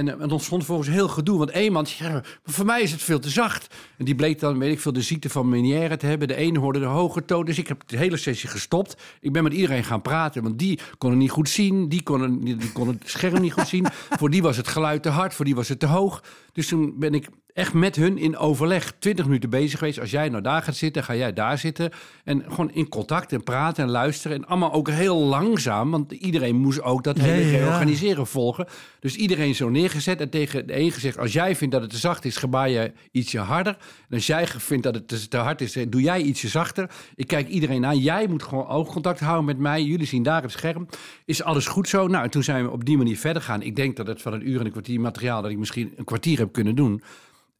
En 0.00 0.08
eh, 0.08 0.20
het 0.20 0.32
ontstond 0.32 0.64
volgens 0.64 0.88
heel 0.88 1.08
gedoe. 1.08 1.38
Want 1.38 1.50
één 1.50 1.72
man 1.72 1.86
zei, 1.86 2.08
ja, 2.08 2.14
maar 2.14 2.24
voor 2.44 2.64
mij 2.64 2.82
is 2.82 2.92
het 2.92 3.02
veel 3.02 3.18
te 3.18 3.28
zacht. 3.28 3.74
En 3.98 4.04
die 4.04 4.14
bleek 4.14 4.40
dan, 4.40 4.58
weet 4.58 4.72
ik 4.72 4.80
veel, 4.80 4.92
de 4.92 5.02
ziekte 5.02 5.28
van 5.28 5.48
Meniere 5.48 5.96
te 5.96 6.06
hebben. 6.06 6.28
De 6.28 6.34
ene 6.34 6.58
hoorde 6.58 6.78
de 6.78 6.84
hoge 6.84 7.24
toon. 7.24 7.44
Dus 7.44 7.58
ik 7.58 7.68
heb 7.68 7.82
de 7.86 7.96
hele 7.96 8.16
sessie 8.16 8.48
gestopt. 8.48 9.02
Ik 9.20 9.32
ben 9.32 9.42
met 9.42 9.52
iedereen 9.52 9.84
gaan 9.84 10.02
praten. 10.02 10.42
Want 10.42 10.58
die 10.58 10.78
kon 10.98 11.10
het 11.10 11.18
niet 11.18 11.30
goed 11.30 11.48
zien. 11.48 11.88
Die 11.88 12.02
kon, 12.02 12.20
het, 12.20 12.60
die 12.60 12.72
kon 12.72 12.88
het 12.88 13.02
scherm 13.04 13.40
niet 13.40 13.52
goed 13.52 13.68
zien. 13.68 13.86
voor 14.18 14.30
die 14.30 14.42
was 14.42 14.56
het 14.56 14.68
geluid 14.68 15.02
te 15.02 15.08
hard. 15.08 15.34
Voor 15.34 15.44
die 15.44 15.54
was 15.54 15.68
het 15.68 15.78
te 15.78 15.86
hoog. 15.86 16.22
Dus 16.52 16.68
toen 16.68 16.94
ben 16.98 17.14
ik 17.14 17.28
echt 17.54 17.72
met 17.72 17.96
hun 17.96 18.18
in 18.18 18.36
overleg 18.36 18.92
20 18.98 19.24
minuten 19.24 19.50
bezig 19.50 19.78
geweest. 19.78 20.00
Als 20.00 20.10
jij 20.10 20.28
nou 20.28 20.42
daar 20.42 20.62
gaat 20.62 20.76
zitten, 20.76 21.04
ga 21.04 21.14
jij 21.14 21.32
daar 21.32 21.58
zitten. 21.58 21.90
En 22.24 22.44
gewoon 22.48 22.70
in 22.72 22.88
contact 22.88 23.32
en 23.32 23.42
praten 23.42 23.84
en 23.84 23.90
luisteren. 23.90 24.36
En 24.36 24.46
allemaal 24.46 24.72
ook 24.72 24.88
heel 24.88 25.16
langzaam. 25.16 25.90
Want 25.90 26.12
iedereen 26.12 26.56
moest 26.56 26.82
ook 26.82 27.04
dat 27.04 27.18
hele 27.18 27.44
ja, 27.44 27.50
ja. 27.50 27.58
reorganiseren 27.58 28.26
volgen. 28.26 28.66
Dus 29.00 29.16
iedereen 29.16 29.54
zo 29.54 29.68
neergezet 29.68 30.20
en 30.20 30.30
tegen 30.30 30.66
de 30.66 30.78
een 30.78 30.92
gezegd... 30.92 31.18
als 31.18 31.32
jij 31.32 31.56
vindt 31.56 31.72
dat 31.74 31.82
het 31.82 31.90
te 31.90 31.96
zacht 31.96 32.24
is, 32.24 32.36
gebaar 32.36 32.68
je 32.68 32.92
ietsje 33.12 33.38
harder. 33.38 33.76
En 34.08 34.14
als 34.14 34.26
jij 34.26 34.46
vindt 34.46 34.82
dat 34.82 34.94
het 34.94 35.30
te, 35.30 35.36
hard 35.36 35.60
is, 35.60 35.76
doe 35.88 36.00
jij 36.00 36.20
ietsje 36.22 36.48
zachter. 36.48 36.90
Ik 37.14 37.26
kijk 37.26 37.48
iedereen 37.48 37.86
aan. 37.86 37.98
Jij 37.98 38.26
moet 38.26 38.42
gewoon 38.42 38.68
oogcontact 38.68 39.20
houden 39.20 39.44
met 39.44 39.58
mij. 39.58 39.82
Jullie 39.82 40.06
zien 40.06 40.22
daar 40.22 40.36
op 40.36 40.42
het 40.42 40.52
scherm. 40.52 40.86
Is 41.24 41.42
alles 41.42 41.66
goed 41.66 41.88
zo? 41.88 42.06
Nou, 42.06 42.24
en 42.24 42.30
toen 42.30 42.42
zijn 42.42 42.64
we 42.64 42.70
op 42.70 42.84
die 42.84 42.96
manier 42.96 43.18
verder 43.18 43.42
gaan. 43.42 43.62
Ik 43.62 43.76
denk 43.76 43.96
dat 43.96 44.06
het 44.06 44.22
van 44.22 44.32
een 44.32 44.48
uur 44.48 44.60
en 44.60 44.64
een 44.66 44.72
kwartier 44.72 45.00
materiaal... 45.00 45.42
dat 45.42 45.50
ik 45.50 45.58
misschien 45.58 45.92
een 45.96 46.04
kwartier 46.04 46.38
heb 46.38 46.52
kunnen 46.52 46.74
doen. 46.74 47.02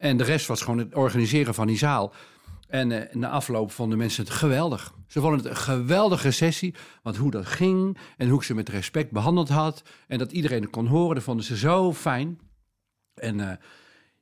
En 0.00 0.16
de 0.16 0.24
rest 0.24 0.46
was 0.46 0.62
gewoon 0.62 0.78
het 0.78 0.94
organiseren 0.94 1.54
van 1.54 1.66
die 1.66 1.78
zaal. 1.78 2.12
En 2.68 2.92
eh, 2.92 3.14
na 3.14 3.28
afloop 3.28 3.72
vonden 3.72 3.98
mensen 3.98 4.24
het 4.24 4.32
geweldig. 4.32 4.94
Ze 5.06 5.20
vonden 5.20 5.38
het 5.38 5.48
een 5.48 5.56
geweldige 5.56 6.30
sessie. 6.30 6.74
Want 7.02 7.16
hoe 7.16 7.30
dat 7.30 7.46
ging 7.46 7.98
en 8.16 8.28
hoe 8.28 8.38
ik 8.38 8.44
ze 8.44 8.54
met 8.54 8.68
respect 8.68 9.10
behandeld 9.10 9.48
had. 9.48 9.82
En 10.06 10.18
dat 10.18 10.32
iedereen 10.32 10.62
het 10.62 10.70
kon 10.70 10.86
horen, 10.86 11.14
dat 11.14 11.24
vonden 11.24 11.44
ze 11.44 11.56
zo 11.56 11.92
fijn. 11.92 12.38
En 13.14 13.40
eh, 13.40 13.56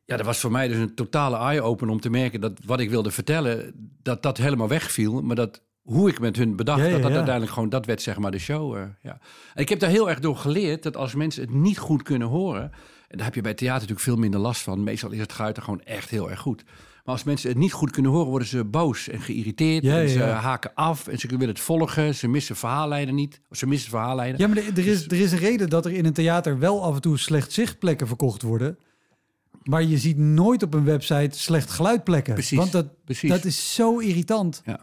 ja, 0.05 0.17
dat 0.17 0.27
was 0.27 0.41
voor 0.41 0.51
mij 0.51 0.69
dus 0.69 0.77
een 0.77 0.95
totale 0.95 1.37
eye-open 1.37 1.89
om 1.89 2.01
te 2.01 2.11
merken 2.11 2.41
dat 2.41 2.61
wat 2.65 2.81
ik 2.81 2.91
wilde 2.91 3.11
vertellen, 3.11 3.73
dat 4.03 4.23
dat 4.23 4.37
helemaal 4.37 4.69
wegviel. 4.69 5.23
Maar 5.23 5.37
dat 5.37 5.63
hoe 5.89 6.09
ik 6.09 6.21
met 6.21 6.37
hun 6.37 6.57
bedacht, 6.57 6.79
Ja, 6.81 6.85
ja, 6.85 6.93
dat 6.93 7.03
dat 7.03 7.13
uiteindelijk 7.13 7.53
gewoon, 7.53 7.69
dat 7.69 7.87
werd 7.87 8.03
zeg 8.03 8.19
maar 8.19 8.31
de 8.31 8.39
show. 8.39 8.77
eh, 8.77 8.83
ja. 9.03 9.19
En 9.55 9.63
ik 9.63 9.69
heb 9.69 9.81
daar 9.81 9.91
heel 9.91 10.09
erg 10.09 10.21
door 10.21 10.37
geleerd 10.37 10.83
dat 10.83 10.97
als 10.97 11.15
mensen 11.15 11.43
het 11.43 11.51
niet 11.55 11.79
goed 11.79 12.03
kunnen 12.03 12.29
horen, 12.29 12.63
en 13.09 13.17
daar 13.17 13.27
heb 13.27 13.35
je 13.35 13.41
bij 13.41 13.55
theater 13.55 13.75
natuurlijk 13.81 14.01
veel 14.07 14.17
minder 14.17 14.41
last 14.41 14.63
van. 14.63 14.83
Meestal 14.83 15.11
is 15.11 15.19
het 15.19 15.33
geluid 15.33 15.57
er 15.57 15.63
gewoon 15.63 15.83
echt 15.83 16.11
heel 16.11 16.31
erg 16.31 16.41
goed. 16.41 16.65
Maar 17.05 17.15
als 17.17 17.25
mensen 17.25 17.49
het 17.49 17.59
niet 17.59 17.73
goed 17.73 17.91
kunnen 17.91 18.11
horen, 18.11 18.27
worden 18.31 18.49
ze 18.49 18.65
boos 18.65 19.09
en 19.09 19.21
geïrriteerd. 19.21 19.85
En 19.85 20.09
ze 20.09 20.23
haken 20.23 20.71
af 20.75 21.07
en 21.07 21.19
ze 21.19 21.27
willen 21.29 21.49
het 21.49 21.61
volgen. 21.61 22.15
Ze 22.15 22.29
missen 22.29 22.57
verhaallijnen 22.57 23.15
niet. 23.15 23.41
Of 23.51 23.57
ze 23.57 23.67
missen 23.67 23.91
verhaallijnen. 23.91 24.41
Ja, 24.41 24.47
maar 24.47 24.57
er 24.57 24.65
er 24.79 24.87
is, 24.87 25.05
er 25.07 25.21
is 25.21 25.33
een 25.33 25.39
reden 25.39 25.69
dat 25.69 25.85
er 25.87 25.93
in 25.93 26.05
een 26.05 26.13
theater 26.13 26.59
wel 26.59 26.83
af 26.83 26.95
en 26.95 27.01
toe 27.01 27.19
slecht 27.19 27.53
zichtplekken 27.53 28.07
verkocht 28.07 28.43
worden. 28.43 28.79
Maar 29.63 29.83
je 29.83 29.99
ziet 29.99 30.17
nooit 30.17 30.63
op 30.63 30.75
een 30.75 30.85
website 30.85 31.39
slecht 31.39 31.71
geluidplekken. 31.71 32.35
Precies, 32.35 32.59
Want 32.59 32.73
dat, 32.73 33.05
precies. 33.05 33.31
dat 33.31 33.45
is 33.45 33.75
zo 33.75 33.99
irritant. 33.99 34.63
Ja. 34.65 34.81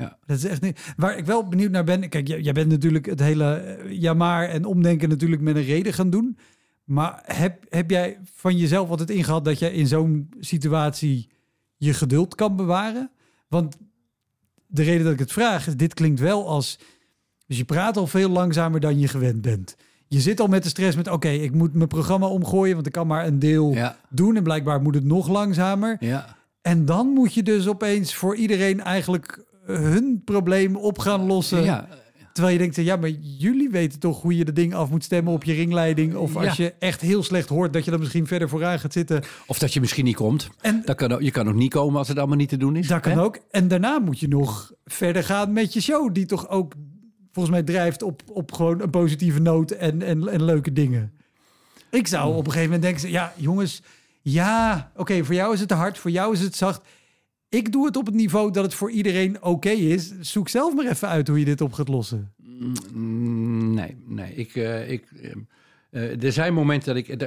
Ja. 0.00 0.18
Dat 0.26 0.36
is 0.36 0.44
echt 0.44 0.60
niet. 0.60 0.92
Waar 0.96 1.16
ik 1.18 1.24
wel 1.26 1.48
benieuwd 1.48 1.70
naar 1.70 1.84
ben. 1.84 2.08
Kijk, 2.08 2.28
jij, 2.28 2.40
jij 2.40 2.52
bent 2.52 2.68
natuurlijk 2.68 3.06
het 3.06 3.20
hele 3.20 3.54
eh, 3.54 3.92
ja 4.00 4.14
maar 4.14 4.48
en 4.48 4.64
omdenken 4.64 5.08
natuurlijk 5.08 5.42
met 5.42 5.56
een 5.56 5.64
reden 5.64 5.92
gaan 5.92 6.10
doen. 6.10 6.38
Maar 6.84 7.22
heb, 7.24 7.64
heb 7.68 7.90
jij 7.90 8.18
van 8.34 8.56
jezelf 8.56 8.90
altijd 8.90 9.10
ingehad 9.10 9.44
dat 9.44 9.58
jij 9.58 9.72
in 9.72 9.86
zo'n 9.86 10.28
situatie 10.40 11.28
je 11.76 11.92
geduld 11.94 12.34
kan 12.34 12.56
bewaren? 12.56 13.10
Want 13.48 13.76
de 14.66 14.82
reden 14.82 15.04
dat 15.04 15.12
ik 15.12 15.18
het 15.18 15.32
vraag 15.32 15.66
is, 15.66 15.76
dit 15.76 15.94
klinkt 15.94 16.20
wel 16.20 16.48
als... 16.48 16.78
Dus 17.46 17.58
je 17.58 17.64
praat 17.64 17.96
al 17.96 18.06
veel 18.06 18.28
langzamer 18.28 18.80
dan 18.80 18.98
je 18.98 19.08
gewend 19.08 19.40
bent. 19.40 19.76
Je 20.08 20.20
zit 20.20 20.40
al 20.40 20.46
met 20.46 20.62
de 20.62 20.68
stress 20.68 20.96
met, 20.96 21.08
oké, 21.08 21.28
ik 21.28 21.54
moet 21.54 21.74
mijn 21.74 21.88
programma 21.88 22.26
omgooien, 22.26 22.74
want 22.74 22.86
ik 22.86 22.92
kan 22.92 23.06
maar 23.06 23.26
een 23.26 23.38
deel 23.38 23.72
Ja. 23.72 23.96
doen. 24.10 24.36
En 24.36 24.42
blijkbaar 24.42 24.82
moet 24.82 24.94
het 24.94 25.04
nog 25.04 25.28
langzamer. 25.28 25.96
Ja. 26.00 26.36
En 26.62 26.84
dan 26.84 27.06
moet 27.08 27.34
je 27.34 27.42
dus 27.42 27.68
opeens 27.68 28.14
voor 28.14 28.36
iedereen 28.36 28.80
eigenlijk 28.80 29.44
hun 29.78 30.22
probleem 30.24 30.76
op 30.76 30.98
gaan 30.98 31.26
lossen. 31.26 31.62
ja. 31.62 31.88
Terwijl 32.32 32.54
je 32.58 32.60
denkt, 32.70 32.76
ja, 32.76 32.96
maar 32.96 33.10
jullie 33.20 33.70
weten 33.70 33.98
toch 33.98 34.22
hoe 34.22 34.36
je 34.36 34.44
de 34.44 34.52
ding 34.52 34.74
af 34.74 34.90
moet 34.90 35.04
stemmen 35.04 35.32
op 35.32 35.44
je 35.44 35.52
ringleiding. 35.52 36.14
Of 36.14 36.36
als 36.36 36.56
Ja. 36.56 36.64
je 36.64 36.74
echt 36.78 37.00
heel 37.00 37.22
slecht 37.22 37.48
hoort, 37.48 37.72
dat 37.72 37.84
je 37.84 37.90
dan 37.90 38.00
misschien 38.00 38.26
verder 38.26 38.48
vooraan 38.48 38.78
gaat 38.80 38.92
zitten. 38.92 39.22
Of 39.46 39.58
dat 39.58 39.72
je 39.72 39.80
misschien 39.80 40.04
niet 40.04 40.16
komt. 40.16 40.48
En 40.60 40.82
Dat 40.84 40.96
kan, 40.96 41.12
ook- 41.12 41.20
je 41.22 41.30
kan 41.30 41.48
ook 41.48 41.54
niet 41.54 41.70
komen 41.70 41.98
als 41.98 42.08
het 42.08 42.18
allemaal 42.18 42.36
niet 42.36 42.48
te 42.48 42.56
doen 42.56 42.76
is. 42.76 42.86
dat 42.86 43.00
kan 43.00 43.12
hè? 43.12 43.22
ook. 43.22 43.38
En 43.50 43.68
daarna 43.68 43.98
moet 43.98 44.18
je 44.18 44.28
nog 44.28 44.72
verder 44.84 45.24
gaan 45.24 45.52
met 45.52 45.72
je 45.72 45.80
show, 45.80 46.14
die 46.14 46.26
toch 46.26 46.48
ook 46.48 46.74
volgens 47.32 47.54
mij 47.54 47.64
drijft 47.64 48.02
op, 48.02 48.22
op 48.26 48.52
gewoon 48.52 48.80
een 48.80 48.90
positieve 48.90 49.40
noot 49.40 49.70
en, 49.70 50.02
en, 50.02 50.28
en 50.28 50.44
leuke 50.44 50.72
dingen. 50.72 51.12
Ik 51.90 52.06
zou 52.06 52.30
op 52.36 52.46
een 52.46 52.52
gegeven 52.52 52.72
moment 52.72 52.82
denken, 52.82 53.10
ja, 53.10 53.32
jongens, 53.36 53.82
ja, 54.22 54.90
oké, 54.96 55.24
voor 55.24 55.34
jou 55.34 55.52
is 55.52 55.58
het 55.60 55.68
te 55.68 55.74
hard, 55.74 55.98
voor 55.98 56.10
jou 56.10 56.32
is 56.32 56.40
het 56.40 56.56
zacht. 56.56 56.80
Ik 57.50 57.72
doe 57.72 57.86
het 57.86 57.96
op 57.96 58.06
het 58.06 58.14
niveau 58.14 58.50
dat 58.50 58.64
het 58.64 58.74
voor 58.74 58.90
iedereen 58.90 59.42
oké 59.42 59.68
is. 59.70 60.12
Zoek 60.20 60.48
zelf 60.48 60.74
maar 60.74 60.86
even 60.86 61.08
uit 61.08 61.28
hoe 61.28 61.38
je 61.38 61.44
dit 61.44 61.60
op 61.60 61.72
gaat 61.72 61.88
lossen. 61.88 62.32
Mm, 62.92 63.74
Nee, 63.74 63.96
nee. 64.06 64.34
Ik, 64.34 64.54
eh, 64.54 64.90
ik, 64.90 65.04
eh, 65.22 65.32
eh, 65.90 66.22
er 66.22 66.32
zijn 66.32 66.54
momenten 66.54 66.94
dat 66.94 67.08
ik... 67.08 67.22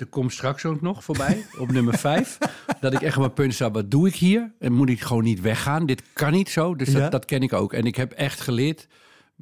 Er, 0.00 0.06
komt 0.10 0.32
straks 0.32 0.64
ook 0.64 0.80
nog 0.80 1.04
voorbij, 1.04 1.44
op 1.60 1.72
nummer 1.72 1.98
vijf... 1.98 2.38
dat 2.80 2.92
ik 2.92 3.00
echt 3.02 3.14
op 3.14 3.20
mijn 3.20 3.32
punt 3.32 3.54
sta, 3.54 3.70
wat 3.70 3.90
doe 3.90 4.08
ik 4.08 4.14
hier? 4.14 4.52
En 4.58 4.72
moet 4.72 4.88
ik 4.88 5.00
gewoon 5.00 5.24
niet 5.24 5.40
weggaan? 5.40 5.86
Dit 5.86 6.02
kan 6.12 6.32
niet 6.32 6.48
zo, 6.48 6.74
dus 6.74 6.92
Ja. 6.92 7.08
dat 7.08 7.24
ken 7.24 7.40
ik 7.42 7.52
ook. 7.52 7.72
En 7.72 7.84
ik 7.84 7.96
heb 7.96 8.12
echt 8.12 8.40
geleerd 8.40 8.86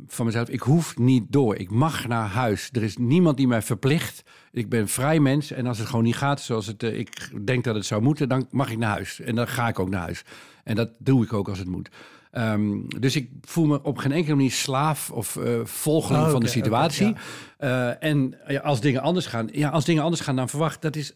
van 0.06 0.26
mezelf, 0.26 0.48
ik 0.48 0.60
hoef 0.60 0.98
niet 0.98 1.24
door. 1.28 1.56
Ik 1.56 1.70
mag 1.70 2.06
naar 2.06 2.28
huis. 2.28 2.68
Er 2.72 2.82
is 2.82 2.96
niemand 2.96 3.36
die 3.36 3.48
mij 3.48 3.62
verplicht. 3.62 4.22
Ik 4.52 4.68
ben 4.68 4.88
vrij 4.88 5.20
mens 5.20 5.50
en 5.50 5.66
als 5.66 5.78
het 5.78 5.86
gewoon 5.86 6.04
niet 6.04 6.16
gaat 6.16 6.40
zoals 6.40 6.66
het, 6.66 6.82
eh, 6.82 6.98
ik 6.98 7.30
denk 7.46 7.64
dat 7.64 7.74
het 7.74 7.86
zou 7.86 8.02
moeten... 8.02 8.28
dan 8.28 8.46
mag 8.50 8.70
ik 8.70 8.78
naar 8.78 8.90
huis. 8.90 9.20
En 9.20 9.34
dan 9.34 9.48
ga 9.48 9.68
ik 9.68 9.78
ook 9.78 9.90
naar 9.90 10.00
huis. 10.00 10.24
En 10.64 10.74
dat 10.74 10.90
doe 10.98 11.24
ik 11.24 11.32
ook 11.32 11.48
als 11.48 11.58
het 11.58 11.68
moet. 11.68 11.90
Ehm, 12.30 12.80
dus 12.98 13.16
ik 13.16 13.30
voel 13.40 13.66
me 13.66 13.82
op 13.82 13.98
geen 13.98 14.12
enkele 14.12 14.34
manier 14.34 14.50
slaaf 14.50 15.10
of 15.10 15.36
eh 15.36 15.60
volgeling 15.64 16.24
Oh, 16.24 16.30
van 16.30 16.40
de 16.40 16.46
situatie. 16.46 17.14
Eh, 17.58 18.02
en 18.02 18.34
ja, 18.46 18.60
als 18.60 18.80
dingen 18.80 19.00
anders 19.00 19.26
gaan, 19.26 19.48
ja, 19.52 19.68
als 19.68 19.84
dingen 19.84 20.02
anders 20.02 20.22
gaan 20.22 20.36
dan 20.36 20.48
verwacht, 20.48 20.82
dat 20.82 20.96
is, 20.96 21.12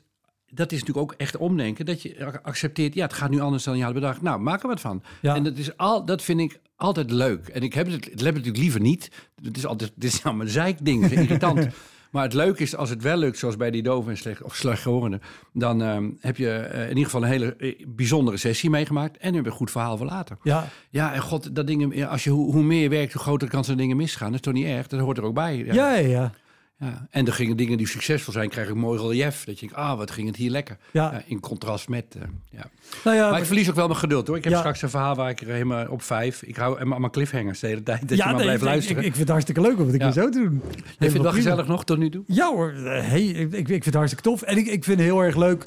dat 0.50 0.72
is 0.72 0.78
natuurlijk 0.80 1.12
ook 1.12 1.18
echt 1.20 1.36
omdenken. 1.36 1.86
Dat 1.86 2.02
je 2.02 2.24
ac- 2.26 2.40
accepteert, 2.42 2.94
ja, 2.94 3.02
het 3.02 3.12
gaat 3.12 3.30
nu 3.30 3.40
anders 3.40 3.64
dan 3.64 3.76
je 3.78 3.84
had 3.84 3.94
bedacht. 3.94 4.22
Nou, 4.22 4.40
maak 4.40 4.62
er 4.62 4.68
wat 4.68 4.80
van. 4.80 5.02
Ja. 5.22 5.34
En 5.34 5.42
dat, 5.42 5.56
is 5.58 5.76
al, 5.76 6.04
dat 6.04 6.22
vind 6.22 6.40
ik 6.40 6.60
altijd 6.76 7.10
leuk. 7.10 7.48
En 7.48 7.62
ik 7.62 7.74
heb 7.74 7.86
het, 7.86 8.04
heb 8.04 8.10
het 8.18 8.24
natuurlijk 8.24 8.56
liever 8.56 8.80
niet. 8.80 9.10
Het 9.42 9.56
is 9.56 9.66
altijd, 9.66 9.92
dit 9.94 10.12
is 10.12 10.22
allemaal 10.24 10.44
een 10.46 10.52
zeikding, 10.52 11.02
het 11.02 11.12
is 11.12 11.18
irritant. 11.18 11.66
Maar 12.10 12.22
het 12.22 12.34
leuke 12.34 12.62
is, 12.62 12.76
als 12.76 12.90
het 12.90 13.02
wel 13.02 13.16
lukt, 13.16 13.38
zoals 13.38 13.56
bij 13.56 13.70
die 13.70 13.82
doven 13.82 14.10
en 14.10 14.16
slecht, 14.16 14.42
of 14.42 14.54
slechthorenden, 14.56 15.20
dan 15.52 15.82
ehm, 15.82 16.10
heb 16.20 16.36
je 16.36 16.50
eh, 16.50 16.82
in 16.82 16.88
ieder 16.88 17.04
geval 17.04 17.22
een 17.22 17.28
hele 17.28 17.56
eh, 17.56 17.86
bijzondere 17.88 18.36
sessie 18.36 18.70
meegemaakt 18.70 19.16
en 19.16 19.34
heb 19.34 19.44
je 19.44 19.50
een 19.50 19.56
goed 19.56 19.70
verhaal 19.70 19.96
voor 19.96 20.06
later. 20.06 20.36
Ja, 20.42 20.68
Ja, 20.90 21.14
en 21.14 21.20
god, 21.20 21.54
dat 21.54 21.66
dingen, 21.66 22.08
als 22.08 22.24
je, 22.24 22.30
hoe, 22.30 22.52
hoe 22.52 22.62
meer 22.62 22.82
je 22.82 22.88
werkt, 22.88 23.12
hoe 23.12 23.22
groter 23.22 23.46
de 23.48 23.52
kans 23.54 23.66
dat 23.66 23.78
dingen 23.78 23.96
misgaan. 23.96 24.26
Dat 24.26 24.34
is 24.34 24.40
toch 24.40 24.52
niet 24.54 24.64
erg? 24.66 24.86
Dat 24.86 25.00
hoort 25.00 25.18
er 25.18 25.24
ook 25.24 25.34
bij. 25.34 25.56
ja, 25.56 25.74
ja. 25.74 25.96
ja. 26.08 26.32
Ja. 26.80 27.06
En 27.10 27.26
er 27.26 27.32
gingen 27.32 27.56
dingen 27.56 27.78
die 27.78 27.86
succesvol 27.88 28.32
zijn, 28.32 28.48
krijgen 28.48 28.72
een 28.74 28.80
mooi 28.80 29.00
relief. 29.00 29.44
Dat 29.44 29.54
je 29.60 29.66
denkt, 29.66 29.74
ah, 29.82 29.96
wat 29.96 30.10
ging 30.10 30.26
het 30.26 30.36
hier 30.36 30.50
lekker. 30.50 30.76
Ja. 30.90 31.12
Ja, 31.12 31.22
in 31.26 31.40
contrast 31.40 31.88
met, 31.88 32.04
eh, 32.18 32.22
ja. 32.50 32.70
Nou 33.04 33.16
ja, 33.16 33.30
Maar 33.30 33.38
ik 33.40 33.44
verlies 33.46 33.68
ook 33.68 33.74
wel 33.74 33.86
mijn 33.86 33.98
geduld 33.98 34.26
hoor. 34.26 34.36
Ik 34.36 34.44
heb 34.44 34.52
Ja. 34.52 34.58
straks 34.58 34.82
een 34.82 34.90
verhaal 34.90 35.14
waar 35.14 35.30
ik 35.30 35.40
er 35.40 35.46
helemaal 35.46 35.88
op 35.88 36.02
vijf. 36.02 36.42
Ik 36.42 36.56
hou 36.56 36.74
helemaal 36.76 36.98
mijn 36.98 37.12
cliffhangers 37.12 37.60
de 37.60 37.66
hele 37.66 37.82
tijd. 37.82 38.08
Dat 38.08 38.18
ja, 38.18 38.24
je 38.24 38.24
maar 38.24 38.32
nee, 38.34 38.42
blijft 38.44 38.62
ik, 38.62 38.68
luisteren. 38.68 38.98
Ik, 38.98 39.04
ik 39.08 39.14
vind 39.14 39.22
het 39.22 39.28
hartstikke 39.28 39.60
leuk 39.60 39.78
om 39.78 39.84
het 39.84 39.92
een 39.92 39.98
keer 39.98 40.12
zo 40.22 40.28
te 40.28 40.38
doen. 40.38 40.62
je 40.74 40.82
vindt 40.98 41.12
het 41.12 41.22
wel 41.22 41.32
gezellig 41.32 41.66
nog 41.66 41.84
tot 41.84 41.98
nu 41.98 42.10
toe? 42.10 42.22
Ja 42.26 42.52
hoor, 42.52 42.72
Eh, 42.72 43.08
hey, 43.08 43.24
ik, 43.26 43.54
ik 43.54 43.66
vind 43.66 43.84
het 43.84 43.94
hartstikke 43.94 44.28
tof. 44.28 44.42
En 44.42 44.56
ik, 44.56 44.66
ik 44.66 44.84
vind 44.84 44.98
het 44.98 45.06
heel 45.08 45.20
erg 45.20 45.36
leuk. 45.36 45.66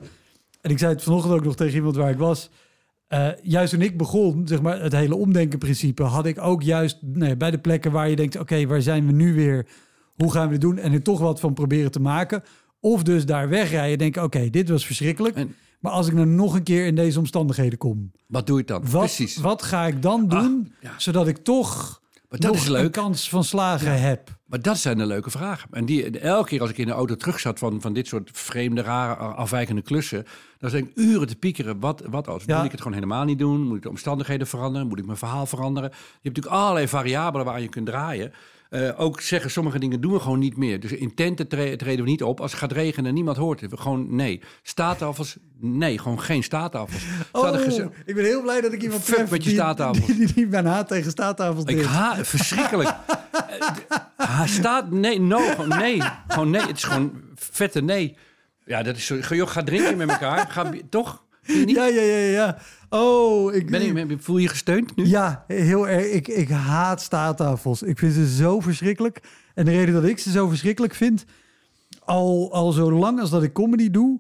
En 0.62 0.72
ik 0.72 0.80
zei 0.80 0.94
het 0.94 1.04
vanochtend 1.04 1.34
ook 1.34 1.44
nog 1.44 1.56
tegen 1.56 1.76
iemand 1.76 1.96
waar 1.96 2.10
ik 2.12 2.18
was. 2.18 2.50
Eh, 3.08 3.28
juist 3.42 3.72
toen 3.74 3.82
ik 3.82 3.98
begon, 3.98 4.48
zeg 4.48 4.62
maar, 4.62 4.82
het 4.82 4.94
hele 4.94 5.16
omdenken-principe, 5.16 6.04
had 6.04 6.26
ik 6.26 6.42
ook 6.42 6.62
juist 6.64 6.98
nee, 7.02 7.36
bij 7.38 7.52
de 7.52 7.58
plekken 7.60 7.92
waar 7.92 8.10
je 8.10 8.16
denkt: 8.16 8.40
oké, 8.40 8.66
waar 8.68 8.82
zijn 8.82 9.06
we 9.06 9.12
nu 9.12 9.34
weer? 9.34 9.66
Hoe 10.16 10.32
gaan 10.32 10.46
we 10.46 10.52
dit 10.52 10.62
doen? 10.62 10.78
En 10.78 10.94
er 10.94 11.02
toch 11.02 11.20
wat 11.20 11.40
van 11.40 11.54
proberen 11.54 11.92
te 11.92 12.00
maken. 12.02 12.44
Of 12.80 13.04
dus 13.04 13.26
daar 13.26 13.50
wegrijden, 13.50 13.98
denken: 13.98 14.24
oké, 14.24 14.50
dit 14.50 14.70
was 14.70 14.86
verschrikkelijk. 14.86 15.36
En- 15.36 15.56
maar 15.80 15.92
als 15.92 16.08
ik 16.08 16.14
nou 16.14 16.28
nog 16.28 16.56
een 16.56 16.64
keer 16.64 16.86
in 16.86 16.96
deze 16.96 17.20
omstandigheden 17.20 17.78
kom, 17.78 18.12
Wat 18.28 18.48
doe 18.48 18.60
ik 18.60 18.68
dan? 18.68 18.82
wat, 18.90 19.02
Precies. 19.02 19.38
wat 19.38 19.62
ga 19.64 19.86
ik 19.88 20.02
dan 20.02 20.28
doen, 20.28 20.74
ja. 20.82 20.92
zodat 20.98 21.28
ik 21.28 21.38
toch 21.38 22.02
Maar 22.30 22.40
dat 22.40 22.52
nog 22.54 22.62
is 22.62 22.68
een 22.68 22.92
kans 22.92 23.30
van 23.30 23.44
slagen 23.44 24.02
heb? 24.02 24.40
Maar 24.46 24.62
dat 24.62 24.78
zijn 24.78 24.98
de 24.98 25.06
leuke 25.06 25.30
vragen. 25.30 25.70
En 25.72 25.86
die, 25.86 26.20
elke 26.20 26.50
keer 26.50 26.62
als 26.62 26.70
ik 26.70 26.78
in 26.78 26.86
de 26.86 26.92
auto 26.92 27.16
terug 27.16 27.40
zat 27.40 27.60
van, 27.60 27.82
van 27.82 27.94
dit 27.94 28.08
soort 28.08 28.30
vreemde, 28.34 28.82
rare, 28.82 29.16
afwijkende 29.16 29.82
klussen, 29.82 30.26
dan 30.60 30.70
zat 30.70 30.80
ik 30.80 30.92
uren 30.96 31.28
te 31.28 31.36
piekeren. 31.36 31.80
Wat, 31.80 32.04
wat 32.10 32.28
als? 32.28 32.44
Ja. 32.46 32.56
Moet 32.56 32.66
ik 32.66 32.72
het 32.72 32.80
gewoon 32.82 32.96
helemaal 32.96 33.24
niet 33.26 33.40
doen? 33.40 33.62
Moet 33.68 33.76
ik 33.78 33.84
de 33.84 33.90
omstandigheden 33.90 34.48
veranderen? 34.48 34.88
Moet 34.88 35.00
ik 35.00 35.06
mijn 35.06 35.18
verhaal 35.18 35.46
veranderen? 35.46 35.90
Je 35.90 35.98
hebt 36.22 36.36
natuurlijk 36.36 36.56
allerlei 36.64 36.88
variabelen 36.88 37.46
waar 37.46 37.62
je 37.62 37.70
kunt 37.70 37.86
draaien. 37.86 38.32
Eh, 38.72 39.00
ook 39.00 39.22
zeggen 39.22 39.52
sommige 39.52 39.80
dingen 39.80 40.02
doen 40.02 40.12
we 40.14 40.20
gewoon 40.20 40.40
niet 40.40 40.58
meer. 40.58 40.80
Dus 40.80 40.92
in 40.92 41.14
tenten 41.14 41.48
tre- 41.48 41.76
treden 41.76 42.06
we 42.06 42.10
niet 42.12 42.24
op. 42.24 42.40
Als 42.42 42.52
het 42.52 42.60
gaat 42.60 42.72
regenen 42.72 43.06
en 43.10 43.14
niemand 43.14 43.38
hoort 43.38 43.62
het. 43.62 43.72
We 43.72 43.78
Gewoon 43.78 44.16
nee. 44.16 44.42
Staattafels? 44.64 45.38
Nee, 45.60 45.98
gewoon 45.98 46.22
geen 46.22 46.44
staattafels. 46.44 47.04
Oh, 47.32 47.56
ik 48.06 48.16
ben 48.16 48.24
heel 48.26 48.42
blij 48.42 48.62
dat 48.62 48.74
ik 48.74 48.82
iemand 48.84 49.06
tref 49.06 49.30
met 49.32 49.44
je 49.44 49.50
die- 49.50 49.58
staattafels. 49.58 50.06
Die, 50.06 50.34
die, 50.34 50.58
haat 50.58 50.88
tegen 50.88 51.12
staattafels 51.12 51.64
Ik 51.66 51.84
haat 51.84 52.28
verschrikkelijk. 52.28 52.94
Staat 54.46 54.92
nee, 54.92 55.20
no, 55.22 55.40
gewoon 55.40 55.68
nee, 55.80 56.02
gewoon 56.28 56.50
nee. 56.50 56.62
Het 56.62 56.78
is 56.78 56.84
gewoon 56.84 57.22
vette 57.36 57.82
nee. 57.82 58.18
Ja, 58.66 58.84
dat 58.84 58.96
is 58.96 59.06
zo. 59.06 59.18
Joh, 59.36 59.48
ga 59.48 59.64
drinken 59.64 59.98
met 59.98 60.10
elkaar. 60.10 60.48
Ga, 60.50 60.72
toch? 60.90 61.24
Niet? 61.48 61.70
Ja, 61.70 61.86
ja, 61.86 62.02
ja, 62.02 62.18
ja. 62.18 62.58
Oh, 62.90 63.54
ik, 63.54 63.70
Ben 63.70 64.10
ik, 64.10 64.22
voel 64.22 64.38
je 64.38 64.48
gesteund 64.48 64.96
nu? 64.96 65.06
Ja, 65.06 65.44
heel 65.48 65.88
erg. 65.88 66.06
Ik, 66.06 66.28
ik 66.28 66.50
haat 66.50 67.02
staattafels. 67.02 67.82
Ik 67.82 67.98
vind 67.98 68.14
ze 68.14 68.36
zo 68.36 68.60
verschrikkelijk. 68.60 69.20
En 69.54 69.66
de 69.66 69.72
reden 69.72 69.94
dat 69.94 70.04
ik 70.04 70.20
ze 70.20 70.32
zo 70.32 70.48
verschrikkelijk 70.48 70.96
vind, 70.96 71.26
al, 72.00 72.54
al 72.54 72.72
zo 72.72 72.92
lang 72.92 73.20
als 73.20 73.30
dat 73.30 73.44
ik 73.44 73.54
comedy 73.54 73.90
doe. 73.92 74.20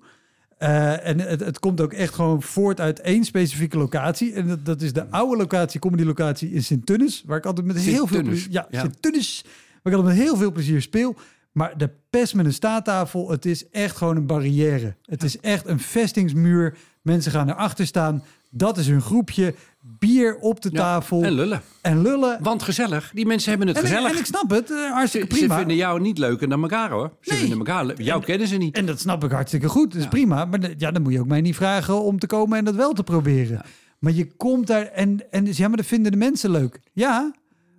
eh, 0.58 1.08
en 1.08 1.20
het, 1.20 1.40
het 1.40 1.60
komt 1.60 1.82
ook 1.82 1.94
echt 1.94 2.14
gewoon 2.14 2.42
voort 2.42 2.80
uit 2.80 3.00
één 3.00 3.24
specifieke 3.24 3.78
locatie. 3.78 4.34
En 4.34 4.48
dat, 4.48 4.66
dat 4.66 4.82
is 4.82 4.94
de 4.94 5.10
oude 5.10 5.38
locatie, 5.38 5.80
comedy 5.80 6.04
locatie 6.04 6.52
in 6.52 6.64
Sint-Tunis. 6.64 7.24
Waar 7.26 7.38
ik 7.38 7.46
altijd 7.46 7.66
met 7.68 7.78
heel 7.78 8.08
veel 8.08 8.24
plezier... 8.24 8.52
Ja, 8.52 8.68
ja. 8.70 8.80
Sint-Tunis. 8.82 9.46
Waar 9.84 9.94
ik 9.94 10.00
altijd 10.00 10.18
met 10.18 10.26
heel 10.26 10.38
veel 10.38 10.52
plezier 10.52 10.82
speel. 10.82 11.16
Maar 11.52 11.78
de 11.78 11.90
pest 12.10 12.36
met 12.36 12.46
een 12.46 12.54
staattafel, 12.54 13.30
het 13.30 13.46
is 13.46 13.70
echt 13.70 13.96
gewoon 13.96 14.16
een 14.16 14.26
barrière. 14.26 14.96
Het 15.06 15.24
is 15.24 15.40
echt 15.40 15.68
een 15.68 15.80
vestingsmuur. 15.80 16.78
Mensen 17.02 17.32
gaan 17.32 17.50
erachter 17.50 17.86
staan. 17.86 18.24
Dat 18.50 18.78
is 18.78 18.88
hun 18.88 19.02
groepje. 19.02 19.54
Bier 20.00 20.36
op 20.36 20.62
de 20.62 20.70
Ja, 20.72 20.78
tafel. 20.78 21.24
En 21.24 21.32
lullen. 21.34 21.62
En 21.82 22.02
lullen. 22.02 22.38
Want 22.42 22.64
gezellig. 22.64 23.12
Die 23.14 23.26
mensen 23.26 23.50
hebben 23.50 23.68
het 23.68 23.78
En, 23.78 23.84
gezellig. 23.84 24.12
en 24.12 24.18
ik 24.18 24.26
snap 24.26 24.50
het, 24.50 24.72
eh, 24.72 24.92
hartstikke 24.92 25.28
ze, 25.28 25.34
ze 25.34 25.40
prima. 25.40 25.58
vinden 25.58 25.76
jou 25.76 26.02
niet 26.02 26.18
leuker 26.18 26.50
dan 26.50 26.62
elkaar 26.62 26.90
hoor. 26.90 27.12
Ze 27.22 27.30
Nee. 27.32 27.40
vinden 27.40 27.58
elkaar 27.58 27.86
leuk. 27.86 28.02
Jou 28.02 28.24
kennen 28.24 28.48
ze 28.48 28.58
niet. 28.58 28.76
En 28.76 28.86
dat 28.86 29.00
snap 29.00 29.24
ik 29.24 29.32
hartstikke 29.32 29.68
goed, 29.70 29.88
dat 29.88 29.96
is 29.98 30.04
Ja. 30.04 30.10
prima. 30.10 30.46
Maar 30.46 30.60
ja, 30.78 30.92
dan 30.92 31.02
moet 31.02 31.14
je 31.14 31.20
ook 31.20 31.28
mij 31.28 31.42
niet 31.42 31.56
vragen 31.56 32.02
om 32.02 32.20
te 32.20 32.28
komen 32.28 32.58
en 32.58 32.66
dat 32.66 32.76
wel 32.76 32.94
te 32.94 33.04
proberen. 33.04 33.62
Maar 34.00 34.12
je 34.12 34.32
komt 34.36 34.68
daar 34.68 34.86
en, 34.86 35.32
en 35.32 35.44
dus, 35.44 35.58
ja, 35.58 35.68
maar 35.68 35.78
dat 35.78 35.86
vinden 35.86 36.12
de 36.12 36.18
mensen 36.18 36.52
leuk. 36.52 36.80
Ja, 36.94 37.32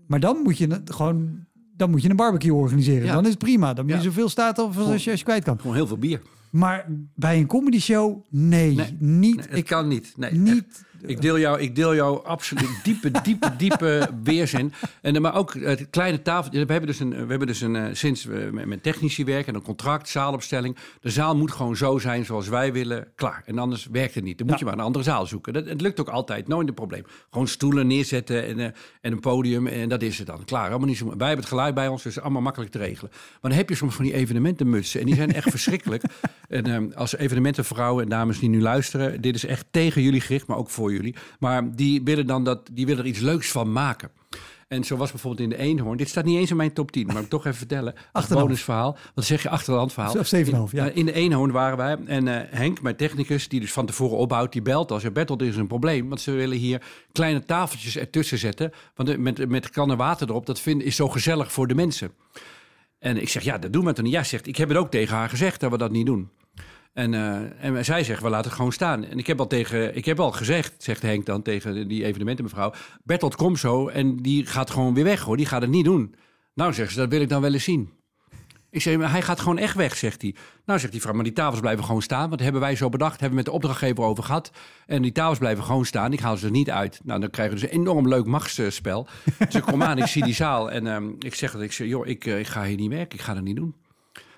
maar 0.07 0.21
dan 0.21 0.37
moet 0.43 0.59
je 0.59 0.81
gewoon... 0.85 1.31
Dan 1.77 1.91
moet 1.91 2.03
je 2.03 2.11
een 2.11 2.17
barbecue 2.17 2.55
organiseren. 2.55 3.07
Dan 3.09 3.23
is 3.25 3.31
het 3.31 3.39
prima. 3.39 3.73
Dan 3.75 3.87
moet 3.87 3.95
je 3.95 4.01
zoveel 4.03 4.29
staat 4.29 4.59
als 4.59 4.75
je, 5.05 5.11
als 5.11 5.19
je 5.21 5.25
kwijt 5.25 5.45
kan. 5.45 5.61
Gewoon 5.61 5.77
heel 5.77 5.87
veel 5.87 5.97
bier. 5.99 6.21
Maar 6.53 6.87
bij 7.15 7.39
een 7.39 7.47
comedy 7.47 7.79
show, 7.81 8.25
nee, 8.31 8.75
Nee. 8.75 8.97
niet. 8.99 9.37
Nee, 9.37 9.47
het 9.49 9.57
ik 9.59 9.67
kan 9.67 9.89
niet. 9.89 10.13
Nee, 10.17 10.33
niet. 10.33 10.67
echt. 10.67 10.85
Ik 11.07 11.21
deel 11.21 11.39
jou, 11.39 11.61
ik 11.61 11.75
deel 11.75 11.95
jou 11.95 12.25
absoluut 12.25 12.81
diepe, 12.83 13.11
diepe, 13.23 13.57
diepe 13.57 14.11
weerzin. 14.23 14.73
En, 15.01 15.23
maar 15.23 15.35
ook 15.35 15.55
het 15.55 15.87
kleine 15.91 16.23
tafel. 16.23 16.51
We 16.51 16.59
hebben 16.59 16.87
dus 16.87 17.01
een, 17.01 17.11
we 17.11 17.17
hebben 17.17 17.47
dus 17.47 17.61
een 17.61 17.77
eh, 17.77 17.85
sinds 17.93 18.25
we 18.25 18.49
met, 18.67 18.83
technici 18.83 19.25
werken, 19.25 19.55
een 19.55 19.63
contract, 19.63 20.09
zaalopstelling. 20.09 20.77
De 21.01 21.11
zaal 21.11 21.37
moet 21.37 21.53
gewoon 21.53 21.77
zo 21.77 21.99
zijn 21.99 22.25
zoals 22.25 22.49
wij 22.49 22.73
willen. 22.73 23.09
Klaar. 23.15 23.43
En 23.47 23.59
anders 23.59 23.87
werkt 23.93 24.15
het 24.15 24.25
niet. 24.25 24.39
Dan 24.39 24.47
moet 24.47 24.59
Ja. 24.59 24.61
je 24.65 24.71
maar 24.71 24.79
een 24.79 24.87
andere 24.87 25.05
zaal 25.05 25.27
zoeken. 25.27 25.53
Dat, 25.53 25.67
het 25.67 25.81
lukt 25.81 26.01
ook 26.01 26.09
altijd. 26.09 26.49
Nooit 26.49 26.69
een 26.69 26.75
probleem. 26.75 27.05
Gewoon 27.31 27.49
stoelen 27.49 27.87
neerzetten 27.87 28.47
en, 28.47 28.59
eh, 28.59 28.65
en 29.01 29.13
een 29.13 29.21
podium. 29.21 29.67
En 29.67 29.89
dat 29.89 30.03
is 30.03 30.19
het 30.19 30.27
dan. 30.27 30.45
Klaar. 30.45 30.69
Allemaal 30.71 30.89
niet 30.89 30.97
zo, 30.99 31.05
wij 31.05 31.13
hebben 31.17 31.37
het 31.37 31.47
geluid 31.47 31.75
bij 31.75 31.89
ons, 31.89 32.03
dus 32.03 32.21
allemaal 32.21 32.43
makkelijk 32.43 32.71
te 32.71 32.79
regelen. 32.79 33.11
Maar 33.13 33.51
dan 33.51 33.53
heb 33.61 33.69
je 33.69 33.75
soms 33.75 33.95
van 33.95 34.05
die 34.05 34.15
evenementenmutsen. 34.15 35.01
En 35.01 35.07
die 35.07 35.15
zijn 35.15 35.33
echt 35.33 35.51
verschrikkelijk. 35.57 36.03
En 36.49 36.67
ehm, 36.67 36.91
als 36.95 37.17
evenementenvrouwen 37.17 38.03
en 38.05 38.09
dames 38.09 38.39
die 38.39 38.49
nu 38.49 38.61
luisteren, 38.61 39.21
dit 39.21 39.35
is 39.35 39.45
echt 39.45 39.67
tegen 39.71 40.03
jullie 40.03 40.21
gericht, 40.21 40.47
maar 40.47 40.57
ook 40.57 40.71
voor 40.71 40.92
jullie. 40.93 41.15
Maar 41.39 41.75
die 41.75 42.03
willen 42.03 42.27
dan 42.27 42.45
dat, 42.45 42.71
die 42.73 42.87
willen 42.87 43.03
er 43.03 43.11
iets 43.11 43.21
leuks 43.21 43.51
van 43.51 43.73
maken. 43.73 44.11
En 44.73 44.85
zo 44.85 44.97
was 44.97 45.11
bijvoorbeeld 45.11 45.43
in 45.43 45.57
de 45.57 45.63
Eenhoorn. 45.65 45.97
Dit 45.97 46.09
staat 46.09 46.25
niet 46.25 46.39
eens 46.39 46.51
in 46.51 46.57
mijn 46.57 46.73
top 46.73 46.91
10, 46.91 47.07
maar 47.07 47.23
ik 47.23 47.29
toch 47.29 47.47
even 47.47 47.59
vertellen. 47.59 47.95
Achterland. 48.13 48.47
bonusverhaal. 48.47 48.97
Wat 49.15 49.25
zeg 49.25 49.43
je? 49.43 49.49
Achterland 49.49 49.93
verhaal. 49.93 50.19
Of 50.19 50.35
7,5, 50.35 50.51
ja. 50.71 50.85
In, 50.85 50.95
in 50.95 51.07
de 51.07 51.13
Eenhoorn 51.13 51.51
waren 51.53 51.77
wij. 51.77 51.97
En 52.07 52.29
eh, 52.29 52.59
Henk, 52.59 52.83
mijn 52.83 52.97
technicus, 52.97 53.49
die 53.49 53.61
dus 53.61 53.73
van 53.73 53.87
tevoren 53.87 54.17
opbouwt, 54.17 54.53
die 54.53 54.63
belt 54.63 54.91
als. 54.91 55.03
Ja, 55.03 55.11
Bertolt, 55.11 55.41
er 55.41 55.47
is 55.47 55.57
een 55.57 55.67
probleem. 55.67 56.09
Want 56.09 56.21
ze 56.21 56.31
willen 56.31 56.57
hier 56.57 56.83
kleine 57.13 57.45
tafeltjes 57.45 57.97
ertussen 57.97 58.39
zetten. 58.39 58.73
Want 58.95 59.09
eh, 59.09 59.19
met, 59.19 59.49
met 59.49 59.71
kannen 59.71 59.97
water 59.97 60.29
erop, 60.29 60.47
dat 60.47 60.61
vind, 60.61 60.83
is 60.83 60.97
zo 60.97 61.09
gezellig 61.09 61.53
voor 61.53 61.67
de 61.67 61.75
mensen. 61.75 62.13
En 62.99 63.21
ik 63.23 63.29
zeg, 63.29 63.43
ja, 63.43 63.59
dat 63.59 63.73
doen 63.73 63.85
we 63.85 63.93
toch 63.93 64.05
niet. 64.05 64.15
Ja, 64.15 64.23
zegt, 64.23 64.47
ik 64.47 64.57
heb 64.57 64.69
het 64.69 64.79
ook 64.79 64.91
tegen 64.91 65.17
haar 65.17 65.29
gezegd 65.29 65.61
dat 65.61 65.71
we 65.71 65.79
dat 65.79 65.91
niet 65.91 66.07
doen. 66.07 66.31
En, 66.93 67.15
eh, 67.15 67.65
en 67.65 67.85
zij 67.85 68.05
zegt, 68.05 68.23
we 68.23 68.29
laten 68.29 68.47
het 68.47 68.55
gewoon 68.55 68.73
staan. 68.73 69.05
En 69.05 69.19
ik 69.19 69.27
heb 69.27 69.39
al, 69.39 69.47
tegen, 69.47 69.97
ik 69.97 70.05
heb 70.05 70.21
al 70.21 70.33
gezegd, 70.33 70.83
zegt 70.83 71.03
Henk 71.03 71.27
dan 71.27 71.43
tegen 71.43 71.89
die 71.89 72.05
evenementenmevrouw... 72.05 72.73
Bertolt, 73.05 73.37
kom 73.37 73.57
zo 73.57 73.89
en 73.89 74.17
die 74.17 74.47
gaat 74.47 74.71
gewoon 74.71 74.95
weer 74.95 75.05
weg, 75.05 75.21
hoor. 75.21 75.37
Die 75.37 75.47
gaat 75.47 75.63
het 75.63 75.71
niet 75.71 75.85
doen. 75.85 76.15
Nou, 76.55 76.73
zegt 76.73 76.93
ze, 76.93 76.99
dat 76.99 77.09
wil 77.09 77.21
ik 77.21 77.29
dan 77.29 77.41
wel 77.41 77.53
eens 77.53 77.65
zien. 77.65 77.91
Ik 78.71 78.83
zeg, 78.83 78.97
maar 78.97 79.11
hij 79.11 79.23
gaat 79.23 79.41
gewoon 79.41 79.59
echt 79.59 79.75
weg, 79.75 79.97
zegt 79.97 80.23
hij. 80.23 80.35
Nou, 80.65 80.79
zegt 80.79 80.93
die 80.93 81.01
vrouw, 81.01 81.15
maar 81.15 81.25
die 81.25 81.33
tafels 81.33 81.61
blijven 81.61 81.85
gewoon 81.85 82.03
staan. 82.03 82.29
Want 82.29 82.41
hebben 82.41 82.61
wij 82.61 82.77
zo 82.77 82.89
bedacht, 82.89 83.13
hebben 83.13 83.31
we 83.31 83.35
met 83.37 83.45
de 83.45 83.53
opdrachtgever 83.53 84.05
over 84.05 84.25
gehad. 84.25 84.51
En 84.87 85.03
die 85.03 85.13
tafels 85.13 85.39
blijven 85.39 85.65
gewoon 85.65 85.85
staan. 85.85 86.13
Ik 86.13 86.21
haal 86.21 86.37
ze 86.37 86.47
er 86.47 86.53
niet 86.53 86.71
uit. 86.71 87.01
Nou, 87.05 87.21
dan 87.21 87.31
krijgen 87.31 87.55
we 87.55 87.61
dus 87.61 87.71
een 87.71 87.79
enorm 87.79 88.09
leuk 88.09 88.27
machtsspel. 88.27 89.07
dus 89.39 89.55
ik 89.55 89.63
kom 89.63 89.83
aan, 89.83 89.99
ik 89.99 90.07
zie 90.07 90.25
die 90.25 90.35
zaal. 90.35 90.71
En 90.71 90.87
ehm, 90.87 91.09
ik 91.19 91.35
zeg 91.35 91.53
dat 91.53 91.61
ik 91.61 91.73
zeg, 91.73 91.87
joh, 91.87 92.07
ik, 92.07 92.27
eh, 92.27 92.39
ik 92.39 92.47
ga 92.47 92.65
hier 92.65 92.77
niet 92.77 92.91
werken. 92.91 93.19
Ik 93.19 93.25
ga 93.25 93.35
dat 93.35 93.43
niet 93.43 93.57
doen. 93.57 93.75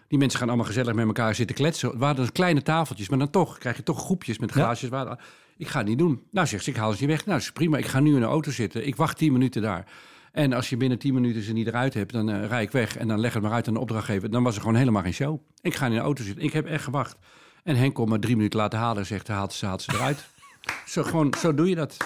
Die 0.09 0.19
mensen 0.19 0.38
gaan 0.38 0.49
allemaal 0.49 0.67
gezellig 0.67 0.95
met 0.95 1.07
elkaar 1.07 1.35
zitten 1.35 1.57
kletsen. 1.57 1.88
Het 1.88 1.99
waren 1.99 2.33
kleine 2.33 2.62
tafeltjes, 2.62 3.09
maar 3.09 3.19
dan 3.19 3.31
toch 3.31 3.59
krijg 3.59 3.77
je 3.77 3.83
toch 3.83 3.99
groepjes 3.99 4.38
met 4.38 4.51
glaasjes 4.51 4.90
water. 4.90 5.19
Ik 5.57 5.69
ga 5.69 5.79
het 5.79 5.88
niet 5.88 5.99
doen. 5.99 6.23
Nou, 6.31 6.47
zegt 6.47 6.64
ze, 6.64 6.71
ik 6.71 6.77
haal 6.77 6.93
ze 6.93 7.01
niet 7.01 7.11
weg. 7.11 7.27
Nou, 7.27 7.38
dat 7.38 7.47
is 7.47 7.53
prima. 7.53 7.79
Ik 7.79 7.87
ga 7.87 8.01
nu 8.01 8.14
in 8.14 8.21
de 8.21 8.27
auto 8.27 8.51
zitten. 8.51 8.87
Ik 8.87 8.97
wacht 8.97 9.17
tien 9.17 9.33
minuten 9.33 9.62
daar. 9.62 9.87
En 10.33 10.53
als 10.53 10.69
je 10.69 10.77
binnen 10.77 10.99
10 10.99 11.14
minuten 11.14 11.43
ze 11.43 11.53
niet 11.53 11.67
eruit 11.67 11.95
hebt, 11.95 12.12
dan 12.12 12.31
uh, 12.31 12.47
rij 12.47 12.62
ik 12.62 12.71
weg 12.71 12.97
en 12.97 13.09
dan 13.09 13.21
leg 13.21 13.33
het 13.33 13.43
maar 13.43 13.53
uit 13.53 13.69
aan 13.69 13.75
de 13.75 13.81
opdrachtgever. 13.81 14.31
Dan 14.31 14.43
was 14.43 14.55
er 14.55 14.61
gewoon 14.61 14.77
helemaal 14.77 15.03
geen 15.03 15.14
show. 15.14 15.40
Ik 15.61 15.75
ga 15.75 15.87
in 15.87 15.93
de 15.93 15.99
auto 15.99 16.23
zitten. 16.23 16.45
Ik 16.45 16.53
heb 16.53 16.67
echt 16.67 16.85
gewacht. 16.85 17.17
En 17.62 17.77
Henk 17.77 17.95
komt 17.95 18.09
me 18.09 18.19
drie 18.19 18.37
minuten 18.37 18.59
laten 18.59 18.79
halen 18.79 18.99
en 18.99 19.07
zegt, 19.07 19.29
haalt 19.29 19.53
ze, 19.53 19.67
haalt 19.67 19.83
ze 19.83 19.93
eruit. 19.95 20.27
zo, 20.87 21.03
gewoon, 21.03 21.35
zo 21.38 21.55
doe 21.55 21.69
je 21.69 21.75
dat. 21.75 21.97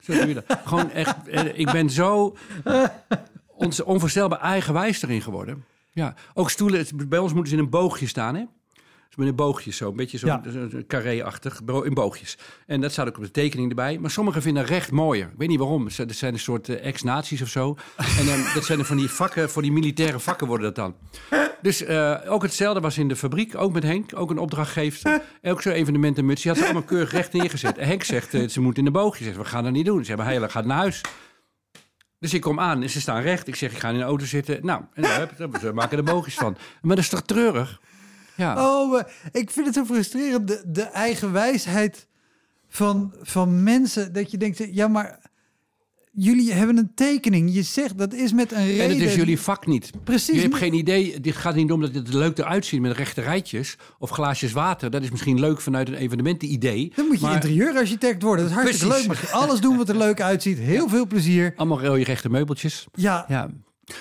Zo 0.00 0.12
doe 0.12 0.28
je 0.28 0.34
dat. 0.34 0.58
gewoon 0.64 0.90
echt, 0.90 1.28
eh, 1.28 1.58
ik 1.58 1.72
ben 1.72 1.90
zo 1.90 2.36
onvoorstelbaar 3.84 4.40
eigenwijs 4.40 5.02
erin 5.02 5.22
geworden. 5.22 5.64
Ja, 5.92 6.14
ook 6.34 6.50
stoelen, 6.50 6.86
bij 7.08 7.18
ons 7.18 7.32
moeten 7.32 7.50
ze 7.50 7.58
in 7.58 7.64
een 7.64 7.70
boogje 7.70 8.06
staan, 8.06 8.34
hè? 8.34 8.44
met 9.16 9.28
een 9.28 9.34
boogjes 9.34 9.76
zo, 9.76 9.88
een 9.88 9.96
beetje 9.96 10.18
zo 10.18 10.26
ja. 10.26 10.42
carré-achtig, 10.86 11.60
in 11.84 11.94
boogjes. 11.94 12.38
En 12.66 12.80
dat 12.80 12.92
staat 12.92 13.08
ook 13.08 13.16
op 13.16 13.22
de 13.22 13.30
tekening 13.30 13.68
erbij. 13.68 13.98
Maar 13.98 14.10
sommigen 14.10 14.42
vinden 14.42 14.64
recht 14.64 14.90
mooier. 14.90 15.26
Ik 15.26 15.38
weet 15.38 15.48
niet 15.48 15.58
waarom. 15.58 15.88
Dat 15.96 16.12
zijn 16.12 16.32
een 16.32 16.40
soort 16.40 16.68
uh, 16.68 16.84
ex-nazi's 16.84 17.42
of 17.42 17.48
zo. 17.48 17.76
en 18.18 18.26
dan, 18.26 18.44
dat 18.54 18.64
zijn 18.64 18.78
er 18.78 18.84
van 18.84 18.96
die 18.96 19.10
vakken, 19.10 19.50
voor 19.50 19.62
die 19.62 19.72
militaire 19.72 20.20
vakken 20.20 20.46
worden 20.46 20.74
dat 20.74 20.74
dan. 20.74 20.94
Dus 21.62 21.82
uh, 21.82 22.18
ook 22.26 22.42
hetzelfde 22.42 22.80
was 22.80 22.98
in 22.98 23.08
de 23.08 23.16
fabriek, 23.16 23.56
ook 23.56 23.72
met 23.72 23.82
Henk, 23.82 24.10
ook 24.14 24.30
een 24.30 24.38
opdrachtgever. 24.38 25.22
Ook 25.42 25.62
zo'n 25.62 25.72
evenementenmuts, 25.72 26.42
die 26.42 26.50
had 26.50 26.60
ze 26.60 26.66
allemaal 26.66 26.82
keurig 26.82 27.12
recht 27.12 27.32
neergezet. 27.32 27.78
En 27.78 27.86
Henk 27.86 28.02
zegt, 28.02 28.34
uh, 28.34 28.48
ze 28.48 28.60
moeten 28.60 28.84
in 28.84 28.92
de 28.92 28.98
boogjes. 28.98 29.26
Zegt, 29.26 29.38
we 29.38 29.44
gaan 29.44 29.64
dat 29.64 29.72
niet 29.72 29.84
doen. 29.84 30.02
Ze 30.02 30.08
hebben 30.08 30.26
heilig, 30.26 30.52
gaat 30.52 30.64
naar 30.64 30.76
huis. 30.76 31.00
Dus 32.22 32.34
ik 32.34 32.40
kom 32.40 32.60
aan 32.60 32.82
en 32.82 32.90
ze 32.90 33.00
staan 33.00 33.22
recht. 33.22 33.48
Ik 33.48 33.54
zeg, 33.54 33.72
ik 33.72 33.78
ga 33.78 33.88
in 33.88 33.98
de 33.98 34.02
auto 34.02 34.24
zitten. 34.24 34.66
Nou, 34.66 34.82
en 34.94 35.02
daar, 35.02 35.30
we 35.36 35.72
maken 35.72 35.98
er 35.98 36.04
boogjes 36.04 36.34
van. 36.34 36.56
Maar 36.82 36.96
dat 36.96 37.04
is 37.04 37.10
toch 37.10 37.22
treurig? 37.22 37.80
Ja. 38.36 38.66
Oh, 38.66 39.00
ik 39.32 39.50
vind 39.50 39.66
het 39.66 39.74
zo 39.74 39.84
frustrerend. 39.84 40.48
De, 40.48 40.62
de 40.66 40.82
eigen 40.82 41.32
wijsheid 41.32 42.06
van, 42.68 43.14
van 43.22 43.62
mensen. 43.62 44.12
Dat 44.12 44.30
je 44.30 44.36
denkt, 44.36 44.74
ja, 44.74 44.88
maar 44.88 45.18
jullie 46.12 46.52
hebben 46.52 46.76
een 46.76 46.94
tekening. 46.94 47.54
Je 47.54 47.62
zegt 47.62 47.98
dat 47.98 48.14
is 48.14 48.32
met 48.32 48.52
een 48.52 48.66
reden. 48.66 48.84
En 48.84 48.90
het 48.90 49.00
is 49.00 49.14
jullie 49.14 49.40
vak 49.40 49.66
niet. 49.66 49.90
Precies. 50.04 50.34
Je 50.34 50.40
hebt 50.40 50.54
geen 50.54 50.74
idee. 50.74 51.20
Dit 51.20 51.36
gaat 51.36 51.54
niet 51.54 51.72
om 51.72 51.80
dat 51.80 51.94
het 51.94 52.08
er 52.08 52.16
leuk 52.16 52.38
eruit 52.38 52.66
ziet 52.66 52.80
met 52.80 52.96
rechte 52.96 53.20
rijtjes 53.20 53.76
of 53.98 54.10
glaasjes 54.10 54.52
water. 54.52 54.90
Dat 54.90 55.02
is 55.02 55.10
misschien 55.10 55.40
leuk 55.40 55.60
vanuit 55.60 55.88
een 55.88 55.94
evenementenidee. 55.94 56.92
Dan 56.96 57.06
moet 57.06 57.20
je 57.20 57.26
interieurarchiteurarchitect 57.26 58.22
worden. 58.22 58.44
Dat 58.44 58.54
is 58.54 58.62
hartstikke 58.62 58.94
leuk. 58.94 59.06
Mag 59.06 59.20
je 59.20 59.30
alles 59.30 59.60
doen 59.60 59.76
wat 59.76 59.88
er 59.88 59.96
leuk 59.96 60.20
uitziet. 60.20 60.58
Heel 60.72 60.88
veel 60.88 61.06
plezier. 61.06 61.52
Allemaal 61.56 61.96
je 61.96 62.04
rechte 62.04 62.30
meubeltjes. 62.30 62.86
Ja. 62.94 63.24
ja. 63.28 63.50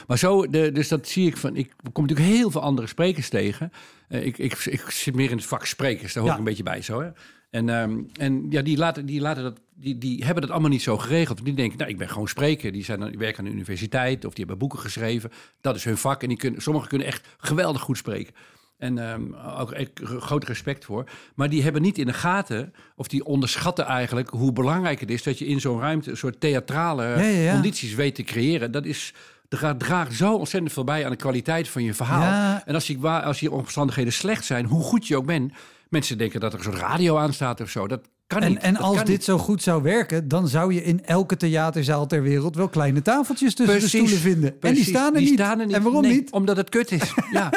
Maar 0.07 0.17
zo, 0.17 0.47
de, 0.47 0.71
dus 0.71 0.87
dat 0.87 1.07
zie 1.07 1.27
ik 1.27 1.37
van. 1.37 1.55
Ik 1.55 1.73
kom 1.93 2.05
natuurlijk 2.05 2.35
heel 2.35 2.51
veel 2.51 2.61
andere 2.61 2.87
sprekers 2.87 3.29
tegen. 3.29 3.71
Uh, 4.09 4.25
ik, 4.25 4.37
ik, 4.37 4.65
ik 4.65 4.89
zit 4.89 5.15
meer 5.15 5.29
in 5.29 5.37
het 5.37 5.45
vak 5.45 5.65
sprekers, 5.65 6.13
daar 6.13 6.23
hoor 6.23 6.31
ik 6.31 6.37
een 6.37 6.43
beetje 6.43 6.63
bij 6.63 6.81
zo. 6.81 7.01
Hè? 7.01 7.09
En, 7.51 7.69
um, 7.69 8.09
en 8.13 8.45
ja, 8.49 8.61
die, 8.61 8.77
laten, 8.77 9.05
die, 9.05 9.21
laten 9.21 9.43
dat, 9.43 9.59
die, 9.75 9.97
die 9.97 10.25
hebben 10.25 10.41
dat 10.41 10.51
allemaal 10.51 10.69
niet 10.69 10.81
zo 10.81 10.97
geregeld. 10.97 11.45
Die 11.45 11.53
denken, 11.53 11.77
nou, 11.77 11.89
ik 11.89 11.97
ben 11.97 12.09
gewoon 12.09 12.27
spreker. 12.27 12.71
Die, 12.71 12.83
zijn, 12.83 12.99
die 12.99 13.17
werken 13.17 13.39
aan 13.39 13.45
de 13.45 13.51
universiteit 13.51 14.25
of 14.25 14.31
die 14.33 14.39
hebben 14.39 14.57
boeken 14.57 14.79
geschreven. 14.79 15.31
Dat 15.61 15.75
is 15.75 15.83
hun 15.83 15.97
vak. 15.97 16.21
En 16.21 16.27
die 16.27 16.37
kunnen, 16.37 16.61
sommigen 16.61 16.89
kunnen 16.89 17.07
echt 17.07 17.27
geweldig 17.37 17.81
goed 17.81 17.97
spreken. 17.97 18.33
En 18.77 18.97
um, 18.97 19.35
ook 19.35 19.75
groot 20.03 20.43
respect 20.43 20.85
voor. 20.85 21.09
Maar 21.35 21.49
die 21.49 21.63
hebben 21.63 21.81
niet 21.81 21.97
in 21.97 22.05
de 22.05 22.13
gaten, 22.13 22.73
of 22.95 23.07
die 23.07 23.25
onderschatten 23.25 23.85
eigenlijk 23.85 24.29
hoe 24.29 24.53
belangrijk 24.53 24.99
het 24.99 25.11
is 25.11 25.23
dat 25.23 25.39
je 25.39 25.45
in 25.45 25.59
zo'n 25.59 25.79
ruimte 25.79 26.09
een 26.09 26.17
soort 26.17 26.39
theatrale 26.39 27.03
ja, 27.03 27.19
ja, 27.19 27.27
ja. 27.27 27.53
condities 27.53 27.93
weet 27.93 28.15
te 28.15 28.23
creëren. 28.23 28.71
Dat 28.71 28.85
is 28.85 29.13
er 29.49 29.77
draagt 29.77 30.13
zo 30.13 30.35
ontzettend 30.35 30.73
veel 30.73 30.83
bij 30.83 31.05
aan 31.05 31.11
de 31.11 31.17
kwaliteit 31.17 31.67
van 31.67 31.83
je 31.83 31.93
verhaal. 31.93 32.61
En 32.65 32.73
als 32.73 32.85
die, 32.85 33.05
als 33.07 33.39
die 33.39 33.51
omstandigheden 33.51 34.13
slecht 34.13 34.45
zijn, 34.45 34.65
hoe 34.65 34.83
goed 34.83 35.07
je 35.07 35.17
ook 35.17 35.25
bent, 35.25 35.53
mensen 35.91 36.17
denken 36.17 36.39
dat 36.39 36.53
er 36.53 36.57
een 36.59 36.65
soort 36.65 36.77
radio 36.77 37.17
aan 37.17 37.33
staat 37.33 37.61
of 37.61 37.69
zo. 37.69 37.87
Dat 37.87 38.01
kan 38.27 38.41
en, 38.41 38.49
niet. 38.49 38.59
En 38.59 38.77
als 38.77 39.03
dit 39.03 39.23
zo 39.23 39.37
goed 39.37 39.63
zou 39.63 39.83
werken, 39.83 40.27
dan 40.27 40.47
zou 40.47 40.73
je 40.73 40.83
in 40.83 41.05
elke 41.05 41.37
theaterzaal 41.37 42.07
ter 42.07 42.21
wereld 42.21 42.55
wel 42.55 42.69
kleine 42.69 43.01
tafeltjes 43.01 43.55
tussen 43.55 43.79
de 43.79 43.87
stoelen 43.87 44.17
vinden. 44.17 44.61
en 44.61 44.73
die 44.73 44.83
staan 44.83 45.13
er, 45.13 45.19
die 45.19 45.29
niet. 45.29 45.39
Staan 45.39 45.59
er 45.59 45.65
niet. 45.65 45.75
En 45.75 45.83
waarom 45.83 46.01
niet? 46.01 46.31
Omdat 46.31 46.57
het 46.57 46.69
kut 46.69 46.91
is. 46.91 47.13
ja. 47.31 47.51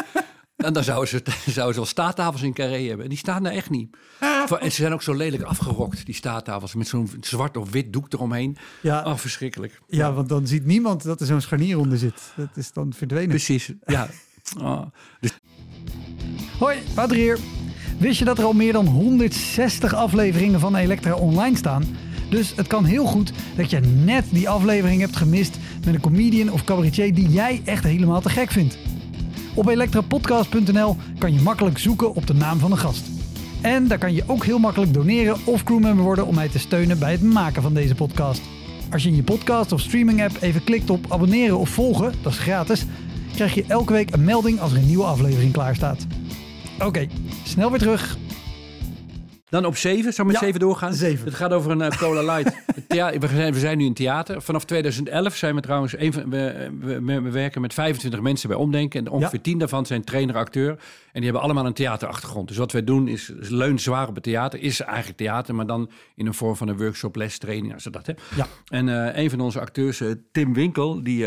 En 0.57 0.73
dan 0.73 0.85
zouden 0.85 1.09
ze, 1.09 1.23
zouden 1.51 1.75
ze 1.75 1.81
wel 1.81 1.88
staattafels 1.88 2.42
in 2.42 2.53
Carré 2.53 2.83
hebben. 2.83 3.05
En 3.05 3.09
die 3.09 3.18
staan 3.18 3.47
er 3.47 3.53
echt 3.53 3.70
niet. 3.70 3.97
En 4.61 4.70
ze 4.73 4.81
zijn 4.81 4.92
ook 4.92 5.03
zo 5.03 5.14
lelijk 5.14 5.42
afgerokt, 5.42 6.07
die 6.07 6.14
staattafels. 6.14 6.75
Met 6.75 6.88
zo'n 6.88 7.11
zwart 7.20 7.57
of 7.57 7.70
wit 7.70 7.92
doek 7.92 8.12
eromheen. 8.12 8.57
Ja. 8.81 9.05
Oh, 9.05 9.16
verschrikkelijk. 9.16 9.81
Ja, 9.87 10.12
want 10.12 10.29
dan 10.29 10.47
ziet 10.47 10.64
niemand 10.64 11.03
dat 11.03 11.20
er 11.20 11.27
zo'n 11.27 11.40
scharnier 11.40 11.79
onder 11.79 11.99
zit. 11.99 12.33
Dat 12.37 12.57
is 12.57 12.73
dan 12.73 12.92
verdwenen. 12.92 13.29
Precies, 13.29 13.73
ja. 13.85 14.09
Oh. 14.59 14.83
Dus... 15.20 15.38
Hoi, 16.59 16.79
Wouter 16.94 17.16
hier. 17.16 17.54
Wist 17.99 18.19
je 18.19 18.25
dat 18.25 18.39
er 18.39 18.45
al 18.45 18.53
meer 18.53 18.73
dan 18.73 18.87
160 18.87 19.95
afleveringen 19.95 20.61
van 20.61 20.77
Elektra 20.77 21.15
online 21.15 21.57
staan? 21.57 21.85
Dus 22.29 22.53
het 22.57 22.67
kan 22.67 22.85
heel 22.85 23.05
goed 23.05 23.33
dat 23.57 23.71
je 23.71 23.81
net 23.81 24.25
die 24.31 24.49
aflevering 24.49 25.01
hebt 25.01 25.17
gemist 25.17 25.59
met 25.85 25.95
een 25.95 26.01
comedian 26.01 26.53
of 26.53 26.65
cabaretier 26.65 27.15
die 27.15 27.29
jij 27.29 27.61
echt 27.65 27.85
helemaal 27.85 28.21
te 28.21 28.29
gek 28.29 28.51
vindt. 28.51 28.79
Op 29.55 29.69
elektrapodcast.nl 29.69 30.97
kan 31.19 31.33
je 31.33 31.41
makkelijk 31.41 31.79
zoeken 31.79 32.15
op 32.15 32.27
de 32.27 32.35
naam 32.35 32.59
van 32.59 32.71
de 32.71 32.77
gast. 32.77 33.07
En 33.61 33.89
daar 33.89 33.99
kan 33.99 34.15
je 34.15 34.25
ook 34.27 34.45
heel 34.45 34.59
makkelijk 34.59 34.95
doneren 34.95 35.37
of 35.45 35.65
crewmember 35.65 36.05
worden 36.05 36.27
om 36.27 36.35
mij 36.35 36.49
te 36.49 36.59
steunen 36.59 36.99
bij 36.99 37.13
het 37.13 37.23
maken 37.23 37.63
van 37.63 37.75
deze 37.75 37.95
podcast. 37.95 38.43
Als 38.91 39.03
je 39.03 39.09
in 39.09 39.17
je 39.17 39.23
podcast 39.23 39.73
of 39.73 39.81
streaming 39.81 40.23
app 40.23 40.37
even 40.41 40.65
klikt 40.65 40.91
op 40.91 41.13
abonneren 41.13 41.59
of 41.59 41.69
volgen, 41.69 42.13
dat 42.23 42.33
is 42.33 42.39
gratis, 42.39 42.85
krijg 43.35 43.55
je 43.55 43.65
elke 43.69 43.93
week 43.93 44.15
een 44.15 44.25
melding 44.25 44.61
als 44.61 44.73
er 44.73 44.79
een 44.79 44.87
nieuwe 44.87 45.05
aflevering 45.05 45.53
klaar 45.53 45.75
staat. 45.75 46.07
Oké, 46.79 47.07
snel 47.45 47.71
weer 47.71 47.79
terug. 47.79 48.17
Dan 49.49 49.65
op 49.65 49.77
7, 49.77 50.13
zou 50.13 50.29
met 50.29 50.37
7 50.37 50.61
doorgaan? 50.61 50.95
7. 50.95 51.25
Het 51.25 51.35
gaat 51.35 51.53
over 51.53 51.71
een 51.71 51.81
uh, 51.81 51.89
Cola 51.89 52.35
Light. 52.35 52.55
we, 53.21 53.29
zijn, 53.35 53.53
we 53.53 53.59
zijn 53.59 53.79
nu 53.79 53.85
in 53.85 53.95
theater. 53.95 54.43
Vanaf 54.43 54.65
2011 54.65 55.37
zijn 55.37 55.55
we 55.55 55.61
trouwens, 55.61 55.99
een 55.99 56.13
van, 56.13 56.31
we, 56.31 56.71
we, 56.81 57.01
we, 57.01 57.31
werken 57.31 57.61
met 57.61 57.75
25 57.75 58.21
mensen 58.21 58.49
bij 58.49 58.59
Omdenken. 58.59 59.07
En 59.07 59.13
ongeveer 59.13 59.39
ja. 59.39 59.43
10 59.43 59.59
daarvan 59.59 59.87
zijn 59.87 60.05
trainer-acteur. 60.05 60.71
En 60.71 60.79
die 61.13 61.25
hebben 61.25 61.43
allemaal 61.43 61.67
een 61.67 61.73
theaterachtergrond. 61.73 62.49
Dus 62.49 62.57
wat 62.57 62.73
wij 62.73 62.85
doen 62.85 63.09
is, 63.09 63.31
is 63.31 63.49
leun 63.49 63.79
zwaar 63.79 64.09
op 64.09 64.15
het 64.15 64.25
theater. 64.25 64.61
Is 64.61 64.81
eigenlijk 64.81 65.19
theater, 65.19 65.55
maar 65.55 65.67
dan 65.67 65.91
in 66.15 66.27
een 66.27 66.35
vorm 66.35 66.57
van 66.57 66.69
een 66.69 66.77
workshop, 66.77 67.17
les, 67.17 67.39
training, 67.39 67.75
als 67.75 67.85
dat. 67.85 68.07
Hè. 68.07 68.13
Ja. 68.37 68.47
En 68.69 68.89
uh, 68.89 69.17
een 69.17 69.31
van 69.31 69.41
onze 69.41 69.61
acteurs, 69.61 70.01
uh, 70.01 70.13
Tim 70.33 70.55
Winkel, 70.55 71.03
die 71.03 71.27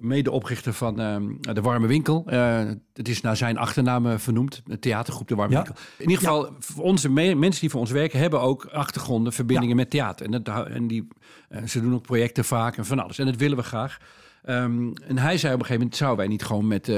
medeoprichter 0.00 0.72
van 0.72 1.00
uh, 1.00 1.16
de 1.54 1.60
Warme 1.60 1.86
Winkel. 1.86 2.24
Uh, 2.28 2.58
het 2.92 3.08
is 3.08 3.20
naar 3.20 3.36
zijn 3.36 3.58
achternaam 3.58 4.18
vernoemd, 4.18 4.62
de 4.64 4.78
theatergroep 4.78 5.28
De 5.28 5.34
Warme 5.34 5.54
ja. 5.54 5.62
Winkel. 5.62 5.82
In 5.96 6.08
ieder 6.08 6.18
geval, 6.18 6.44
ja. 6.44 6.82
onze 6.82 7.10
mensen 7.10 7.60
die 7.60 7.70
voor 7.70 7.80
ons 7.80 7.90
werken, 7.90 8.18
hebben 8.18 8.40
ook 8.40 8.64
achtergronden, 8.64 9.32
verbindingen 9.32 9.76
ja. 9.76 9.82
met 9.82 9.90
theater. 9.90 10.26
En, 10.26 10.42
dat, 10.42 10.66
en 10.66 10.86
die, 10.86 11.08
uh, 11.50 11.62
ze 11.62 11.80
doen 11.80 11.94
ook 11.94 12.02
projecten 12.02 12.44
vaak 12.44 12.76
en 12.76 12.86
van 12.86 12.98
alles. 12.98 13.18
En 13.18 13.26
dat 13.26 13.36
willen 13.36 13.56
we 13.56 13.62
graag. 13.62 13.98
Um, 14.48 14.92
en 14.96 15.18
hij 15.18 15.38
zei 15.38 15.54
op 15.54 15.60
een 15.60 15.66
gegeven 15.66 15.74
moment, 15.74 15.96
zouden 15.96 16.18
wij 16.18 16.28
niet 16.28 16.44
gewoon 16.44 16.66
met 16.66 16.88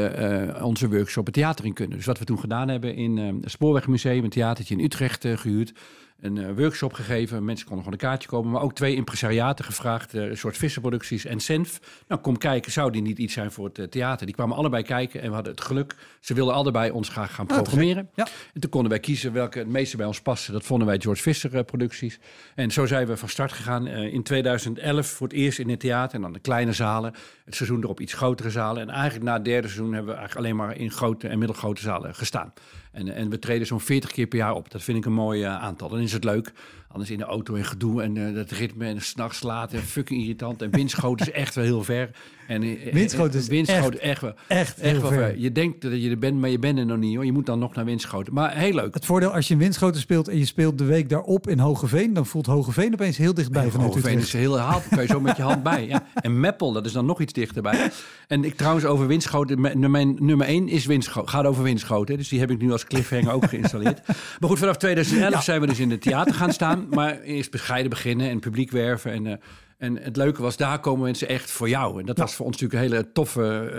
onze 0.63 0.89
workshop 0.89 1.25
het 1.25 1.35
theater 1.35 1.65
in 1.65 1.73
kunnen? 1.73 1.97
Dus 1.97 2.07
wat 2.07 2.19
we 2.19 2.25
toen 2.25 2.39
gedaan 2.39 2.69
hebben 2.69 2.95
in 2.95 3.17
het 3.17 3.51
Spoorwegmuseum, 3.51 4.25
een 4.25 4.31
theatertje 4.31 4.75
in 4.75 4.85
Utrecht 4.85 5.27
gehuurd 5.35 5.73
een 6.21 6.37
uh, 6.37 6.49
workshop 6.57 6.93
gegeven. 6.93 7.45
Mensen 7.45 7.67
konden 7.67 7.85
gewoon 7.85 8.01
een 8.01 8.09
kaartje 8.09 8.29
kopen. 8.29 8.51
Maar 8.51 8.63
ook 8.63 8.75
twee 8.75 8.95
impresariaten 8.95 9.65
gevraagd. 9.65 10.15
Uh, 10.15 10.23
een 10.23 10.37
soort 10.37 10.57
visserproducties 10.57 11.25
en 11.25 11.41
Senf. 11.41 11.81
Nou, 12.09 12.21
kom 12.21 12.39
kijken. 12.39 12.73
Zou 12.73 12.91
die 12.93 13.03
niet 13.03 13.19
iets 13.19 13.35
zijn 13.35 13.53
voor 13.53 13.65
het 13.65 13.79
uh, 13.79 13.87
theater? 13.87 14.27
Die 14.27 14.35
kwamen 14.35 14.57
allebei 14.57 14.83
kijken. 14.83 15.21
En 15.21 15.29
we 15.29 15.35
hadden 15.35 15.53
het 15.53 15.61
geluk. 15.61 15.95
Ze 16.21 16.35
wilden 16.35 16.55
allebei 16.55 16.91
ons 16.91 17.09
graag 17.09 17.35
gaan 17.35 17.47
programmeren. 17.47 18.09
Ja. 18.15 18.27
En 18.55 18.61
toen 18.61 18.71
konden 18.71 18.91
wij 18.91 19.01
kiezen 19.01 19.33
welke 19.33 19.59
het 19.59 19.69
meeste 19.69 19.97
bij 19.97 20.07
ons 20.07 20.21
paste. 20.21 20.53
Dat 20.53 20.65
vonden 20.65 20.87
wij 20.87 20.99
George 21.01 21.23
Visser 21.23 21.65
producties. 21.65 22.19
En 22.55 22.71
zo 22.71 22.87
zijn 22.87 23.07
we 23.07 23.17
van 23.17 23.29
start 23.29 23.53
gegaan. 23.53 23.87
in 23.87 24.23
2011 24.23 25.07
voor 25.07 25.27
het 25.27 25.37
eerst 25.37 25.59
in 25.59 25.69
het 25.71 25.81
theater. 25.81 26.17
En 26.17 26.23
dan 26.23 26.33
de 26.33 26.39
kleine 26.39 26.73
zalen. 26.73 27.15
Het 27.45 27.55
seizoen 27.55 27.83
erop 27.83 28.01
iets 28.01 28.15
grotere 28.15 28.51
zalen. 28.51 28.83
En 28.83 28.91
eigenlijk 28.91 29.25
na 29.25 29.35
het 29.35 29.45
derde 29.45 29.69
seizoen 29.69 29.93
hebben 29.93 30.13
we 30.13 30.19
eigenlijk 30.19 30.47
alleen 30.47 30.67
maar 30.67 30.77
in 30.77 30.91
grote 30.91 31.29
en 31.29 31.39
middelgrote 31.39 31.81
zalen 31.81 32.15
gestaan. 32.15 32.53
En, 32.99 33.15
en 33.15 33.31
we 33.31 33.39
treden 33.39 33.67
zo'n 33.67 33.81
40 33.81 34.11
keer 34.11 34.27
per 34.27 34.39
jaar 34.39 34.55
op. 34.55 34.71
Dat 34.71 34.83
vind 34.83 34.99
ik 34.99 35.05
een 35.05 35.13
mooi 35.13 35.43
uh, 35.43 35.63
aantal. 35.63 35.89
Dan 35.89 36.01
is 36.01 36.13
het 36.13 36.25
leuk. 36.25 36.53
Anders 36.89 37.11
in 37.11 37.19
de 37.19 37.25
auto 37.25 37.55
en 37.55 37.65
gedoe 37.65 38.03
en 38.03 38.17
uh, 38.17 38.35
dat 38.35 38.51
ritme 38.51 38.87
en 38.87 39.03
s'nachts 39.03 39.43
laten. 39.43 39.83
Fucking 39.83 40.21
irritant. 40.21 40.63
En 40.63 40.71
windschoten 40.71 41.27
is 41.27 41.33
echt 41.33 41.55
wel 41.55 41.65
heel 41.65 41.85
ver. 41.85 42.11
En, 42.47 42.63
uh, 42.63 42.93
windschoten 42.93 43.41
is 43.41 43.47
windschoten 43.47 44.01
echt, 44.01 44.11
echt, 44.11 44.21
wel, 44.21 44.35
echt, 44.47 44.79
echt 44.79 45.01
wel 45.01 45.11
ver. 45.11 45.19
ver. 45.19 45.39
Je 45.39 45.53
denkt 45.53 45.83
dat 45.83 46.03
je 46.03 46.11
er 46.11 46.19
bent, 46.19 46.41
maar 46.41 46.51
je 46.51 46.59
bent 46.59 46.79
er 46.79 46.87
nog 46.87 46.99
niet. 46.99 47.15
Hoor. 47.15 47.25
Je 47.25 47.33
moet 47.33 47.47
dan 47.47 47.59
nog 47.59 47.75
naar 47.75 47.85
windschoten. 47.85 48.35
Maar 48.35 48.57
heel 48.57 48.73
leuk. 48.73 48.95
Het 48.95 49.05
voordeel 49.05 49.31
als 49.31 49.49
je 49.49 49.55
in 49.55 49.61
windschoten 49.61 50.01
speelt 50.01 50.29
en 50.29 50.39
je 50.39 50.45
speelt 50.45 50.79
de 50.79 50.85
week 50.85 51.09
daarop 51.09 51.49
in 51.49 51.59
Hogeveen, 51.59 52.13
dan 52.13 52.27
voelt 52.27 52.47
Hogeveen 52.47 52.93
opeens 52.93 53.17
heel 53.17 53.35
dichtbij 53.35 53.65
ja, 53.65 53.71
vanuit 53.71 53.89
Hogeveen 53.89 54.19
is 54.19 54.33
heel 54.33 54.59
haal. 54.59 54.83
kan 54.91 55.03
je 55.03 55.09
zo 55.09 55.21
met 55.21 55.37
je 55.37 55.43
hand 55.43 55.63
bij. 55.63 55.87
Ja. 55.87 56.07
En 56.15 56.41
Meppel, 56.41 56.73
dat 56.73 56.87
is 56.87 56.93
dan 56.93 57.07
nog 57.07 57.21
iets 57.21 57.33
dichterbij. 57.33 57.91
En 58.27 58.45
ik 58.45 58.57
trouwens 58.57 58.85
over 58.85 59.07
windschoten. 59.07 59.61
Mijn 59.91 60.17
nummer 60.19 60.47
1 60.47 60.69
is 60.69 60.87
windschoten. 60.87 61.29
Gaat 61.31 61.45
over 61.45 61.63
windschoten. 61.63 62.17
Dus 62.17 62.29
die 62.29 62.41
heb 62.41 62.51
ik 62.51 62.59
nu 62.59 62.73
als 62.73 62.85
cliffhanger 62.85 63.33
ook 63.33 63.49
geïnstalleerd. 63.49 64.07
Maar 64.41 64.49
goed, 64.49 64.59
vanaf 64.59 64.77
2011 64.77 65.33
ja. 65.33 65.41
zijn 65.41 65.61
we 65.61 65.67
dus 65.67 65.79
in 65.79 65.91
het 65.91 66.01
theater 66.01 66.35
gaan 66.35 66.53
staan. 66.53 66.78
Maar 66.91 67.21
eerst 67.21 67.51
bescheiden 67.51 67.91
beginnen 67.91 68.31
en 68.31 68.41
publiek 68.41 68.71
werven. 68.71 69.13
En, 69.13 69.25
uh, 69.25 69.33
en 69.79 69.97
het 69.97 70.17
leuke 70.17 70.43
was, 70.43 70.57
daar 70.57 70.81
komen 70.81 71.05
mensen 71.05 71.29
echt 71.29 71.51
voor 71.51 71.69
jou. 71.69 72.01
En 72.01 72.07
dat 72.07 72.17
ja. 72.17 72.23
was 72.23 72.35
voor 72.35 72.47
ons 72.47 72.61
natuurlijk 72.61 72.83
een 72.83 72.91
hele 72.91 73.13
toffe 73.13 73.73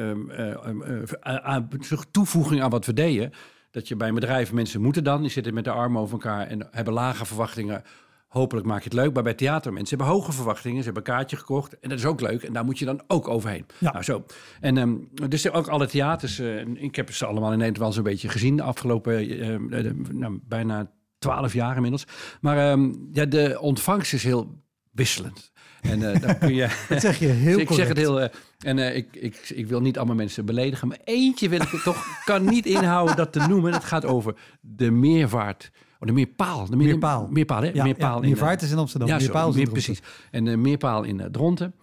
uh, 1.26 1.58
uh, 1.86 1.98
toevoeging 2.12 2.62
aan 2.62 2.70
wat 2.70 2.86
we 2.86 2.94
deden. 2.94 3.32
Dat 3.72 3.88
je 3.88 3.96
bij 3.96 4.08
een 4.08 4.14
bedrijf, 4.14 4.52
mensen 4.52 4.82
moeten 4.82 5.04
dan, 5.04 5.22
die 5.22 5.32
zitten 5.32 5.54
met 5.54 5.64
de 5.64 5.72
armen 5.72 6.02
over 6.02 6.14
elkaar 6.14 6.48
en 6.48 6.68
hebben 6.72 6.94
lage 6.94 7.26
verwachtingen 7.26 7.84
Hopelijk 8.30 8.68
maak 8.68 8.78
je 8.78 8.90
het 8.90 8.94
leuk. 8.94 9.14
Maar 9.14 9.24
bij 9.24 9.34
theater, 9.34 9.74
mensen 9.74 9.98
hebben 9.98 10.16
hoge 10.16 10.32
verwachtingen. 10.32 10.78
Ze 10.78 10.84
hebben 10.84 11.04
een 11.06 11.16
kaartje 11.16 11.38
gekocht. 11.38 11.80
En 11.80 11.90
dat 11.90 11.98
is 11.98 12.06
ook 12.06 12.22
leuk. 12.22 12.44
En 12.44 12.54
daar 12.54 12.66
moet 12.66 12.80
je 12.80 12.86
dan 12.86 13.02
ook 13.08 13.28
overheen. 13.28 13.66
Ja. 13.78 13.92
Nou, 13.92 14.04
zo. 14.04 14.26
En 14.60 14.78
ehm, 14.78 14.96
dus 15.30 15.52
ook 15.52 15.68
alle 15.68 15.88
theaters. 15.88 16.40
eh, 16.40 16.68
ik 16.68 16.96
heb 16.96 17.14
ze 17.14 17.26
allemaal 17.26 17.52
in 17.52 17.58
Nederland 17.58 17.78
wel 17.78 17.92
zo'n 17.92 18.04
beetje 18.04 18.30
gezien. 18.30 18.56
De 18.56 18.64
afgelopen 18.64 19.14
eh, 19.14 19.56
eh, 19.56 19.96
nou, 20.12 20.40
bijna 20.48 20.92
twaalf 21.20 21.54
jaar 21.54 21.76
inmiddels. 21.76 22.04
Maar 22.42 22.72
ehm, 22.72 22.92
ja, 23.12 23.26
de 23.26 23.58
ontvangst 23.60 24.14
is 24.14 24.24
heel 24.24 24.62
wisselend. 24.92 25.52
En 25.82 26.14
eh 26.14 26.22
dan 26.22 26.38
kun 26.38 26.54
je... 26.54 26.68
Dat 26.90 27.02
zeg 27.02 27.20
je 27.20 27.28
heel 27.28 27.60
ik 27.60 27.72
zeg 27.72 27.88
het 27.88 27.98
heel. 27.98 28.22
eh, 28.22 28.30
en 28.60 28.80
eh, 28.80 28.96
ik, 28.96 29.16
ik, 29.16 29.50
ik 29.56 29.68
wil 29.68 29.82
niet 29.82 29.98
allemaal 29.98 30.16
mensen 30.16 30.46
beledigen. 30.46 30.88
Maar 30.88 31.00
eentje 31.04 31.50
wil 31.50 31.62
ik 31.62 31.70
toch. 31.84 32.06
kan 32.26 32.46
niet 32.46 32.66
inhouden 32.66 33.16
dat 33.16 33.32
te 33.34 33.40
noemen. 33.48 33.74
Het 33.74 33.84
gaat 33.84 34.06
over 34.06 34.36
de 34.62 34.92
meervaart. 34.92 35.72
Oh, 36.00 36.08
de 36.08 36.14
meerpaal. 36.14 36.66
De 36.70 36.76
meer- 36.76 36.88
Meerpaal. 36.88 37.28
Meerpaal, 37.30 37.62
hè? 37.62 37.70
Ja, 37.74 37.84
meerpaal 37.84 38.16
ja, 38.18 38.22
in, 38.24 38.30
Meervaart 38.30 38.62
is 38.62 38.72
in 38.72 38.78
Amsterdam. 38.78 39.08
Ja, 39.10 39.18
Meerpaal 39.18 39.50
in 39.50 39.56
meer, 39.56 39.70
precies. 39.70 40.02
En 40.32 40.46
de 40.46 40.58
meerpaal 40.58 41.04
in 41.04 41.20
uh, 41.20 41.26
Dronten. 41.26 41.74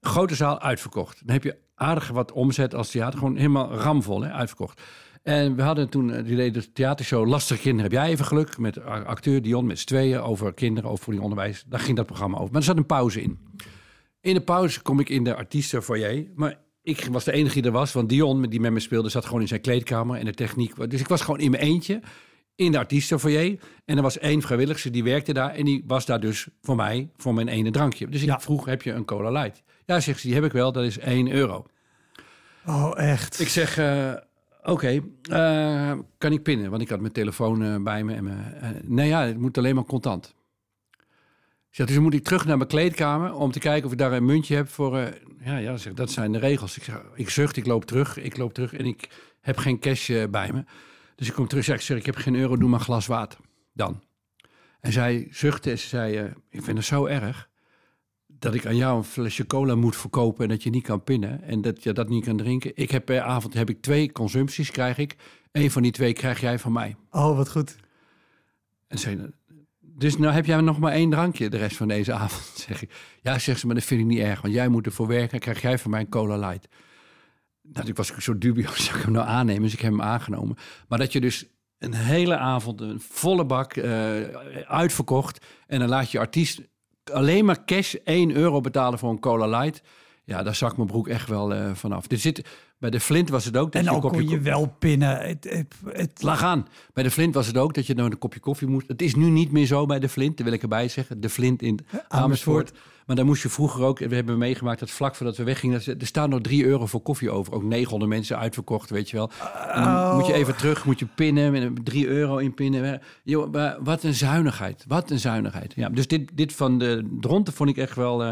Grote 0.00 0.34
zaal 0.34 0.60
uitverkocht. 0.60 1.22
Dan 1.24 1.34
heb 1.34 1.42
je 1.44 1.56
aardig 1.74 2.08
wat 2.08 2.32
omzet 2.32 2.74
als 2.74 2.90
theater. 2.90 3.18
Gewoon 3.18 3.36
helemaal 3.36 3.72
ramvol, 3.74 4.22
hè? 4.22 4.30
uitverkocht. 4.32 4.82
En 5.24 5.56
we 5.56 5.62
hadden 5.62 5.88
toen, 5.88 6.12
eh, 6.12 6.24
die 6.24 6.36
deden 6.36 6.62
de 6.62 6.72
theatershow 6.72 7.28
Lastige 7.28 7.60
Kinderen. 7.60 7.90
Heb 7.90 8.00
jij 8.00 8.10
even 8.10 8.24
geluk 8.24 8.58
met 8.58 8.84
acteur 8.84 9.42
Dion 9.42 9.66
met 9.66 9.78
z'n 9.78 9.86
tweeën 9.86 10.20
over 10.20 10.54
kinderen, 10.54 10.90
over 10.90 11.12
die 11.12 11.20
onderwijs. 11.20 11.64
Daar 11.68 11.80
ging 11.80 11.96
dat 11.96 12.06
programma 12.06 12.36
over. 12.36 12.48
Maar 12.52 12.60
er 12.60 12.66
zat 12.66 12.76
een 12.76 12.86
pauze 12.86 13.22
in. 13.22 13.38
In 14.20 14.34
de 14.34 14.40
pauze 14.40 14.82
kom 14.82 15.00
ik 15.00 15.08
in 15.08 15.24
de 15.24 15.34
artiestenfoyer. 15.34 16.26
Maar 16.34 16.58
ik 16.82 17.08
was 17.10 17.24
de 17.24 17.32
enige 17.32 17.54
die 17.54 17.62
er 17.64 17.70
was. 17.76 17.92
Want 17.92 18.08
Dion, 18.08 18.42
die 18.42 18.60
met 18.60 18.72
me 18.72 18.80
speelde, 18.80 19.08
zat 19.08 19.24
gewoon 19.24 19.40
in 19.40 19.48
zijn 19.48 19.60
kleedkamer. 19.60 20.18
En 20.18 20.24
de 20.24 20.34
techniek. 20.34 20.90
Dus 20.90 21.00
ik 21.00 21.08
was 21.08 21.20
gewoon 21.20 21.40
in 21.40 21.50
mijn 21.50 21.62
eentje. 21.62 22.00
In 22.56 22.72
de 22.72 22.78
artiestenfoyer. 22.78 23.58
En 23.84 23.96
er 23.96 24.02
was 24.02 24.18
één 24.18 24.42
vrijwilligster 24.42 24.92
die 24.92 25.04
werkte 25.04 25.32
daar. 25.32 25.50
En 25.54 25.64
die 25.64 25.84
was 25.86 26.06
daar 26.06 26.20
dus 26.20 26.46
voor 26.62 26.76
mij, 26.76 27.10
voor 27.16 27.34
mijn 27.34 27.48
ene 27.48 27.70
drankje. 27.70 28.08
Dus 28.08 28.20
ik 28.22 28.28
Ja. 28.28 28.40
vroeg, 28.40 28.64
heb 28.66 28.82
je 28.82 28.92
een 28.92 29.04
cola 29.04 29.30
light? 29.30 29.62
Ja, 29.86 30.00
zegt 30.00 30.20
ze, 30.20 30.26
die 30.26 30.34
heb 30.36 30.44
ik 30.44 30.52
wel. 30.52 30.72
Dat 30.72 30.84
is 30.84 30.98
1 30.98 31.30
euro. 31.32 31.66
Oh, 32.66 32.92
echt. 32.96 33.40
Ik 33.40 33.48
zeg, 33.48 33.78
eh, 33.78 34.12
oké, 34.64 35.02
eh, 35.22 35.98
kan 36.18 36.32
ik 36.32 36.42
pinnen? 36.42 36.70
Want 36.70 36.82
ik 36.82 36.88
had 36.88 37.00
mijn 37.00 37.12
telefoon 37.12 37.62
eh, 37.62 37.82
bij 37.82 38.04
me. 38.04 38.14
En 38.14 38.28
eh, 38.60 38.68
nee, 38.82 39.08
ja, 39.08 39.24
het 39.24 39.38
moet 39.38 39.58
alleen 39.58 39.74
maar 39.74 39.84
contant. 39.84 40.34
Ik 41.70 41.80
zeg, 41.80 41.86
dus 41.86 41.98
moet 41.98 42.14
ik 42.14 42.24
terug 42.24 42.44
naar 42.44 42.56
mijn 42.56 42.68
kleedkamer 42.68 43.34
om 43.34 43.52
te 43.52 43.58
kijken 43.58 43.86
of 43.86 43.92
ik 43.92 43.98
daar 43.98 44.12
een 44.12 44.24
muntje 44.24 44.56
heb 44.56 44.68
voor... 44.68 44.96
ja, 45.44 45.56
ja, 45.56 45.76
zeg, 45.76 45.94
dat 45.94 46.10
zijn 46.10 46.32
de 46.32 46.38
regels. 46.38 46.76
Ik, 46.76 46.82
zeg, 46.82 47.02
ik 47.14 47.30
zucht, 47.30 47.56
ik 47.56 47.66
loop 47.66 47.84
terug, 47.84 48.18
ik 48.18 48.36
loop 48.36 48.54
terug 48.54 48.72
en 48.72 48.86
ik 48.86 49.08
heb 49.40 49.56
geen 49.56 49.78
cash 49.78 50.10
bij 50.30 50.52
me. 50.52 50.64
Dus 51.16 51.28
ik 51.28 51.34
kom 51.34 51.48
terug, 51.48 51.68
ik 51.68 51.80
zeg, 51.80 51.98
ik 51.98 52.06
heb 52.06 52.16
geen 52.16 52.34
euro, 52.34 52.56
doe 52.56 52.68
maar 52.68 52.80
glas 52.80 53.06
water. 53.06 53.38
Dan. 53.72 54.02
En 54.80 54.92
zij 54.92 55.28
zuchtte 55.30 55.70
en 55.70 55.78
ze 55.78 55.88
zei, 55.88 56.32
ik 56.50 56.62
vind 56.62 56.76
het 56.76 56.86
zo 56.86 57.06
erg 57.06 57.48
dat 58.38 58.54
ik 58.54 58.66
aan 58.66 58.76
jou 58.76 58.96
een 58.96 59.04
flesje 59.04 59.46
cola 59.46 59.74
moet 59.74 59.96
verkopen 59.96 60.44
en 60.44 60.50
dat 60.50 60.62
je 60.62 60.70
niet 60.70 60.82
kan 60.82 61.04
pinnen 61.04 61.42
en 61.42 61.60
dat 61.60 61.82
je 61.82 61.92
dat 61.92 62.08
niet 62.08 62.24
kan 62.24 62.36
drinken. 62.36 62.72
Ik 62.74 62.90
heb 62.90 63.04
per 63.04 63.20
avond 63.20 63.54
heb 63.54 63.70
ik 63.70 63.82
twee 63.82 64.12
consumpties, 64.12 64.70
krijg 64.70 64.98
ik. 64.98 65.16
Eén 65.52 65.70
van 65.70 65.82
die 65.82 65.92
twee 65.92 66.12
krijg 66.12 66.40
jij 66.40 66.58
van 66.58 66.72
mij. 66.72 66.96
Oh, 67.10 67.36
wat 67.36 67.50
goed. 67.50 67.76
En 68.86 68.98
zei, 68.98 69.30
dus 69.80 70.16
nou 70.16 70.32
heb 70.32 70.46
jij 70.46 70.60
nog 70.60 70.78
maar 70.78 70.92
één 70.92 71.10
drankje 71.10 71.48
de 71.48 71.56
rest 71.56 71.76
van 71.76 71.88
deze 71.88 72.12
avond, 72.22 72.42
zeg 72.56 72.82
ik. 72.82 72.90
Ja, 73.22 73.38
zegt 73.38 73.60
ze, 73.60 73.66
maar 73.66 73.74
dat 73.74 73.84
vind 73.84 74.00
ik 74.00 74.06
niet 74.06 74.18
erg, 74.18 74.40
want 74.40 74.54
jij 74.54 74.68
moet 74.68 74.86
ervoor 74.86 75.06
werken, 75.06 75.38
krijg 75.38 75.60
jij 75.60 75.78
van 75.78 75.90
mij 75.90 76.00
een 76.00 76.08
cola 76.08 76.36
light. 76.36 76.68
Nou, 77.62 77.88
ik 77.88 77.96
was 77.96 78.12
ook 78.12 78.20
zo 78.20 78.38
dubieus, 78.38 78.84
zou 78.84 78.98
ik 78.98 79.04
hem 79.04 79.12
nou 79.12 79.26
aannemen? 79.26 79.62
Dus 79.62 79.72
ik 79.72 79.80
heb 79.80 79.90
hem 79.90 80.02
aangenomen. 80.02 80.56
Maar 80.88 80.98
dat 80.98 81.12
je 81.12 81.20
dus 81.20 81.46
een 81.78 81.94
hele 81.94 82.36
avond, 82.36 82.80
een 82.80 83.00
volle 83.00 83.44
bak, 83.44 83.72
eh, 83.72 84.22
uitverkocht. 84.66 85.46
En 85.66 85.78
dan 85.78 85.88
laat 85.88 86.10
je 86.10 86.18
artiest 86.18 86.60
alleen 87.12 87.44
maar 87.44 87.64
cash 87.64 87.94
1 87.94 88.30
euro 88.36 88.60
betalen 88.60 88.98
voor 88.98 89.10
een 89.10 89.20
cola 89.20 89.58
light. 89.60 89.82
Ja, 90.24 90.42
daar 90.42 90.54
zak 90.54 90.76
mijn 90.76 90.88
broek 90.88 91.08
echt 91.08 91.28
wel 91.28 91.54
eh, 91.54 91.70
vanaf. 91.74 92.10
Er 92.10 92.18
zit, 92.18 92.48
bij 92.78 92.90
de 92.90 93.00
Flint 93.00 93.28
was 93.28 93.44
het 93.44 93.56
ook. 93.56 93.72
Dat 93.72 93.82
En 93.82 93.88
je 93.88 93.94
een 93.94 94.00
kopje 94.00 94.20
kon 94.20 94.28
je 94.30 94.40
wel 94.40 94.66
pinnen. 94.78 95.18
Het, 95.18 95.44
het, 95.50 95.74
het- 95.92 96.22
Laat 96.22 96.38
gaan. 96.38 96.66
Bij 96.92 97.02
de 97.04 97.10
Flint 97.10 97.34
was 97.34 97.46
het 97.46 97.56
ook 97.58 97.74
dat 97.74 97.86
je 97.86 97.94
dan 97.94 98.04
een 98.10 98.18
kopje 98.18 98.40
koffie 98.40 98.68
moest. 98.68 98.88
Het 98.88 99.02
is 99.02 99.14
nu 99.14 99.30
niet 99.30 99.52
meer 99.52 99.66
zo 99.66 99.86
bij 99.86 99.98
de 99.98 100.08
Flint, 100.08 100.36
dat 100.36 100.46
wil 100.46 100.54
ik 100.54 100.62
erbij 100.62 100.88
zeggen. 100.88 101.20
De 101.20 101.30
Flint 101.30 101.62
in 101.62 101.78
Amersfoort. 102.08 102.72
Maar 103.06 103.16
daar 103.16 103.24
moest 103.24 103.42
je 103.42 103.48
vroeger 103.48 103.82
ook, 103.84 103.98
we 103.98 104.14
hebben 104.14 104.38
meegemaakt 104.38 104.80
dat 104.80 104.90
vlak 104.90 105.14
voordat 105.14 105.36
we 105.36 105.44
weggingen, 105.44 105.82
dat 105.84 106.00
er 106.00 106.06
staan 106.06 106.30
nog 106.30 106.40
3 106.40 106.64
euro 106.64 106.86
voor 106.86 107.00
koffie 107.00 107.30
over. 107.30 107.52
Ook 107.52 107.62
900 107.62 108.10
mensen 108.10 108.38
uitverkocht, 108.38 108.90
weet 108.90 109.10
je 109.10 109.16
wel. 109.16 109.30
En 109.72 109.82
dan 109.82 109.92
Oh. 109.94 110.14
moet 110.16 110.26
je 110.26 110.32
even 110.32 110.56
terug, 110.56 110.84
moet 110.84 110.98
je 110.98 111.06
pinnen, 111.06 111.52
met 111.52 111.84
3 111.84 112.06
euro 112.06 112.36
inpinnen. 112.36 113.00
Yo, 113.22 113.50
wat 113.82 114.02
een 114.02 114.14
zuinigheid, 114.14 114.84
wat 114.88 115.10
een 115.10 115.18
zuinigheid. 115.18 115.72
Ja, 115.76 115.88
dus 115.88 116.06
dit, 116.08 116.30
dit 116.34 116.52
van 116.52 116.78
de 116.78 117.16
Dronten 117.20 117.52
vond 117.54 117.70
ik 117.70 117.76
echt 117.76 117.96
wel, 117.96 118.22
eh, 118.24 118.30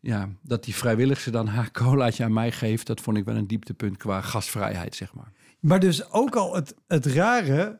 ja, 0.00 0.28
dat 0.42 0.64
die 0.64 0.74
vrijwilligste 0.74 1.30
dan 1.30 1.46
haar 1.46 1.70
colaatje 1.70 2.24
aan 2.24 2.32
mij 2.32 2.52
geeft, 2.52 2.86
dat 2.86 3.00
vond 3.00 3.16
ik 3.16 3.24
wel 3.24 3.36
een 3.36 3.46
dieptepunt 3.46 3.96
qua 3.96 4.20
gastvrijheid, 4.20 4.94
zeg 4.94 5.14
maar. 5.14 5.32
Maar 5.60 5.80
dus 5.80 6.10
ook 6.12 6.36
al 6.36 6.54
het, 6.54 6.74
het 6.86 7.06
rare. 7.06 7.78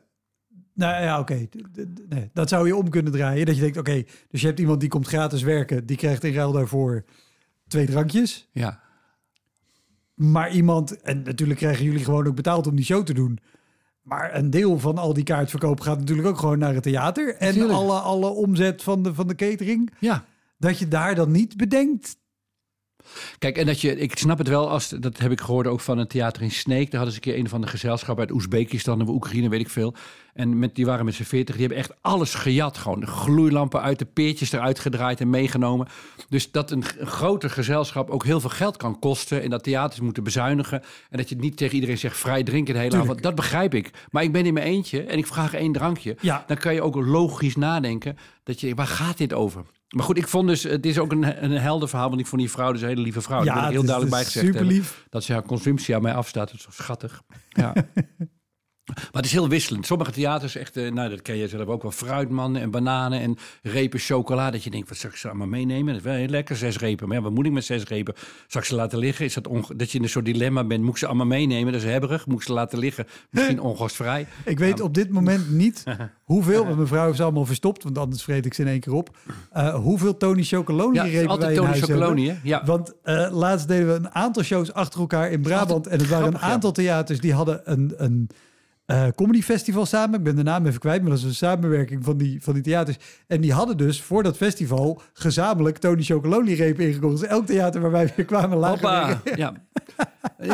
Nou 0.79 1.03
ja, 1.03 1.19
oké. 1.19 1.47
Nee, 2.09 2.29
dat 2.33 2.49
zou 2.49 2.67
je 2.67 2.75
om 2.75 2.89
kunnen 2.89 3.11
draaien. 3.11 3.45
Dat 3.45 3.55
je 3.55 3.61
denkt, 3.61 3.77
oké, 3.77 4.03
dus 4.29 4.41
je 4.41 4.47
hebt 4.47 4.59
iemand 4.59 4.79
die 4.79 4.89
komt 4.89 5.07
gratis 5.07 5.41
werken. 5.41 5.85
Die 5.85 5.97
krijgt 5.97 6.23
in 6.23 6.33
ruil 6.33 6.51
daarvoor 6.51 7.03
twee 7.67 7.85
drankjes. 7.85 8.47
Ja, 8.51 8.79
Maar 10.15 10.51
iemand, 10.51 11.01
en 11.01 11.21
natuurlijk 11.23 11.59
krijgen 11.59 11.85
jullie 11.85 12.03
gewoon 12.03 12.27
ook 12.27 12.35
betaald 12.35 12.67
om 12.67 12.75
die 12.75 12.85
show 12.85 13.05
te 13.05 13.13
doen. 13.13 13.39
Maar 14.01 14.35
een 14.35 14.49
deel 14.49 14.79
van 14.79 14.97
al 14.97 15.13
die 15.13 15.23
kaartverkoop 15.23 15.79
gaat 15.79 15.99
natuurlijk 15.99 16.27
ook 16.27 16.37
gewoon 16.37 16.59
naar 16.59 16.73
het 16.73 16.83
theater. 16.83 17.35
En 17.35 17.47
Natuurlijk. 17.47 17.73
alle, 17.73 17.99
alle 17.99 18.27
omzet 18.29 18.83
van 18.83 19.03
de, 19.03 19.13
van 19.13 19.27
de 19.27 19.35
catering. 19.35 19.93
ja. 19.99 20.25
Dat 20.57 20.79
je 20.79 20.87
daar 20.87 21.15
dan 21.15 21.31
niet 21.31 21.57
bedenkt. 21.57 22.17
Kijk, 23.37 23.57
en 23.57 23.65
dat 23.65 23.81
je, 23.81 23.97
ik 23.97 24.17
snap 24.17 24.37
het 24.37 24.47
wel, 24.47 24.69
als, 24.69 24.89
dat 24.89 25.17
heb 25.17 25.31
ik 25.31 25.41
gehoord 25.41 25.67
ook 25.67 25.79
van 25.79 25.97
een 25.97 26.07
theater 26.07 26.41
in 26.41 26.51
Sneek. 26.51 26.91
Daar 26.91 27.01
hadden 27.01 27.11
ze 27.11 27.15
een 27.15 27.33
keer 27.33 27.43
een 27.43 27.49
van 27.49 27.61
de 27.61 27.67
gezelschappen 27.67 28.25
uit 28.25 28.35
Oezbekistan 28.35 29.01
of 29.01 29.07
Oekraïne, 29.07 29.49
weet 29.49 29.59
ik 29.59 29.69
veel. 29.69 29.95
En 30.33 30.59
met, 30.59 30.75
die 30.75 30.85
waren 30.85 31.05
met 31.05 31.13
z'n 31.13 31.23
veertig, 31.23 31.55
die 31.55 31.65
hebben 31.65 31.83
echt 31.83 31.93
alles 32.01 32.33
gejat. 32.33 32.77
Gewoon 32.77 32.99
de 32.99 33.05
gloeilampen 33.05 33.81
uit, 33.81 33.99
de 33.99 34.05
peertjes 34.05 34.51
eruit 34.51 34.79
gedraaid 34.79 35.19
en 35.19 35.29
meegenomen. 35.29 35.87
Dus 36.29 36.51
dat 36.51 36.71
een, 36.71 36.83
een 36.97 37.07
groter 37.07 37.49
gezelschap 37.49 38.09
ook 38.09 38.23
heel 38.23 38.39
veel 38.39 38.49
geld 38.49 38.77
kan 38.77 38.99
kosten. 38.99 39.41
En 39.41 39.49
dat 39.49 39.63
theaters 39.63 39.99
moeten 39.99 40.23
bezuinigen. 40.23 40.81
En 41.09 41.17
dat 41.17 41.29
je 41.29 41.35
niet 41.35 41.57
tegen 41.57 41.75
iedereen 41.75 41.97
zegt 41.97 42.17
vrij 42.17 42.43
drinken 42.43 42.73
de 42.73 42.79
hele 42.79 42.91
Tuurlijk. 42.91 43.09
avond. 43.09 43.25
Dat 43.25 43.35
begrijp 43.35 43.73
ik. 43.73 43.91
Maar 44.09 44.23
ik 44.23 44.31
ben 44.31 44.45
in 44.45 44.53
mijn 44.53 44.65
eentje 44.65 45.03
en 45.03 45.17
ik 45.17 45.27
vraag 45.27 45.53
één 45.53 45.71
drankje. 45.71 46.15
Ja. 46.21 46.43
Dan 46.47 46.57
kan 46.57 46.73
je 46.73 46.81
ook 46.81 46.95
logisch 46.95 47.55
nadenken. 47.55 48.17
Dat 48.43 48.59
je, 48.59 48.75
waar 48.75 48.87
gaat 48.87 49.17
dit 49.17 49.33
over? 49.33 49.65
Maar 49.95 50.05
goed, 50.05 50.17
ik 50.17 50.27
vond 50.27 50.47
dus, 50.47 50.63
het 50.63 50.85
is 50.85 50.97
ook 50.99 51.11
een, 51.11 51.43
een 51.43 51.51
helder 51.51 51.89
verhaal, 51.89 52.09
want 52.09 52.21
ik 52.21 52.27
vond 52.27 52.41
die 52.41 52.51
vrouw 52.51 52.71
dus 52.71 52.81
een 52.81 52.87
hele 52.87 53.01
lieve 53.01 53.21
vrouw. 53.21 53.43
Wil 53.43 53.47
ik 53.47 53.53
heel 53.53 53.63
het 53.65 53.73
is- 53.75 53.81
duidelijk 53.81 54.09
bij 54.09 54.19
het 54.19 54.27
is 54.27 54.33
gezegd 54.33 54.45
super 54.53 54.59
hebben. 54.67 54.77
lief. 54.77 55.05
Dat 55.09 55.23
ze 55.23 55.33
haar 55.33 55.43
consumptie 55.43 55.95
aan 55.95 56.01
mij 56.01 56.13
afstaat, 56.13 56.51
dat 56.51 56.59
is 56.69 56.75
schattig. 56.75 57.21
Ja. 57.49 57.73
maar 58.95 59.07
het 59.11 59.25
is 59.25 59.31
heel 59.31 59.47
wisselend. 59.49 59.85
Sommige 59.85 60.11
theaters, 60.11 60.55
echt, 60.55 60.77
eh, 60.77 60.91
nou 60.91 61.09
dat 61.09 61.21
ken 61.21 61.35
je 61.37 61.47
zelf 61.47 61.67
ook 61.67 61.81
wel, 61.81 61.91
fruitmannen 61.91 62.61
en 62.61 62.71
bananen 62.71 63.19
en 63.21 63.37
repen 63.61 63.99
chocola. 63.99 64.51
Dat 64.51 64.63
je 64.63 64.69
denkt, 64.69 64.89
wat 64.89 64.97
zal 64.97 65.09
ik 65.09 65.15
ze 65.15 65.27
allemaal 65.27 65.47
meenemen? 65.47 65.85
Dat 65.85 65.95
is 65.95 66.03
wel 66.03 66.13
heel 66.13 66.27
lekker, 66.27 66.55
zes 66.55 66.77
repen. 66.77 67.07
Maar 67.07 67.17
ja, 67.17 67.23
wat 67.23 67.31
moet 67.33 67.45
ik 67.45 67.51
met 67.51 67.65
zes 67.65 67.83
repen? 67.83 68.13
Zal 68.47 68.61
ik 68.61 68.67
ze 68.67 68.75
laten 68.75 68.99
liggen? 68.99 69.25
Is 69.25 69.33
dat, 69.33 69.47
onge- 69.47 69.75
dat 69.75 69.91
je 69.91 69.97
in 69.97 70.03
een 70.03 70.09
soort 70.09 70.25
dilemma 70.25 70.63
bent? 70.63 70.81
Moet 70.81 70.91
ik 70.91 70.97
ze 70.97 71.05
allemaal 71.07 71.25
meenemen? 71.25 71.73
Dat 71.73 71.81
is 71.81 71.87
hebberig. 71.91 72.25
Moet 72.27 72.37
ik 72.39 72.43
ze 72.45 72.53
laten 72.53 72.79
liggen? 72.79 73.05
Misschien 73.29 73.59
ongastvrij. 73.61 74.27
Ik 74.45 74.59
weet 74.59 74.81
op 74.81 74.93
dit 74.93 75.09
moment 75.09 75.51
niet 75.51 75.83
hoeveel, 76.23 76.63
want 76.63 76.75
mijn 76.75 76.87
vrouw 76.87 77.05
heeft 77.05 77.17
ze 77.17 77.23
allemaal 77.23 77.45
verstopt, 77.45 77.83
want 77.83 77.97
anders 77.97 78.23
vreet 78.23 78.45
ik 78.45 78.53
ze 78.53 78.61
in 78.61 78.67
één 78.67 78.79
keer 78.79 78.93
op. 78.93 79.17
Uh, 79.57 79.75
hoeveel 79.75 80.17
Tony 80.17 80.43
Chocoloni 80.43 80.95
Ja, 80.95 81.03
is 81.03 81.09
repen 81.11 81.21
wij 81.27 81.31
altijd 81.35 81.49
in 81.51 81.55
Tony 81.57 81.67
huis 81.69 81.81
Chocoloni, 81.83 82.25
hebben. 82.25 82.41
hè? 82.43 82.49
Ja. 82.49 82.65
Want 82.65 82.93
uh, 83.03 83.27
laatst 83.31 83.67
deden 83.67 83.87
we 83.87 83.93
een 83.93 84.09
aantal 84.09 84.43
shows 84.43 84.73
achter 84.73 84.99
elkaar 84.99 85.31
in 85.31 85.41
Brabant. 85.41 85.87
En 85.87 85.99
het 85.99 86.07
waren 86.09 86.27
een 86.27 86.37
aantal 86.39 86.71
theaters 86.71 87.19
die 87.19 87.33
hadden 87.33 87.61
een, 87.63 87.93
een 87.97 88.29
uh, 88.91 89.07
comedy 89.15 89.41
festival 89.41 89.85
samen. 89.85 90.17
Ik 90.17 90.23
ben 90.23 90.35
de 90.35 90.43
naam 90.43 90.65
even 90.65 90.79
kwijt, 90.79 91.01
maar 91.01 91.09
dat 91.09 91.19
is 91.19 91.25
een 91.25 91.35
samenwerking 91.35 92.03
van 92.03 92.17
die, 92.17 92.43
van 92.43 92.53
die 92.53 92.63
theaters. 92.63 92.97
En 93.27 93.41
die 93.41 93.53
hadden 93.53 93.77
dus 93.77 94.01
voor 94.01 94.23
dat 94.23 94.37
festival 94.37 95.01
gezamenlijk 95.13 95.77
Tony 95.77 96.03
Chocoloni 96.03 96.55
repen 96.55 96.87
ingekocht. 96.87 97.19
Dus 97.19 97.29
elk 97.29 97.45
theater 97.45 97.81
waar 97.81 97.91
wij 97.91 98.13
weer 98.15 98.25
kwamen 98.25 98.57
lagen 98.57 99.21
ja. 99.35 99.53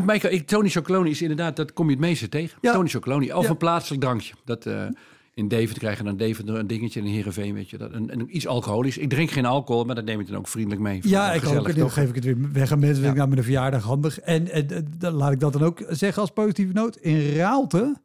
Michael, 0.06 0.34
ik, 0.34 0.48
Tony 0.48 0.70
Chocoloni 0.70 1.10
is 1.10 1.22
inderdaad, 1.22 1.56
dat 1.56 1.74
kom 1.74 1.86
je 1.86 1.92
het 1.92 2.02
meeste 2.02 2.30
tegen. 2.30 2.58
Ja. 2.62 2.74
Tony 2.74 2.90
Chocoloni, 2.90 3.34
of 3.34 3.44
Ja. 3.44 3.50
een 3.50 3.58
plaatselijk 3.58 4.02
drankje. 4.02 4.34
Dat, 4.46 4.66
eh, 4.66 4.86
in 5.34 5.48
Deventer 5.48 5.80
krijgen 5.80 6.06
dan 6.06 6.18
Deventer 6.18 6.56
een 6.56 6.68
dingetje 6.68 7.00
in 7.00 7.06
Heerenveen, 7.06 7.54
weet 7.54 7.70
je. 7.70 7.78
Dat, 7.78 7.94
een, 7.94 8.12
een, 8.14 8.36
iets 8.36 8.48
alcoholisch. 8.48 8.98
Ik 8.98 9.10
drink 9.10 9.32
geen 9.32 9.46
alcohol, 9.46 9.84
maar 9.84 9.96
dat 9.96 10.06
neem 10.06 10.20
ik 10.20 10.28
dan 10.28 10.38
ook 10.38 10.48
vriendelijk 10.48 10.82
mee. 10.82 11.00
Ja, 11.04 11.34
ik 11.34 11.46
ook. 11.46 11.56
En 11.56 11.64
dan 11.64 11.74
toch? 11.74 11.94
geef 11.94 12.10
ik 12.10 12.16
het 12.16 12.24
weer 12.24 12.38
weg 12.52 12.72
aan 12.72 12.80
mensen. 12.80 13.04
Ja. 13.04 13.24
ik 13.24 13.30
met 13.30 13.38
een 13.38 13.44
verjaardag 13.44 13.84
handig. 13.84 14.20
En, 14.20 14.52
en, 14.52 14.70
en 14.70 14.88
dan 14.98 15.14
laat 15.14 15.32
ik 15.32 15.40
dat 15.40 15.54
dan 15.54 15.64
ook 15.64 15.84
zeggen 15.90 16.22
als 16.22 16.32
positieve 16.32 16.74
noot. 16.74 16.96
In 16.96 17.36
Raalte 17.36 17.96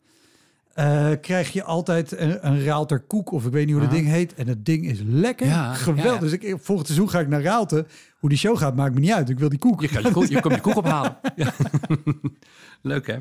eh, 0.81 1.11
krijg 1.21 1.53
je 1.53 1.65
altijd 1.65 2.19
een, 2.19 2.47
een 2.47 2.65
Raalter 2.65 3.01
koek. 3.01 3.33
Of 3.33 3.47
ik 3.47 3.53
weet 3.53 3.65
niet 3.67 3.75
hoe 3.75 3.83
dat 3.85 3.93
ding 3.93 4.07
heet. 4.07 4.35
En 4.35 4.47
dat 4.47 4.65
ding 4.65 4.87
is 4.87 5.01
lekker. 5.05 5.47
Ja, 5.47 5.75
Geweldig. 5.75 6.13
ja. 6.13 6.19
Dus 6.19 6.33
ik, 6.33 6.57
volgend 6.61 6.87
seizoen 6.87 7.11
ga 7.11 7.21
ik 7.21 7.29
naar 7.29 7.43
Raalte. 7.43 7.87
Hoe 8.19 8.29
die 8.29 8.39
show 8.39 8.59
gaat, 8.59 8.77
maakt 8.77 8.95
me 8.95 9.01
niet 9.01 9.13
uit. 9.13 9.29
Ik 9.29 9.39
wil 9.39 9.49
die 9.49 9.59
koek. 9.59 9.81
Je, 9.81 9.89
kan 9.89 10.03
je, 10.03 10.11
koek, 10.13 10.25
je 10.25 10.41
komt 10.41 10.55
je 10.55 10.61
koek 10.61 10.77
ophalen. 10.85 11.17
Ja. 11.37 11.53
Leuk 12.83 13.07
hè? 13.07 13.17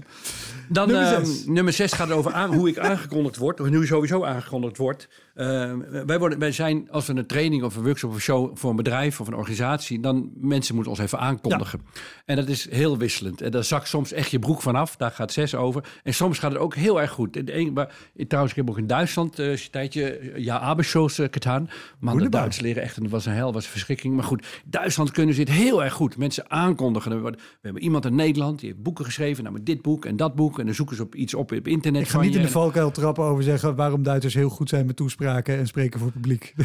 Dan 0.70 0.88
Nummer 0.88 1.14
ehm, 1.14 1.26
zes. 1.26 1.46
nummer 1.46 1.74
6 1.74 1.92
gaat 1.92 2.12
over 2.12 2.34
aan, 2.34 2.54
hoe 2.54 2.70
ik 2.70 2.78
aangekondigd 2.78 3.38
word. 3.38 3.60
Of 3.60 3.68
hoe 3.68 3.86
sowieso 3.86 4.24
aangekondigd 4.24 4.78
wordt. 4.78 5.08
Ehm, 5.36 6.06
wij, 6.06 6.20
worden, 6.20 6.40
wij 6.40 6.52
zijn, 6.52 6.92
als 6.92 7.06
we 7.06 7.16
een 7.16 7.26
training 7.26 7.64
of 7.64 7.76
een 7.76 7.84
workshop 7.84 8.10
of 8.10 8.16
een 8.16 8.22
show 8.22 8.58
voor 8.58 8.70
een 8.70 8.76
bedrijf 8.76 9.20
of 9.20 9.28
een 9.28 9.36
organisatie, 9.36 10.00
dan 10.00 10.32
mensen 10.36 10.76
moeten 10.76 10.92
ons 10.92 11.02
even 11.02 11.20
aankondigen. 11.20 11.82
En 12.26 12.36
dat 12.36 12.48
is 12.48 12.70
heel 12.70 12.98
wisselend. 12.98 13.42
En 13.42 13.52
daar 13.52 13.64
zakt 13.64 13.88
soms 13.88 14.12
echt 14.12 14.32
je 14.32 14.40
broek 14.40 14.62
vanaf. 14.62 14.96
Daar 14.96 15.12
gaat 15.12 15.32
zes 15.32 15.56
over. 15.56 15.84
En 16.04 16.14
soms 16.14 16.40
gaat 16.40 16.52
het 16.52 16.62
ook 16.62 16.76
heel 16.76 17.02
erg 17.02 17.12
goed. 17.12 17.50
Een, 17.50 17.74
maar, 17.74 17.96
trouwens, 18.28 18.54
ik 18.54 18.60
heb 18.60 18.70
ook 18.70 18.78
in 18.78 18.88
Duitsland 18.88 19.40
eh, 19.40 19.50
een 19.50 19.60
tijdje 19.72 20.10
eh, 20.12 20.44
ja, 20.44 20.60
Abershows 20.60 21.20
uh, 21.20 21.28
gedaan. 21.32 21.70
Man, 22.00 22.18
de. 22.18 22.30
Duits 22.30 22.60
leren 22.60 22.84
echt. 22.84 22.98
En 22.98 23.04
het 23.04 23.12
was 23.12 23.26
een 23.26 23.34
hel, 23.34 23.54
was 23.54 23.64
een 23.64 23.72
verschrikking. 23.72 24.16
Maar 24.16 24.24
goed, 24.24 24.48
Duitsland 24.66 25.12
kunnen 25.12 25.36
ze 25.36 25.42
het 25.42 25.50
heel 25.50 25.84
erg 25.84 25.94
goed. 25.94 26.18
Mensen 26.18 26.52
aankondigen. 26.52 27.24
We 27.24 27.38
hebben 27.62 27.82
iemand 27.82 28.06
in 28.06 28.16
Nederland, 28.16 28.60
die 28.60 28.70
heeft 28.70 28.84
boeken 28.84 29.06
geschreven. 29.06 29.49
Nou, 29.50 29.62
met 29.62 29.70
dit 29.74 29.82
boek 29.82 30.06
en 30.06 30.16
dat 30.16 30.36
boek. 30.36 30.60
En 30.60 30.66
dan 30.66 30.76
zoeken 30.76 30.96
ze 30.96 31.02
op 31.02 31.16
iets 31.16 31.34
op 31.34 31.52
op 31.52 31.68
internet. 31.68 32.02
Ik 32.02 32.08
ga 32.08 32.14
van 32.14 32.26
niet 32.26 32.36
in 32.36 32.42
de 32.42 32.48
valkuil 32.50 32.92
trappen 32.92 33.24
over 33.24 33.44
zeggen 33.44 33.76
waarom 33.76 34.04
Duitsers 34.04 34.34
heel 34.34 34.50
goed 34.50 34.70
zijn 34.70 34.86
met 34.86 34.96
toespraken 34.96 35.58
en 35.58 35.68
spreken 35.68 36.00
voor 36.00 36.12
publiek. 36.12 36.54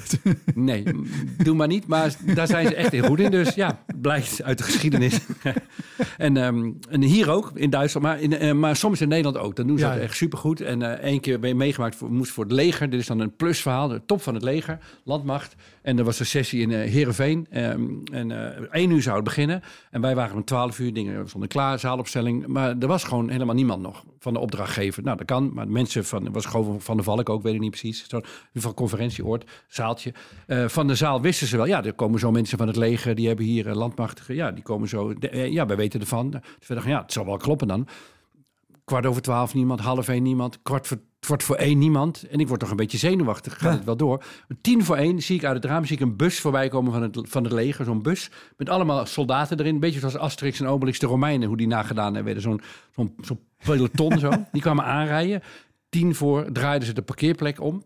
Nee, 0.55 0.85
doe 1.43 1.55
maar 1.55 1.67
niet. 1.67 1.87
Maar 1.87 2.17
daar 2.35 2.47
zijn 2.47 2.67
ze 2.67 2.75
echt 2.75 2.93
heel 2.93 3.03
goed 3.03 3.21
in. 3.21 3.31
Dus 3.31 3.55
ja, 3.55 3.85
blijkt 4.01 4.43
uit 4.43 4.59
de 4.59 4.65
geschiedenis. 4.65 5.21
en, 6.17 6.37
ehm, 6.37 6.71
en 6.89 7.03
hier 7.03 7.31
ook, 7.31 7.51
in 7.55 7.71
Duitsland. 7.71 8.07
Maar, 8.07 8.21
in, 8.21 8.39
eh, 8.39 8.53
maar 8.53 8.77
soms 8.77 9.01
in 9.01 9.09
Nederland 9.09 9.39
ook. 9.39 9.57
Dan 9.57 9.67
doen 9.67 9.79
ze 9.79 9.85
Ja. 9.85 9.93
dat 9.93 10.03
echt 10.03 10.17
supergoed. 10.17 10.61
En 10.61 10.83
eh 10.83 10.91
één 11.11 11.21
keer 11.21 11.41
ben 11.41 11.49
je 11.49 11.55
meegemaakt, 11.55 11.97
voor, 11.97 12.13
moest 12.13 12.33
voor 12.33 12.45
het 12.45 12.53
leger. 12.53 12.91
Dit 12.91 13.01
is 13.01 13.07
dan 13.07 13.21
een 13.21 13.37
plusverhaal. 13.37 13.89
De 13.89 14.03
top 14.07 14.23
van 14.23 14.35
het 14.35 14.43
leger, 14.43 14.79
landmacht. 15.05 15.55
En 15.83 15.99
er 15.99 16.05
was 16.05 16.21
een 16.21 16.27
sessie 16.27 16.61
in 16.61 16.73
eh 16.73 16.91
Heerenveen. 16.91 17.47
Ehm, 17.51 17.83
en 18.13 18.31
één 18.71 18.91
uur 18.91 19.03
zou 19.03 19.15
het 19.15 19.25
beginnen. 19.25 19.63
En 19.91 20.01
wij 20.01 20.15
waren 20.15 20.37
om 20.37 20.45
twaalf 20.45 20.79
uur. 20.79 20.93
Dingen 20.93 21.29
stonden 21.29 21.49
klaar, 21.49 21.79
zaalopstelling. 21.79 22.47
Maar 22.47 22.74
er 22.81 22.87
was 22.87 23.05
gewoon 23.05 23.29
helemaal 23.29 23.55
niemand 23.55 23.83
nog 23.83 24.05
van 24.19 24.33
de 24.33 24.39
opdrachtgever. 24.39 25.03
Nou, 25.03 25.17
dat 25.17 25.27
kan. 25.27 25.51
Maar 25.55 25.69
mensen 25.69 26.05
van, 26.05 26.33
was 26.33 26.47
gewoon 26.47 26.81
van 26.81 26.97
de 26.97 27.03
Valk 27.03 27.29
ook, 27.29 27.43
weet 27.43 27.55
ik 27.55 27.61
niet 27.61 27.71
precies. 27.71 28.07
Geval 28.53 28.75
conferentieoord, 28.75 29.51
zaaltje. 29.69 30.15
Eh, 30.47 30.69
van 30.69 30.87
de 30.87 30.95
zaal 30.95 31.21
wisten 31.21 31.47
ze 31.47 31.57
wel, 31.57 31.67
ja, 31.67 31.85
er 31.85 31.93
komen 31.93 32.21
zo 32.21 32.31
mensen 32.31 32.59
van 32.59 32.67
het 32.67 32.77
leger, 32.77 33.15
die 33.15 33.27
hebben 33.27 33.45
hier 33.45 33.69
eh, 33.69 33.75
landmachtige, 33.75 34.35
ja, 34.35 34.51
die 34.51 34.63
komen 34.63 34.89
zo. 34.89 35.11
eh, 35.11 35.53
ja, 35.53 35.67
wij 35.67 35.77
weten 35.77 36.01
ervan. 36.01 36.31
Dus 36.31 36.69
we 36.69 36.75
dachten, 36.75 36.93
ja, 36.93 37.01
het 37.03 37.13
zal 37.13 37.25
wel 37.25 37.37
kloppen 37.37 37.69
dan. 37.69 37.87
Kwart 38.85 39.07
over 39.07 39.23
twaalf 39.23 39.55
niemand, 39.55 39.81
half 39.81 40.09
één 40.09 40.23
niemand, 40.23 40.63
kwart 40.63 40.87
voor, 40.87 40.99
kwart 41.21 41.43
voor 41.43 41.57
één 41.57 41.79
niemand. 41.79 42.23
En 42.31 42.39
ik 42.41 42.49
word 42.49 42.61
toch 42.61 42.71
een 42.71 42.77
beetje 42.77 42.99
zenuwachtig, 42.99 43.53
gaat 43.53 43.63
Ja. 43.71 43.77
het 43.77 43.85
wel 43.85 43.97
door. 43.97 44.25
Tien 44.61 44.85
voor 44.85 44.97
één 44.97 45.23
zie 45.23 45.37
ik 45.37 45.45
uit 45.45 45.57
het 45.57 45.65
raam 45.65 45.85
zie 45.85 45.97
ik 45.97 46.03
een 46.03 46.17
bus 46.17 46.41
voorbij 46.41 46.69
komen 46.69 46.93
van 46.93 47.03
het, 47.03 47.19
van 47.23 47.45
het 47.45 47.53
leger, 47.53 47.85
zo'n 47.85 48.03
bus 48.03 48.31
met 48.57 48.69
allemaal 48.69 49.07
soldaten 49.07 49.59
erin. 49.59 49.75
Een 49.75 49.81
beetje 49.81 49.99
zoals 49.99 50.17
Asterix 50.17 50.61
en 50.61 50.67
Obelix 50.67 50.99
de 50.99 51.07
Romeinen, 51.07 51.49
hoe 51.49 51.57
die 51.57 51.67
nagedaan 51.67 52.15
hebben. 52.15 52.41
Zo'n 52.41 52.61
zo'n 52.95 53.15
zo'n 53.21 53.41
peloton 53.65 54.19
zo. 54.19 54.31
Die 54.53 54.63
kwamen 54.63 54.85
aanrijden. 54.85 55.43
Tien 55.89 56.15
voor 56.15 56.53
draaiden 56.53 56.89
ze 56.89 56.95
de 56.95 57.03
parkeerplek 57.03 57.61
om. 57.61 57.83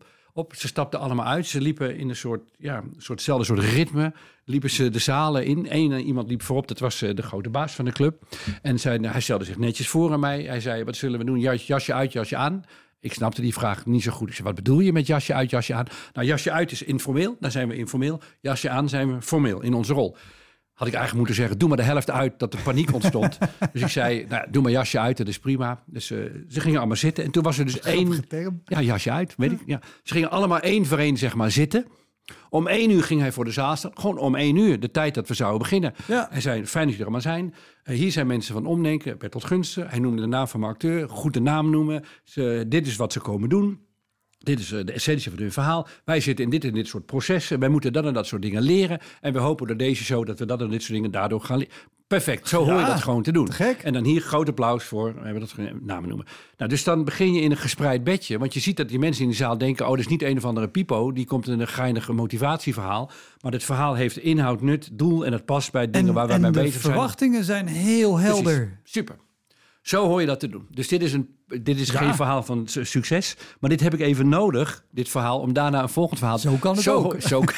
Ze 0.47 0.67
stapten 0.67 1.01
allemaal 1.01 1.27
uit. 1.27 1.47
Ze 1.47 1.61
liepen 1.61 1.97
in 1.97 2.09
een 2.09 2.17
soort, 2.17 2.51
ja, 2.59 2.83
soortzelfde 2.97 3.45
soort 3.45 3.59
ritme. 3.59 4.13
Liepen 4.45 4.71
ze 4.71 4.91
de 4.91 4.99
zalen 4.99 5.45
in. 5.45 5.67
Eén 5.69 5.93
eh, 5.93 6.07
iemand 6.07 6.29
liep 6.29 6.43
voorop. 6.43 6.69
Dat 6.69 6.79
was 6.79 7.03
eh, 7.03 7.15
de 7.15 7.23
grote 7.23 7.51
baas 7.51 7.73
van 7.73 7.85
de 7.85 7.93
club. 7.93 8.23
En 8.63 8.79
zei, 8.79 8.99
nou, 8.99 9.13
hij 9.13 9.21
stelde 9.21 9.45
zich 9.45 9.59
netjes 9.59 9.89
voor 9.89 10.13
aan 10.13 10.21
mij. 10.21 10.43
Hij 10.43 10.61
zei, 10.61 10.85
wat 10.85 10.97
zullen 10.97 11.19
we 11.19 11.25
doen? 11.25 11.41
Jas- 11.41 11.67
Jasje 11.67 11.95
uit, 11.95 12.13
jasje 12.13 12.37
aan. 12.37 12.65
Ik 13.01 13.13
snapte 13.13 13.41
die 13.41 13.53
vraag 13.53 13.87
niet 13.87 14.03
zo 14.03 14.13
goed. 14.13 14.31
Ik 14.31 14.39
wat 14.39 14.55
bedoel 14.55 14.81
je 14.81 14.93
met 14.93 15.07
jasje 15.07 15.35
uit, 15.35 15.51
jasje 15.51 15.75
aan? 15.75 15.87
Nou, 16.13 16.27
jasje 16.27 16.51
uit 16.51 16.73
is 16.73 16.83
informeel. 16.83 17.37
Dan 17.41 17.51
zijn 17.51 17.69
we 17.69 17.77
informeel. 17.77 18.21
Jasje 18.41 18.69
aan 18.69 18.89
zijn 18.89 19.15
we 19.15 19.23
formeel 19.23 19.63
in 19.63 19.75
onze 19.75 19.93
rol. 19.93 20.17
Had 20.79 20.87
ik 20.89 20.95
eigenlijk 20.95 21.15
moeten 21.15 21.35
zeggen, 21.35 21.59
doe 21.59 21.69
maar 21.69 21.77
de 21.77 21.83
helft 21.83 22.11
uit 22.11 22.39
dat 22.39 22.55
er 22.55 22.61
paniek 22.61 22.95
ontstond. 22.95 23.39
dus 23.73 23.83
ik 23.83 23.89
zei, 23.89 24.27
nou, 24.29 24.47
doe 24.51 24.63
maar 24.63 24.71
jasje 24.71 24.99
uit, 24.99 25.17
dat 25.17 25.29
is 25.29 25.39
prima. 25.39 25.83
Dus 25.87 26.11
eh, 26.11 26.19
ze 26.49 26.61
gingen 26.61 26.79
allemaal 26.79 26.97
zitten. 26.97 27.25
En 27.25 27.31
toen 27.31 27.43
was 27.43 27.59
er 27.59 27.65
dus 27.65 27.81
één... 27.81 28.29
Term. 28.29 28.63
Ja, 28.65 28.81
jasje 28.81 29.11
uit, 29.11 29.35
weet 29.37 29.53
ik. 29.53 29.61
Ja. 29.67 29.81
Ze 30.03 30.13
gingen 30.13 30.31
allemaal 30.31 30.59
één 30.59 30.87
voor 30.87 30.99
één, 30.99 31.17
zeg 31.17 31.35
maar, 31.35 31.51
zitten. 31.51 31.87
Om 32.51 32.67
één 32.67 32.91
uur 32.91 33.03
ging 33.03 33.21
hij 33.21 33.33
voor 33.33 33.45
de 33.45 33.51
zaal 33.51 33.77
staan. 33.77 33.91
Gewoon 33.95 34.19
om 34.19 34.35
één 34.35 34.57
uur, 34.57 34.81
de 34.81 34.91
tijd 34.91 35.15
dat 35.15 35.29
we 35.29 35.35
zouden 35.35 35.59
beginnen. 35.59 35.95
Ja. 36.07 36.29
Hij 36.31 36.41
zei, 36.41 36.67
fijn 36.67 36.87
dat 36.87 36.97
jullie 36.97 36.99
er 36.99 37.03
allemaal 37.03 37.21
zijn. 37.21 37.55
Eh, 37.83 37.97
hier 37.97 38.13
zijn 38.13 38.27
mensen 38.27 38.55
van 38.55 38.67
Omdenken, 38.67 39.19
Bertolt 39.19 39.45
Gunsten. 39.45 39.89
Hij 39.89 39.99
noemde 39.99 40.21
de 40.21 40.29
naam 40.29 40.49
van 40.49 40.61
mijn 40.61 40.73
acteur. 40.73 41.09
Goed 41.09 41.35
de 41.35 41.41
naam 41.41 41.71
noemen. 41.71 42.05
Ze, 42.25 42.65
dit 42.69 42.87
is 42.87 42.97
wat 42.97 43.13
ze 43.13 43.21
komen 43.21 43.49
doen. 43.49 43.81
Dit 44.49 44.59
is 44.59 44.73
eh, 44.73 44.85
de 44.85 44.93
essentie 44.93 45.31
van 45.31 45.41
hun 45.41 45.53
verhaal. 45.53 45.87
Wij 46.05 46.21
zitten 46.21 46.45
in 46.45 46.51
dit 46.51 46.65
en 46.65 46.75
dit 46.75 46.87
soort 46.87 47.07
processen. 47.07 47.59
Wij 47.59 47.69
moeten 47.69 47.93
dat 47.93 48.05
en 48.05 48.15
dat 48.15 48.27
soort 48.27 48.43
dingen 48.43 48.63
leren. 48.63 48.99
En 49.21 49.33
we 49.33 49.39
hopen 49.39 49.67
door 49.67 49.77
deze 49.77 50.05
show 50.05 50.27
dat 50.27 50.39
we 50.39 50.47
dat 50.47 50.61
en 50.61 50.69
dit 50.69 50.81
soort 50.83 50.95
dingen 50.95 51.11
daardoor 51.11 51.41
gaan 51.41 51.59
leren. 51.59 51.75
Perfect, 52.07 52.49
zo 52.49 52.65
hoor 52.65 52.81
je 52.81 52.87
dat 52.87 53.01
gewoon 53.01 53.23
te 53.23 53.33
doen. 53.33 53.47
te 53.47 53.53
gek. 53.53 53.83
En 53.83 53.93
dan 53.93 54.05
hier 54.05 54.21
groot 54.21 54.49
applaus 54.49 54.85
voor, 54.85 55.15
we 55.15 55.21
hebben 55.21 55.41
dat 55.41 55.55
namen 55.81 56.09
noemen. 56.09 56.27
Nou, 56.57 56.71
dus 56.71 56.85
dan 56.85 57.05
begin 57.05 57.33
je 57.33 57.41
in 57.41 57.51
een 57.51 57.57
gespreid 57.57 58.05
bedje. 58.05 58.39
Want 58.39 58.55
je 58.55 58.61
ziet 58.61 58.77
dat 58.77 58.89
die 58.89 58.99
mensen 58.99 59.23
in 59.25 59.31
de 59.31 59.37
zaal 59.37 59.59
denken... 59.59 59.85
oh, 59.85 59.91
dat 59.91 60.01
is 60.01 60.07
niet 60.07 60.23
een 60.23 60.37
of 60.37 60.45
andere 60.45 60.69
pipo. 60.69 61.13
Die 61.13 61.27
komt 61.27 61.49
in 61.49 61.61
een 61.61 61.69
geinige 61.69 62.13
motivatieverhaal. 62.13 63.11
Maar 63.41 63.51
dit 63.51 63.65
verhaal 63.65 63.95
heeft 63.95 64.19
inhoud, 64.19 64.61
nut, 64.61 64.89
doel... 64.93 65.27
en 65.27 65.33
het 65.33 65.45
past 65.45 65.73
bij 65.73 65.91
dingen 65.91 66.09
En, 66.09 66.15
waar 66.15 66.27
wij 66.27 66.39
mee 66.39 66.51
de 66.51 66.61
bezig 66.61 66.81
zijn. 66.81 66.93
verwachtingen 66.93 67.45
zijn 67.45 67.67
heel 67.67 68.19
helder. 68.19 68.43
Precies. 68.43 68.93
Super. 68.93 69.17
Zo 69.89 70.07
hoor 70.07 70.21
je 70.21 70.27
dat 70.27 70.41
te 70.41 70.49
doen. 70.49 70.67
Dus 70.71 70.89
dit 70.89 71.03
is, 71.03 71.13
een, 71.13 71.29
dit 71.63 71.81
is 71.81 71.91
Ja. 71.91 71.99
geen 71.99 72.15
verhaal 72.15 72.43
van 72.43 72.67
su- 72.67 72.85
succes. 72.85 73.37
Maar 73.61 73.71
dit 73.71 73.81
heb 73.81 73.95
ik 73.95 74.01
even 74.01 74.29
nodig, 74.29 74.85
dit 74.91 75.09
verhaal, 75.09 75.41
om 75.41 75.53
daarna 75.53 75.83
een 75.83 75.89
volgend 75.89 76.19
verhaal... 76.19 76.39
Zo 76.39 76.55
kan 76.61 76.75
het 76.75 76.83
zo, 76.83 76.95
ook. 76.97 77.21
Zo, 77.21 77.43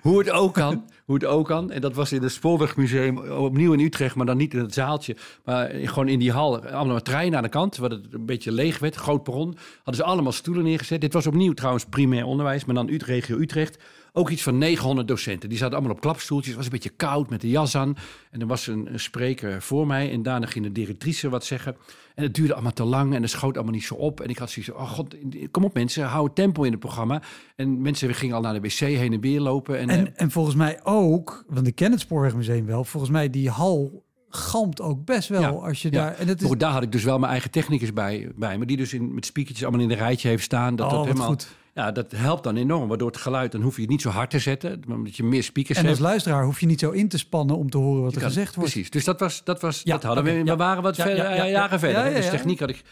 hoe 0.00 0.18
het 0.18 0.30
ook 0.30 0.54
kan. 0.54 0.84
Hoe 1.04 1.14
het 1.14 1.24
ook 1.24 1.46
kan. 1.46 1.70
En 1.70 1.80
dat 1.80 1.94
was 1.94 2.12
in 2.12 2.22
het 2.22 2.32
Spoorwegmuseum 2.32 3.18
opnieuw 3.18 3.72
in 3.72 3.80
Utrecht. 3.80 4.14
Maar 4.14 4.26
dan 4.26 4.36
niet 4.36 4.54
in 4.54 4.60
het 4.60 4.74
zaaltje. 4.74 5.16
Maar 5.44 5.70
gewoon 5.74 6.08
in 6.08 6.18
die 6.18 6.32
hal. 6.32 6.64
Allemaal 6.66 7.02
treinen 7.02 7.36
aan 7.36 7.42
de 7.44 7.48
kant. 7.48 7.76
Waar 7.76 7.90
het 7.90 8.06
een 8.10 8.26
beetje 8.26 8.52
leeg 8.52 8.78
werd. 8.78 8.94
Groot 8.94 9.22
perron. 9.22 9.56
Hadden 9.76 9.94
ze 9.94 10.04
allemaal 10.04 10.32
stoelen 10.32 10.64
neergezet. 10.64 11.00
Dit 11.00 11.12
was 11.12 11.26
opnieuw 11.26 11.52
trouwens 11.52 11.84
primair 11.84 12.24
onderwijs. 12.24 12.64
Maar 12.64 12.74
dan 12.74 12.88
Ut- 12.88 13.02
regio 13.02 13.38
Utrecht. 13.38 13.78
Ook 14.12 14.30
iets 14.30 14.42
van 14.42 14.58
900 14.58 15.08
docenten. 15.08 15.48
Die 15.48 15.58
zaten 15.58 15.76
allemaal 15.76 15.94
op 15.94 16.00
klapstoeltjes. 16.00 16.48
Het 16.48 16.56
was 16.56 16.64
een 16.64 16.72
beetje 16.72 16.96
koud 16.96 17.30
met 17.30 17.40
de 17.40 17.48
jas 17.48 17.76
aan. 17.76 17.96
En 18.30 18.40
er 18.40 18.46
was 18.46 18.66
een, 18.66 18.92
een 18.92 19.00
spreker 19.00 19.62
voor 19.62 19.86
mij. 19.86 20.12
En 20.12 20.22
daarna 20.22 20.46
ging 20.46 20.64
de 20.64 20.72
directrice 20.72 21.28
wat 21.28 21.44
zeggen. 21.44 21.76
En 22.14 22.22
het 22.22 22.34
duurde 22.34 22.52
allemaal 22.52 22.72
te 22.72 22.84
lang. 22.84 23.14
En 23.14 23.22
het 23.22 23.30
schoot 23.30 23.54
allemaal 23.54 23.74
niet 23.74 23.84
zo 23.84 23.94
op. 23.94 24.20
En 24.20 24.28
ik 24.28 24.38
had 24.38 24.50
zoiets 24.50 24.72
van, 24.72 24.82
oh 24.82 24.90
god, 24.90 25.16
kom 25.50 25.64
op 25.64 25.74
mensen. 25.74 26.04
Hou 26.04 26.24
het 26.24 26.34
tempo 26.34 26.62
in 26.62 26.70
het 26.70 26.80
programma. 26.80 27.22
En 27.56 27.80
mensen 27.82 28.14
gingen 28.14 28.36
al 28.36 28.42
naar 28.42 28.54
de 28.54 28.60
wc 28.60 28.78
heen 28.78 29.12
en 29.12 29.20
weer 29.20 29.40
lopen. 29.40 29.78
En, 29.78 29.88
eh, 29.88 29.98
En, 29.98 30.16
en 30.16 30.30
volgens 30.30 30.56
mij 30.56 30.80
ook, 30.82 31.44
want 31.48 31.66
ik 31.66 31.74
ken 31.74 31.90
het 31.90 32.00
Spoorwegmuseum 32.00 32.66
wel, 32.66 32.84
volgens 32.84 33.12
mij 33.12 33.30
die 33.30 33.50
hal 33.50 34.04
galmt 34.30 34.80
ook 34.80 35.04
best 35.04 35.28
wel 35.28 35.40
Ja, 35.40 35.48
als 35.48 35.82
je 35.82 35.92
ja. 35.92 36.04
daar... 36.04 36.14
En 36.14 36.28
het 36.28 36.40
is, 36.40 36.46
goed, 36.46 36.60
daar 36.60 36.72
had 36.72 36.82
ik 36.82 36.92
dus 36.92 37.04
wel 37.04 37.18
mijn 37.18 37.32
eigen 37.32 37.50
technicus 37.50 37.92
bij, 37.92 38.32
bij 38.36 38.58
me. 38.58 38.66
Die 38.66 38.76
dus 38.76 38.94
in, 38.94 39.14
met 39.14 39.26
speakertjes 39.26 39.66
allemaal 39.66 39.84
in 39.84 39.90
een 39.90 39.96
rijtje 39.96 40.28
heeft 40.28 40.42
staan. 40.42 40.76
Dat 40.76 40.86
Oh, 40.86 40.92
dat 40.92 41.04
helemaal, 41.04 41.28
goed. 41.28 41.48
Ja, 41.74 41.92
dat 41.92 42.12
helpt 42.12 42.44
dan 42.44 42.56
enorm. 42.56 42.88
Waardoor 42.88 43.08
het 43.08 43.16
geluid, 43.16 43.52
dan 43.52 43.60
hoef 43.60 43.74
je 43.74 43.80
het 43.80 43.90
niet 43.90 44.02
zo 44.02 44.08
hard 44.08 44.30
te 44.30 44.38
zetten. 44.38 44.82
Omdat 44.88 45.16
je 45.16 45.22
meer 45.24 45.42
speakers 45.42 45.78
en 45.78 45.84
als 45.84 45.92
hebt. 45.92 46.08
luisteraar 46.08 46.44
hoef 46.44 46.60
je 46.60 46.66
niet 46.66 46.80
zo 46.80 46.90
in 46.90 47.08
te 47.08 47.18
spannen 47.18 47.56
om 47.56 47.70
te 47.70 47.78
horen 47.78 48.02
wat 48.02 48.12
er 48.14 48.18
kan- 48.20 48.28
gezegd 48.28 48.54
wordt. 48.54 48.70
Precies. 48.70 48.90
Dus 48.90 49.04
dat 49.04 49.20
was, 49.20 49.44
dat 49.44 49.60
was 49.60 49.80
Ja, 49.84 49.92
dat 49.92 50.02
hadden 50.02 50.24
we. 50.24 50.30
ja. 50.30 50.44
We 50.44 50.56
waren 50.56 50.82
wat 50.82 50.96
Ja, 50.96 51.46
jaren 51.46 51.78
verder. 51.78 51.98
Ja, 51.98 52.06
ja, 52.06 52.14
Dus 52.16 52.30
techniek 52.30 52.60
had 52.60 52.68
ik. 52.68 52.82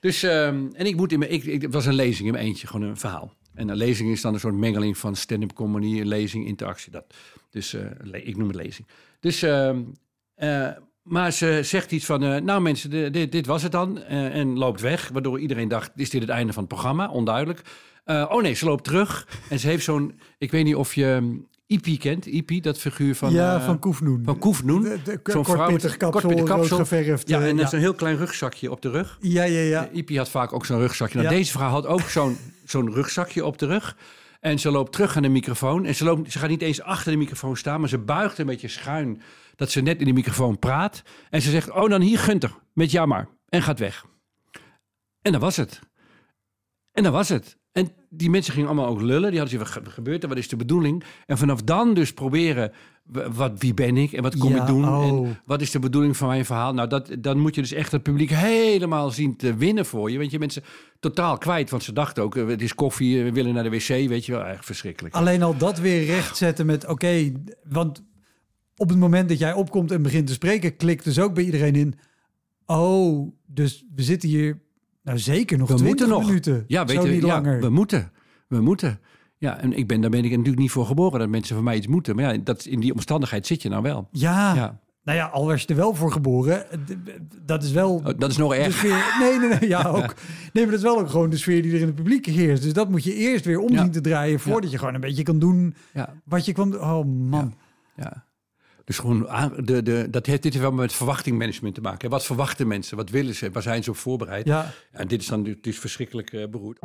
Dus, 0.00 0.22
ehm, 0.22 0.64
en 0.72 0.86
ik 0.86 0.96
moet 0.96 1.12
in 1.12 1.18
mijn, 1.18 1.32
ik, 1.32 1.44
ik, 1.44 1.62
het 1.62 1.72
was 1.72 1.86
een 1.86 1.94
lezing 1.94 2.26
in 2.26 2.32
mijn 2.34 2.44
eentje, 2.44 2.66
gewoon 2.66 2.88
een 2.88 2.96
verhaal. 2.96 3.32
En 3.54 3.68
een 3.68 3.76
lezing 3.76 4.10
is 4.10 4.20
dan 4.20 4.34
een 4.34 4.40
soort 4.40 4.54
mengeling 4.54 4.98
van 4.98 5.16
stand-up 5.16 5.52
comedy, 5.52 6.00
lezing, 6.02 6.46
interactie. 6.46 6.92
Dat. 6.92 7.04
Dus 7.50 7.74
eh, 7.74 8.26
ik 8.26 8.36
noem 8.36 8.46
het 8.48 8.56
lezing. 8.56 8.86
Dus, 9.20 9.42
ehm, 9.42 9.80
eh, 10.34 10.68
maar 11.02 11.32
ze 11.32 11.60
zegt 11.62 11.92
iets 11.92 12.04
van, 12.04 12.22
eh, 12.24 12.40
nou 12.40 12.60
mensen, 12.60 13.12
dit, 13.12 13.32
dit 13.32 13.46
was 13.46 13.62
het 13.62 13.72
dan. 13.72 14.02
en 14.02 14.58
loopt 14.58 14.80
weg, 14.80 15.08
waardoor 15.12 15.40
iedereen 15.40 15.68
dacht, 15.68 15.90
is 15.96 16.10
dit 16.10 16.20
het 16.20 16.30
einde 16.30 16.52
van 16.52 16.62
het 16.62 16.72
programma? 16.72 17.08
Onduidelijk. 17.10 17.62
Eh, 18.04 18.26
oh 18.28 18.42
nee, 18.42 18.54
ze 18.54 18.64
loopt 18.64 18.84
terug. 18.84 19.28
En 19.48 19.58
ze 19.58 19.66
heeft 19.66 19.84
zo'n, 19.84 20.20
ik 20.38 20.50
weet 20.50 20.64
niet 20.64 20.74
of 20.74 20.94
je 20.94 21.12
ehm, 21.12 21.34
Ipi 21.66 21.98
kent. 21.98 22.26
Ipi, 22.26 22.60
dat 22.60 22.78
figuur 22.78 23.14
van... 23.14 23.32
ja, 23.32 23.56
eh, 23.56 23.64
van 23.64 23.78
Koefnoen. 23.78 24.22
van 24.24 24.38
Koefnoen. 24.38 25.00
Zo'n 25.24 25.42
kortpittig 25.42 25.96
kapsel, 25.96 26.42
kapsel. 26.42 26.76
geverfd. 26.76 27.28
Ja, 27.28 27.40
eh, 27.40 27.48
en 27.48 27.56
ja. 27.56 27.66
zo'n 27.66 27.78
heel 27.78 27.94
klein 27.94 28.16
rugzakje 28.16 28.70
op 28.70 28.82
de 28.82 28.90
rug. 28.90 29.18
ja, 29.20 29.44
ja, 29.44 29.60
ja. 29.60 29.88
Uh, 29.90 29.96
Ipi 29.96 30.16
had 30.16 30.28
vaak 30.28 30.52
ook 30.52 30.66
zo'n 30.66 30.78
rugzakje. 30.78 31.18
Nou, 31.18 31.30
Ja. 31.30 31.36
Deze 31.36 31.52
vrouw 31.52 31.68
had 31.68 31.86
ook 31.86 32.00
zo'n 32.00 32.36
zo'n 32.64 32.92
rugzakje 32.92 33.44
op 33.44 33.58
de 33.58 33.66
rug. 33.66 33.96
En 34.40 34.58
ze 34.58 34.70
loopt 34.70 34.92
terug 34.92 35.16
aan 35.16 35.22
de 35.22 35.28
microfoon. 35.28 35.84
En 35.86 35.94
ze, 35.94 36.04
loopt, 36.04 36.32
ze 36.32 36.38
gaat 36.38 36.48
niet 36.48 36.62
eens 36.62 36.82
achter 36.82 37.12
de 37.12 37.18
microfoon 37.18 37.56
staan, 37.56 37.80
maar 37.80 37.88
ze 37.88 37.98
buigt 37.98 38.38
een 38.38 38.46
beetje 38.46 38.68
schuin 38.68 39.22
dat 39.56 39.70
ze 39.70 39.80
net 39.80 40.00
in 40.00 40.06
de 40.06 40.12
microfoon 40.12 40.58
praat. 40.58 41.02
En 41.30 41.42
ze 41.42 41.50
zegt, 41.50 41.70
oh 41.70 41.88
dan 41.88 42.00
hier 42.00 42.18
Gunter, 42.18 42.54
met 42.72 42.90
jammer. 42.90 43.28
En 43.48 43.62
gaat 43.62 43.78
weg. 43.78 44.04
En 45.22 45.32
dat 45.32 45.40
was 45.40 45.56
het. 45.56 45.80
En 46.92 47.02
dat 47.02 47.12
was 47.12 47.28
het. 47.28 47.56
Die 48.14 48.30
mensen 48.30 48.52
gingen 48.52 48.68
allemaal 48.68 48.86
ook 48.86 49.00
lullen. 49.00 49.30
Die 49.30 49.40
hadden 49.40 49.58
zich, 49.58 49.74
wat 49.74 49.92
gebeurt 49.92 50.22
er? 50.22 50.28
Wat 50.28 50.38
is 50.38 50.48
de 50.48 50.56
bedoeling? 50.56 51.04
En 51.26 51.38
vanaf 51.38 51.62
dan 51.62 51.94
dus 51.94 52.12
proberen, 52.12 52.72
wat, 53.32 53.52
wie 53.58 53.74
ben 53.74 53.96
ik 53.96 54.12
en 54.12 54.22
wat 54.22 54.36
kom 54.36 54.54
Ja, 54.54 54.60
ik 54.60 54.66
doen? 54.66 54.88
oh. 54.88 55.06
En 55.26 55.40
wat 55.44 55.60
is 55.60 55.70
de 55.70 55.78
bedoeling 55.78 56.16
van 56.16 56.28
mijn 56.28 56.44
verhaal? 56.44 56.74
Nou, 56.74 56.88
dat, 56.88 57.10
dan 57.18 57.38
moet 57.38 57.54
je 57.54 57.60
dus 57.60 57.72
echt 57.72 57.92
het 57.92 58.02
publiek 58.02 58.30
helemaal 58.30 59.10
zien 59.10 59.36
te 59.36 59.54
winnen 59.54 59.86
voor 59.86 60.10
je. 60.10 60.18
Want 60.18 60.30
je 60.30 60.38
mensen 60.38 60.62
totaal 61.00 61.38
kwijt, 61.38 61.70
want 61.70 61.82
ze 61.82 61.92
dachten 61.92 62.22
ook, 62.22 62.36
eh, 62.36 62.46
het 62.46 62.62
is 62.62 62.74
koffie, 62.74 63.18
eh, 63.18 63.24
we 63.24 63.32
willen 63.32 63.54
naar 63.54 63.62
de 63.62 63.70
wc, 63.70 63.88
weet 63.88 64.26
je 64.26 64.32
wel. 64.32 64.44
Echt 64.44 64.64
verschrikkelijk. 64.64 65.14
Alleen 65.14 65.42
al 65.42 65.56
dat 65.56 65.78
weer 65.78 66.04
rechtzetten 66.04 66.66
met 66.66 66.88
oké, 66.88 67.32
want 67.68 68.04
op 68.76 68.88
het 68.88 68.98
moment 68.98 69.28
dat 69.28 69.38
jij 69.38 69.52
opkomt 69.52 69.90
en 69.90 70.02
begint 70.02 70.26
te 70.26 70.32
spreken, 70.32 70.76
klikt 70.76 71.04
dus 71.04 71.18
ook 71.18 71.34
bij 71.34 71.44
iedereen 71.44 71.74
in. 71.74 71.94
Oh, 72.66 73.32
dus 73.46 73.84
we 73.94 74.02
zitten 74.02 74.28
hier 74.28 74.60
nou 75.02 75.18
zeker 75.18 75.58
nog 75.58 75.68
We 75.68 75.74
20 75.74 75.86
moeten 75.98 76.08
nog. 76.18 76.26
minuten. 76.26 76.64
Ja, 76.66 76.84
weet 76.84 77.02
je, 77.02 77.08
niet 77.08 77.20
ja, 77.22 77.26
langer. 77.26 77.60
we 77.60 77.68
moeten. 77.68 78.10
We 78.48 78.60
moeten. 78.60 79.00
Ja, 79.38 79.58
en 79.58 79.72
ik 79.72 79.86
ben, 79.86 80.00
daar 80.00 80.10
ben 80.10 80.24
ik 80.24 80.30
natuurlijk 80.30 80.58
niet 80.58 80.70
voor 80.70 80.86
geboren 80.86 81.18
dat 81.18 81.28
mensen 81.28 81.54
van 81.54 81.64
mij 81.64 81.76
iets 81.76 81.86
moeten. 81.86 82.16
Maar 82.16 82.34
ja, 82.34 82.40
dat, 82.44 82.64
in 82.64 82.80
die 82.80 82.92
omstandigheid 82.92 83.46
zit 83.46 83.62
je 83.62 83.68
nou 83.68 83.82
wel. 83.82 84.08
ja, 84.12 84.54
Ja. 84.54 84.80
nou 85.04 85.18
ja, 85.18 85.26
al 85.26 85.46
was 85.46 85.62
je 85.62 85.66
er 85.68 85.76
wel 85.76 85.94
voor 85.94 86.12
geboren, 86.12 86.66
dat 87.44 87.62
is 87.62 87.70
wel 87.72 87.94
Oh, 87.94 88.04
dat 88.18 88.30
is 88.30 88.36
nog 88.36 88.54
erg. 88.54 88.72
sfeer. 88.72 89.04
Nee, 89.20 89.38
nee, 89.38 89.48
nee, 89.58 89.68
ja 89.68 89.82
ook. 89.82 90.14
Nee, 90.52 90.64
maar 90.64 90.64
dat 90.64 90.74
is 90.74 90.82
wel 90.82 90.98
ook 90.98 91.10
gewoon 91.10 91.30
de 91.30 91.36
sfeer 91.36 91.62
die 91.62 91.72
er 91.74 91.80
in 91.80 91.86
het 91.86 91.94
publiek 91.94 92.26
heerst. 92.26 92.62
Dus 92.62 92.72
dat 92.72 92.88
moet 92.90 93.04
je 93.04 93.14
eerst 93.14 93.44
weer 93.44 93.58
om 93.58 93.72
Ja. 93.72 93.82
zien 93.82 93.90
te 93.90 94.00
draaien 94.00 94.40
voordat 94.40 94.70
je 94.70 94.78
gewoon 94.78 94.94
een 94.94 95.00
beetje 95.00 95.22
kan 95.22 95.38
doen 95.38 95.74
wat 96.24 96.44
je 96.44 96.52
kwam. 96.52 96.74
Oh 96.74 97.04
man. 97.06 97.54
ja. 97.96 98.24
Dus 98.84 98.98
gewoon, 98.98 99.28
aan- 99.28 99.52
de, 99.64 99.82
de, 99.82 100.06
dat 100.10 100.26
heeft 100.26 100.42
dit 100.42 100.52
heeft 100.52 100.64
wel 100.64 100.74
met 100.74 100.92
verwachtingmanagement 100.92 101.74
te 101.74 101.80
maken. 101.80 102.10
Wat 102.10 102.24
verwachten 102.24 102.66
mensen? 102.66 102.96
Wat 102.96 103.10
willen 103.10 103.34
ze? 103.34 103.50
Waar 103.50 103.62
zijn 103.62 103.82
ze 103.82 103.90
op 103.90 103.96
voorbereid? 103.96 104.46
Ja, 104.46 104.70
En 104.90 105.08
dit 105.08 105.20
is 105.20 105.26
dan 105.26 105.42
dus- 105.42 105.56
dus 105.60 105.78
verschrikkelijk 105.78 106.32
eh, 106.32 106.48
beroerd. 106.48 106.78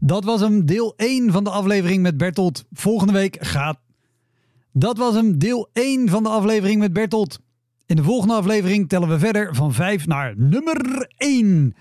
Dat 0.00 0.24
was 0.24 0.40
hem, 0.40 0.66
deel 0.66 0.94
1 0.96 1.32
van 1.32 1.44
de 1.44 1.50
aflevering 1.50 2.02
met 2.02 2.16
Bertolt. 2.16 2.64
Volgende 2.72 3.12
week 3.12 3.36
gaat. 3.40 3.78
Dat 4.72 4.98
was 4.98 5.14
hem, 5.14 5.38
deel 5.38 5.68
1 5.72 6.08
van 6.08 6.22
de 6.22 6.28
aflevering 6.28 6.78
met 6.80 6.92
Bertolt. 6.92 7.38
In 7.86 7.96
de 7.96 8.02
volgende 8.02 8.34
aflevering 8.34 8.88
tellen 8.88 9.08
we 9.08 9.18
verder 9.18 9.54
van 9.54 9.72
5 9.72 10.06
naar 10.06 10.34
nummer 10.36 11.08
1. 11.16 11.74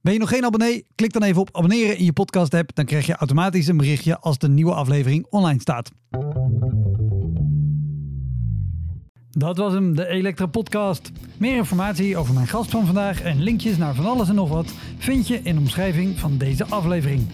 Ben 0.00 0.12
je 0.12 0.18
nog 0.18 0.28
geen 0.28 0.44
abonnee? 0.44 0.86
Klik 0.94 1.12
dan 1.12 1.22
even 1.22 1.40
op 1.40 1.56
abonneren 1.56 1.98
in 1.98 2.04
je 2.04 2.12
podcast 2.12 2.54
app. 2.54 2.74
Dan 2.74 2.84
krijg 2.84 3.06
je 3.06 3.16
automatisch 3.16 3.66
een 3.66 3.76
berichtje 3.76 4.18
als 4.18 4.38
de 4.38 4.48
nieuwe 4.48 4.74
aflevering 4.74 5.26
online 5.30 5.60
staat. 5.60 5.90
Dat 9.30 9.56
was 9.56 9.72
hem, 9.72 9.96
de 9.96 10.06
Elektra 10.06 10.46
Podcast. 10.46 11.12
Meer 11.36 11.56
informatie 11.56 12.16
over 12.16 12.34
mijn 12.34 12.46
gast 12.46 12.70
van 12.70 12.86
vandaag 12.86 13.22
en 13.22 13.42
linkjes 13.42 13.76
naar 13.76 13.94
van 13.94 14.06
alles 14.06 14.28
en 14.28 14.34
nog 14.34 14.48
wat 14.48 14.72
vind 14.98 15.28
je 15.28 15.40
in 15.42 15.54
de 15.54 15.60
omschrijving 15.60 16.18
van 16.18 16.38
deze 16.38 16.64
aflevering. 16.66 17.26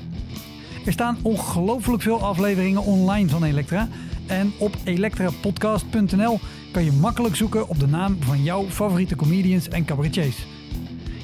Er 0.87 0.93
staan 0.93 1.19
ongelooflijk 1.23 2.03
veel 2.03 2.23
afleveringen 2.23 2.83
online 2.83 3.29
van 3.29 3.45
Elektra. 3.45 3.89
En 4.27 4.53
op 4.59 4.77
elektrapodcast.nl 4.85 6.39
kan 6.73 6.85
je 6.85 6.93
makkelijk 6.93 7.37
zoeken 7.37 7.69
op 7.69 7.81
de 7.81 7.87
naam 7.87 8.17
van 8.21 8.43
jouw 8.43 8.65
favoriete 8.69 9.17
comedians 9.17 9.69
en 9.69 9.85
cabaretiers. 9.85 10.47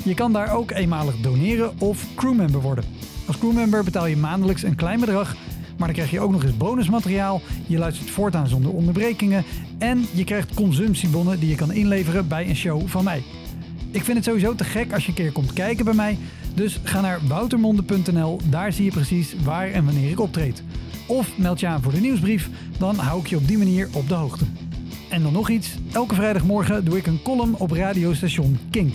Je 0.05 0.15
kan 0.15 0.33
daar 0.33 0.57
ook 0.57 0.71
eenmalig 0.71 1.17
doneren 1.21 1.81
of 1.81 2.07
crewmember 2.15 2.61
worden. 2.61 2.85
Als 3.27 3.39
crewmember 3.39 3.85
betaal 3.85 4.07
je 4.07 4.17
maandelijks 4.17 4.63
een 4.63 4.75
klein 4.75 5.01
bedrag, 5.01 5.35
maar 5.77 5.87
dan 5.87 5.97
krijg 5.97 6.11
je 6.11 6.21
ook 6.21 6.31
nog 6.33 6.43
eens 6.43 6.57
bonusmateriaal. 6.57 7.41
Je 7.67 7.79
luistert 7.79 8.11
voortaan 8.11 8.49
zonder 8.49 8.73
onderbrekingen 8.73 9.45
en 9.79 10.07
je 10.13 10.25
krijgt 10.25 10.55
consumptiebonnen 10.55 11.41
die 11.41 11.49
je 11.49 11.55
kan 11.55 11.73
inleveren 11.73 12.29
bij 12.29 12.49
een 12.49 12.57
show 12.57 12.87
van 12.87 13.05
mij. 13.05 13.23
Ik 13.91 14.05
vind 14.05 14.17
het 14.17 14.27
sowieso 14.27 14.55
te 14.55 14.65
gek 14.65 14.93
als 14.93 15.03
je 15.03 15.09
een 15.09 15.15
keer 15.15 15.33
komt 15.33 15.53
kijken 15.53 15.85
bij 15.85 15.95
mij. 15.95 16.19
Dus 16.55 16.81
ga 16.83 17.01
naar 17.01 17.21
woutermonde.nl, 17.29 18.41
daar 18.49 18.73
zie 18.73 18.85
je 18.85 18.91
precies 18.91 19.35
waar 19.45 19.71
en 19.71 19.85
wanneer 19.85 20.11
ik 20.11 20.21
optreed. 20.21 20.63
Of 21.07 21.39
meld 21.39 21.61
je 21.61 21.67
aan 21.67 21.83
voor 21.83 21.93
de 21.93 22.01
nieuwsbrief, 22.01 22.49
dan 22.79 22.97
hou 22.97 23.21
ik 23.21 23.27
je 23.27 23.37
op 23.37 23.49
die 23.49 23.59
manier 23.59 23.89
op 23.93 24.09
de 24.09 24.15
hoogte. 24.15 24.45
En 25.09 25.23
dan 25.23 25.33
nog 25.33 25.49
iets, 25.49 25.75
elke 25.93 26.15
vrijdagmorgen 26.15 26.85
doe 26.85 26.97
ik 26.97 27.07
een 27.07 27.23
column 27.23 27.55
op 27.59 27.71
radiostation 27.71 28.59
Kink. 28.71 28.95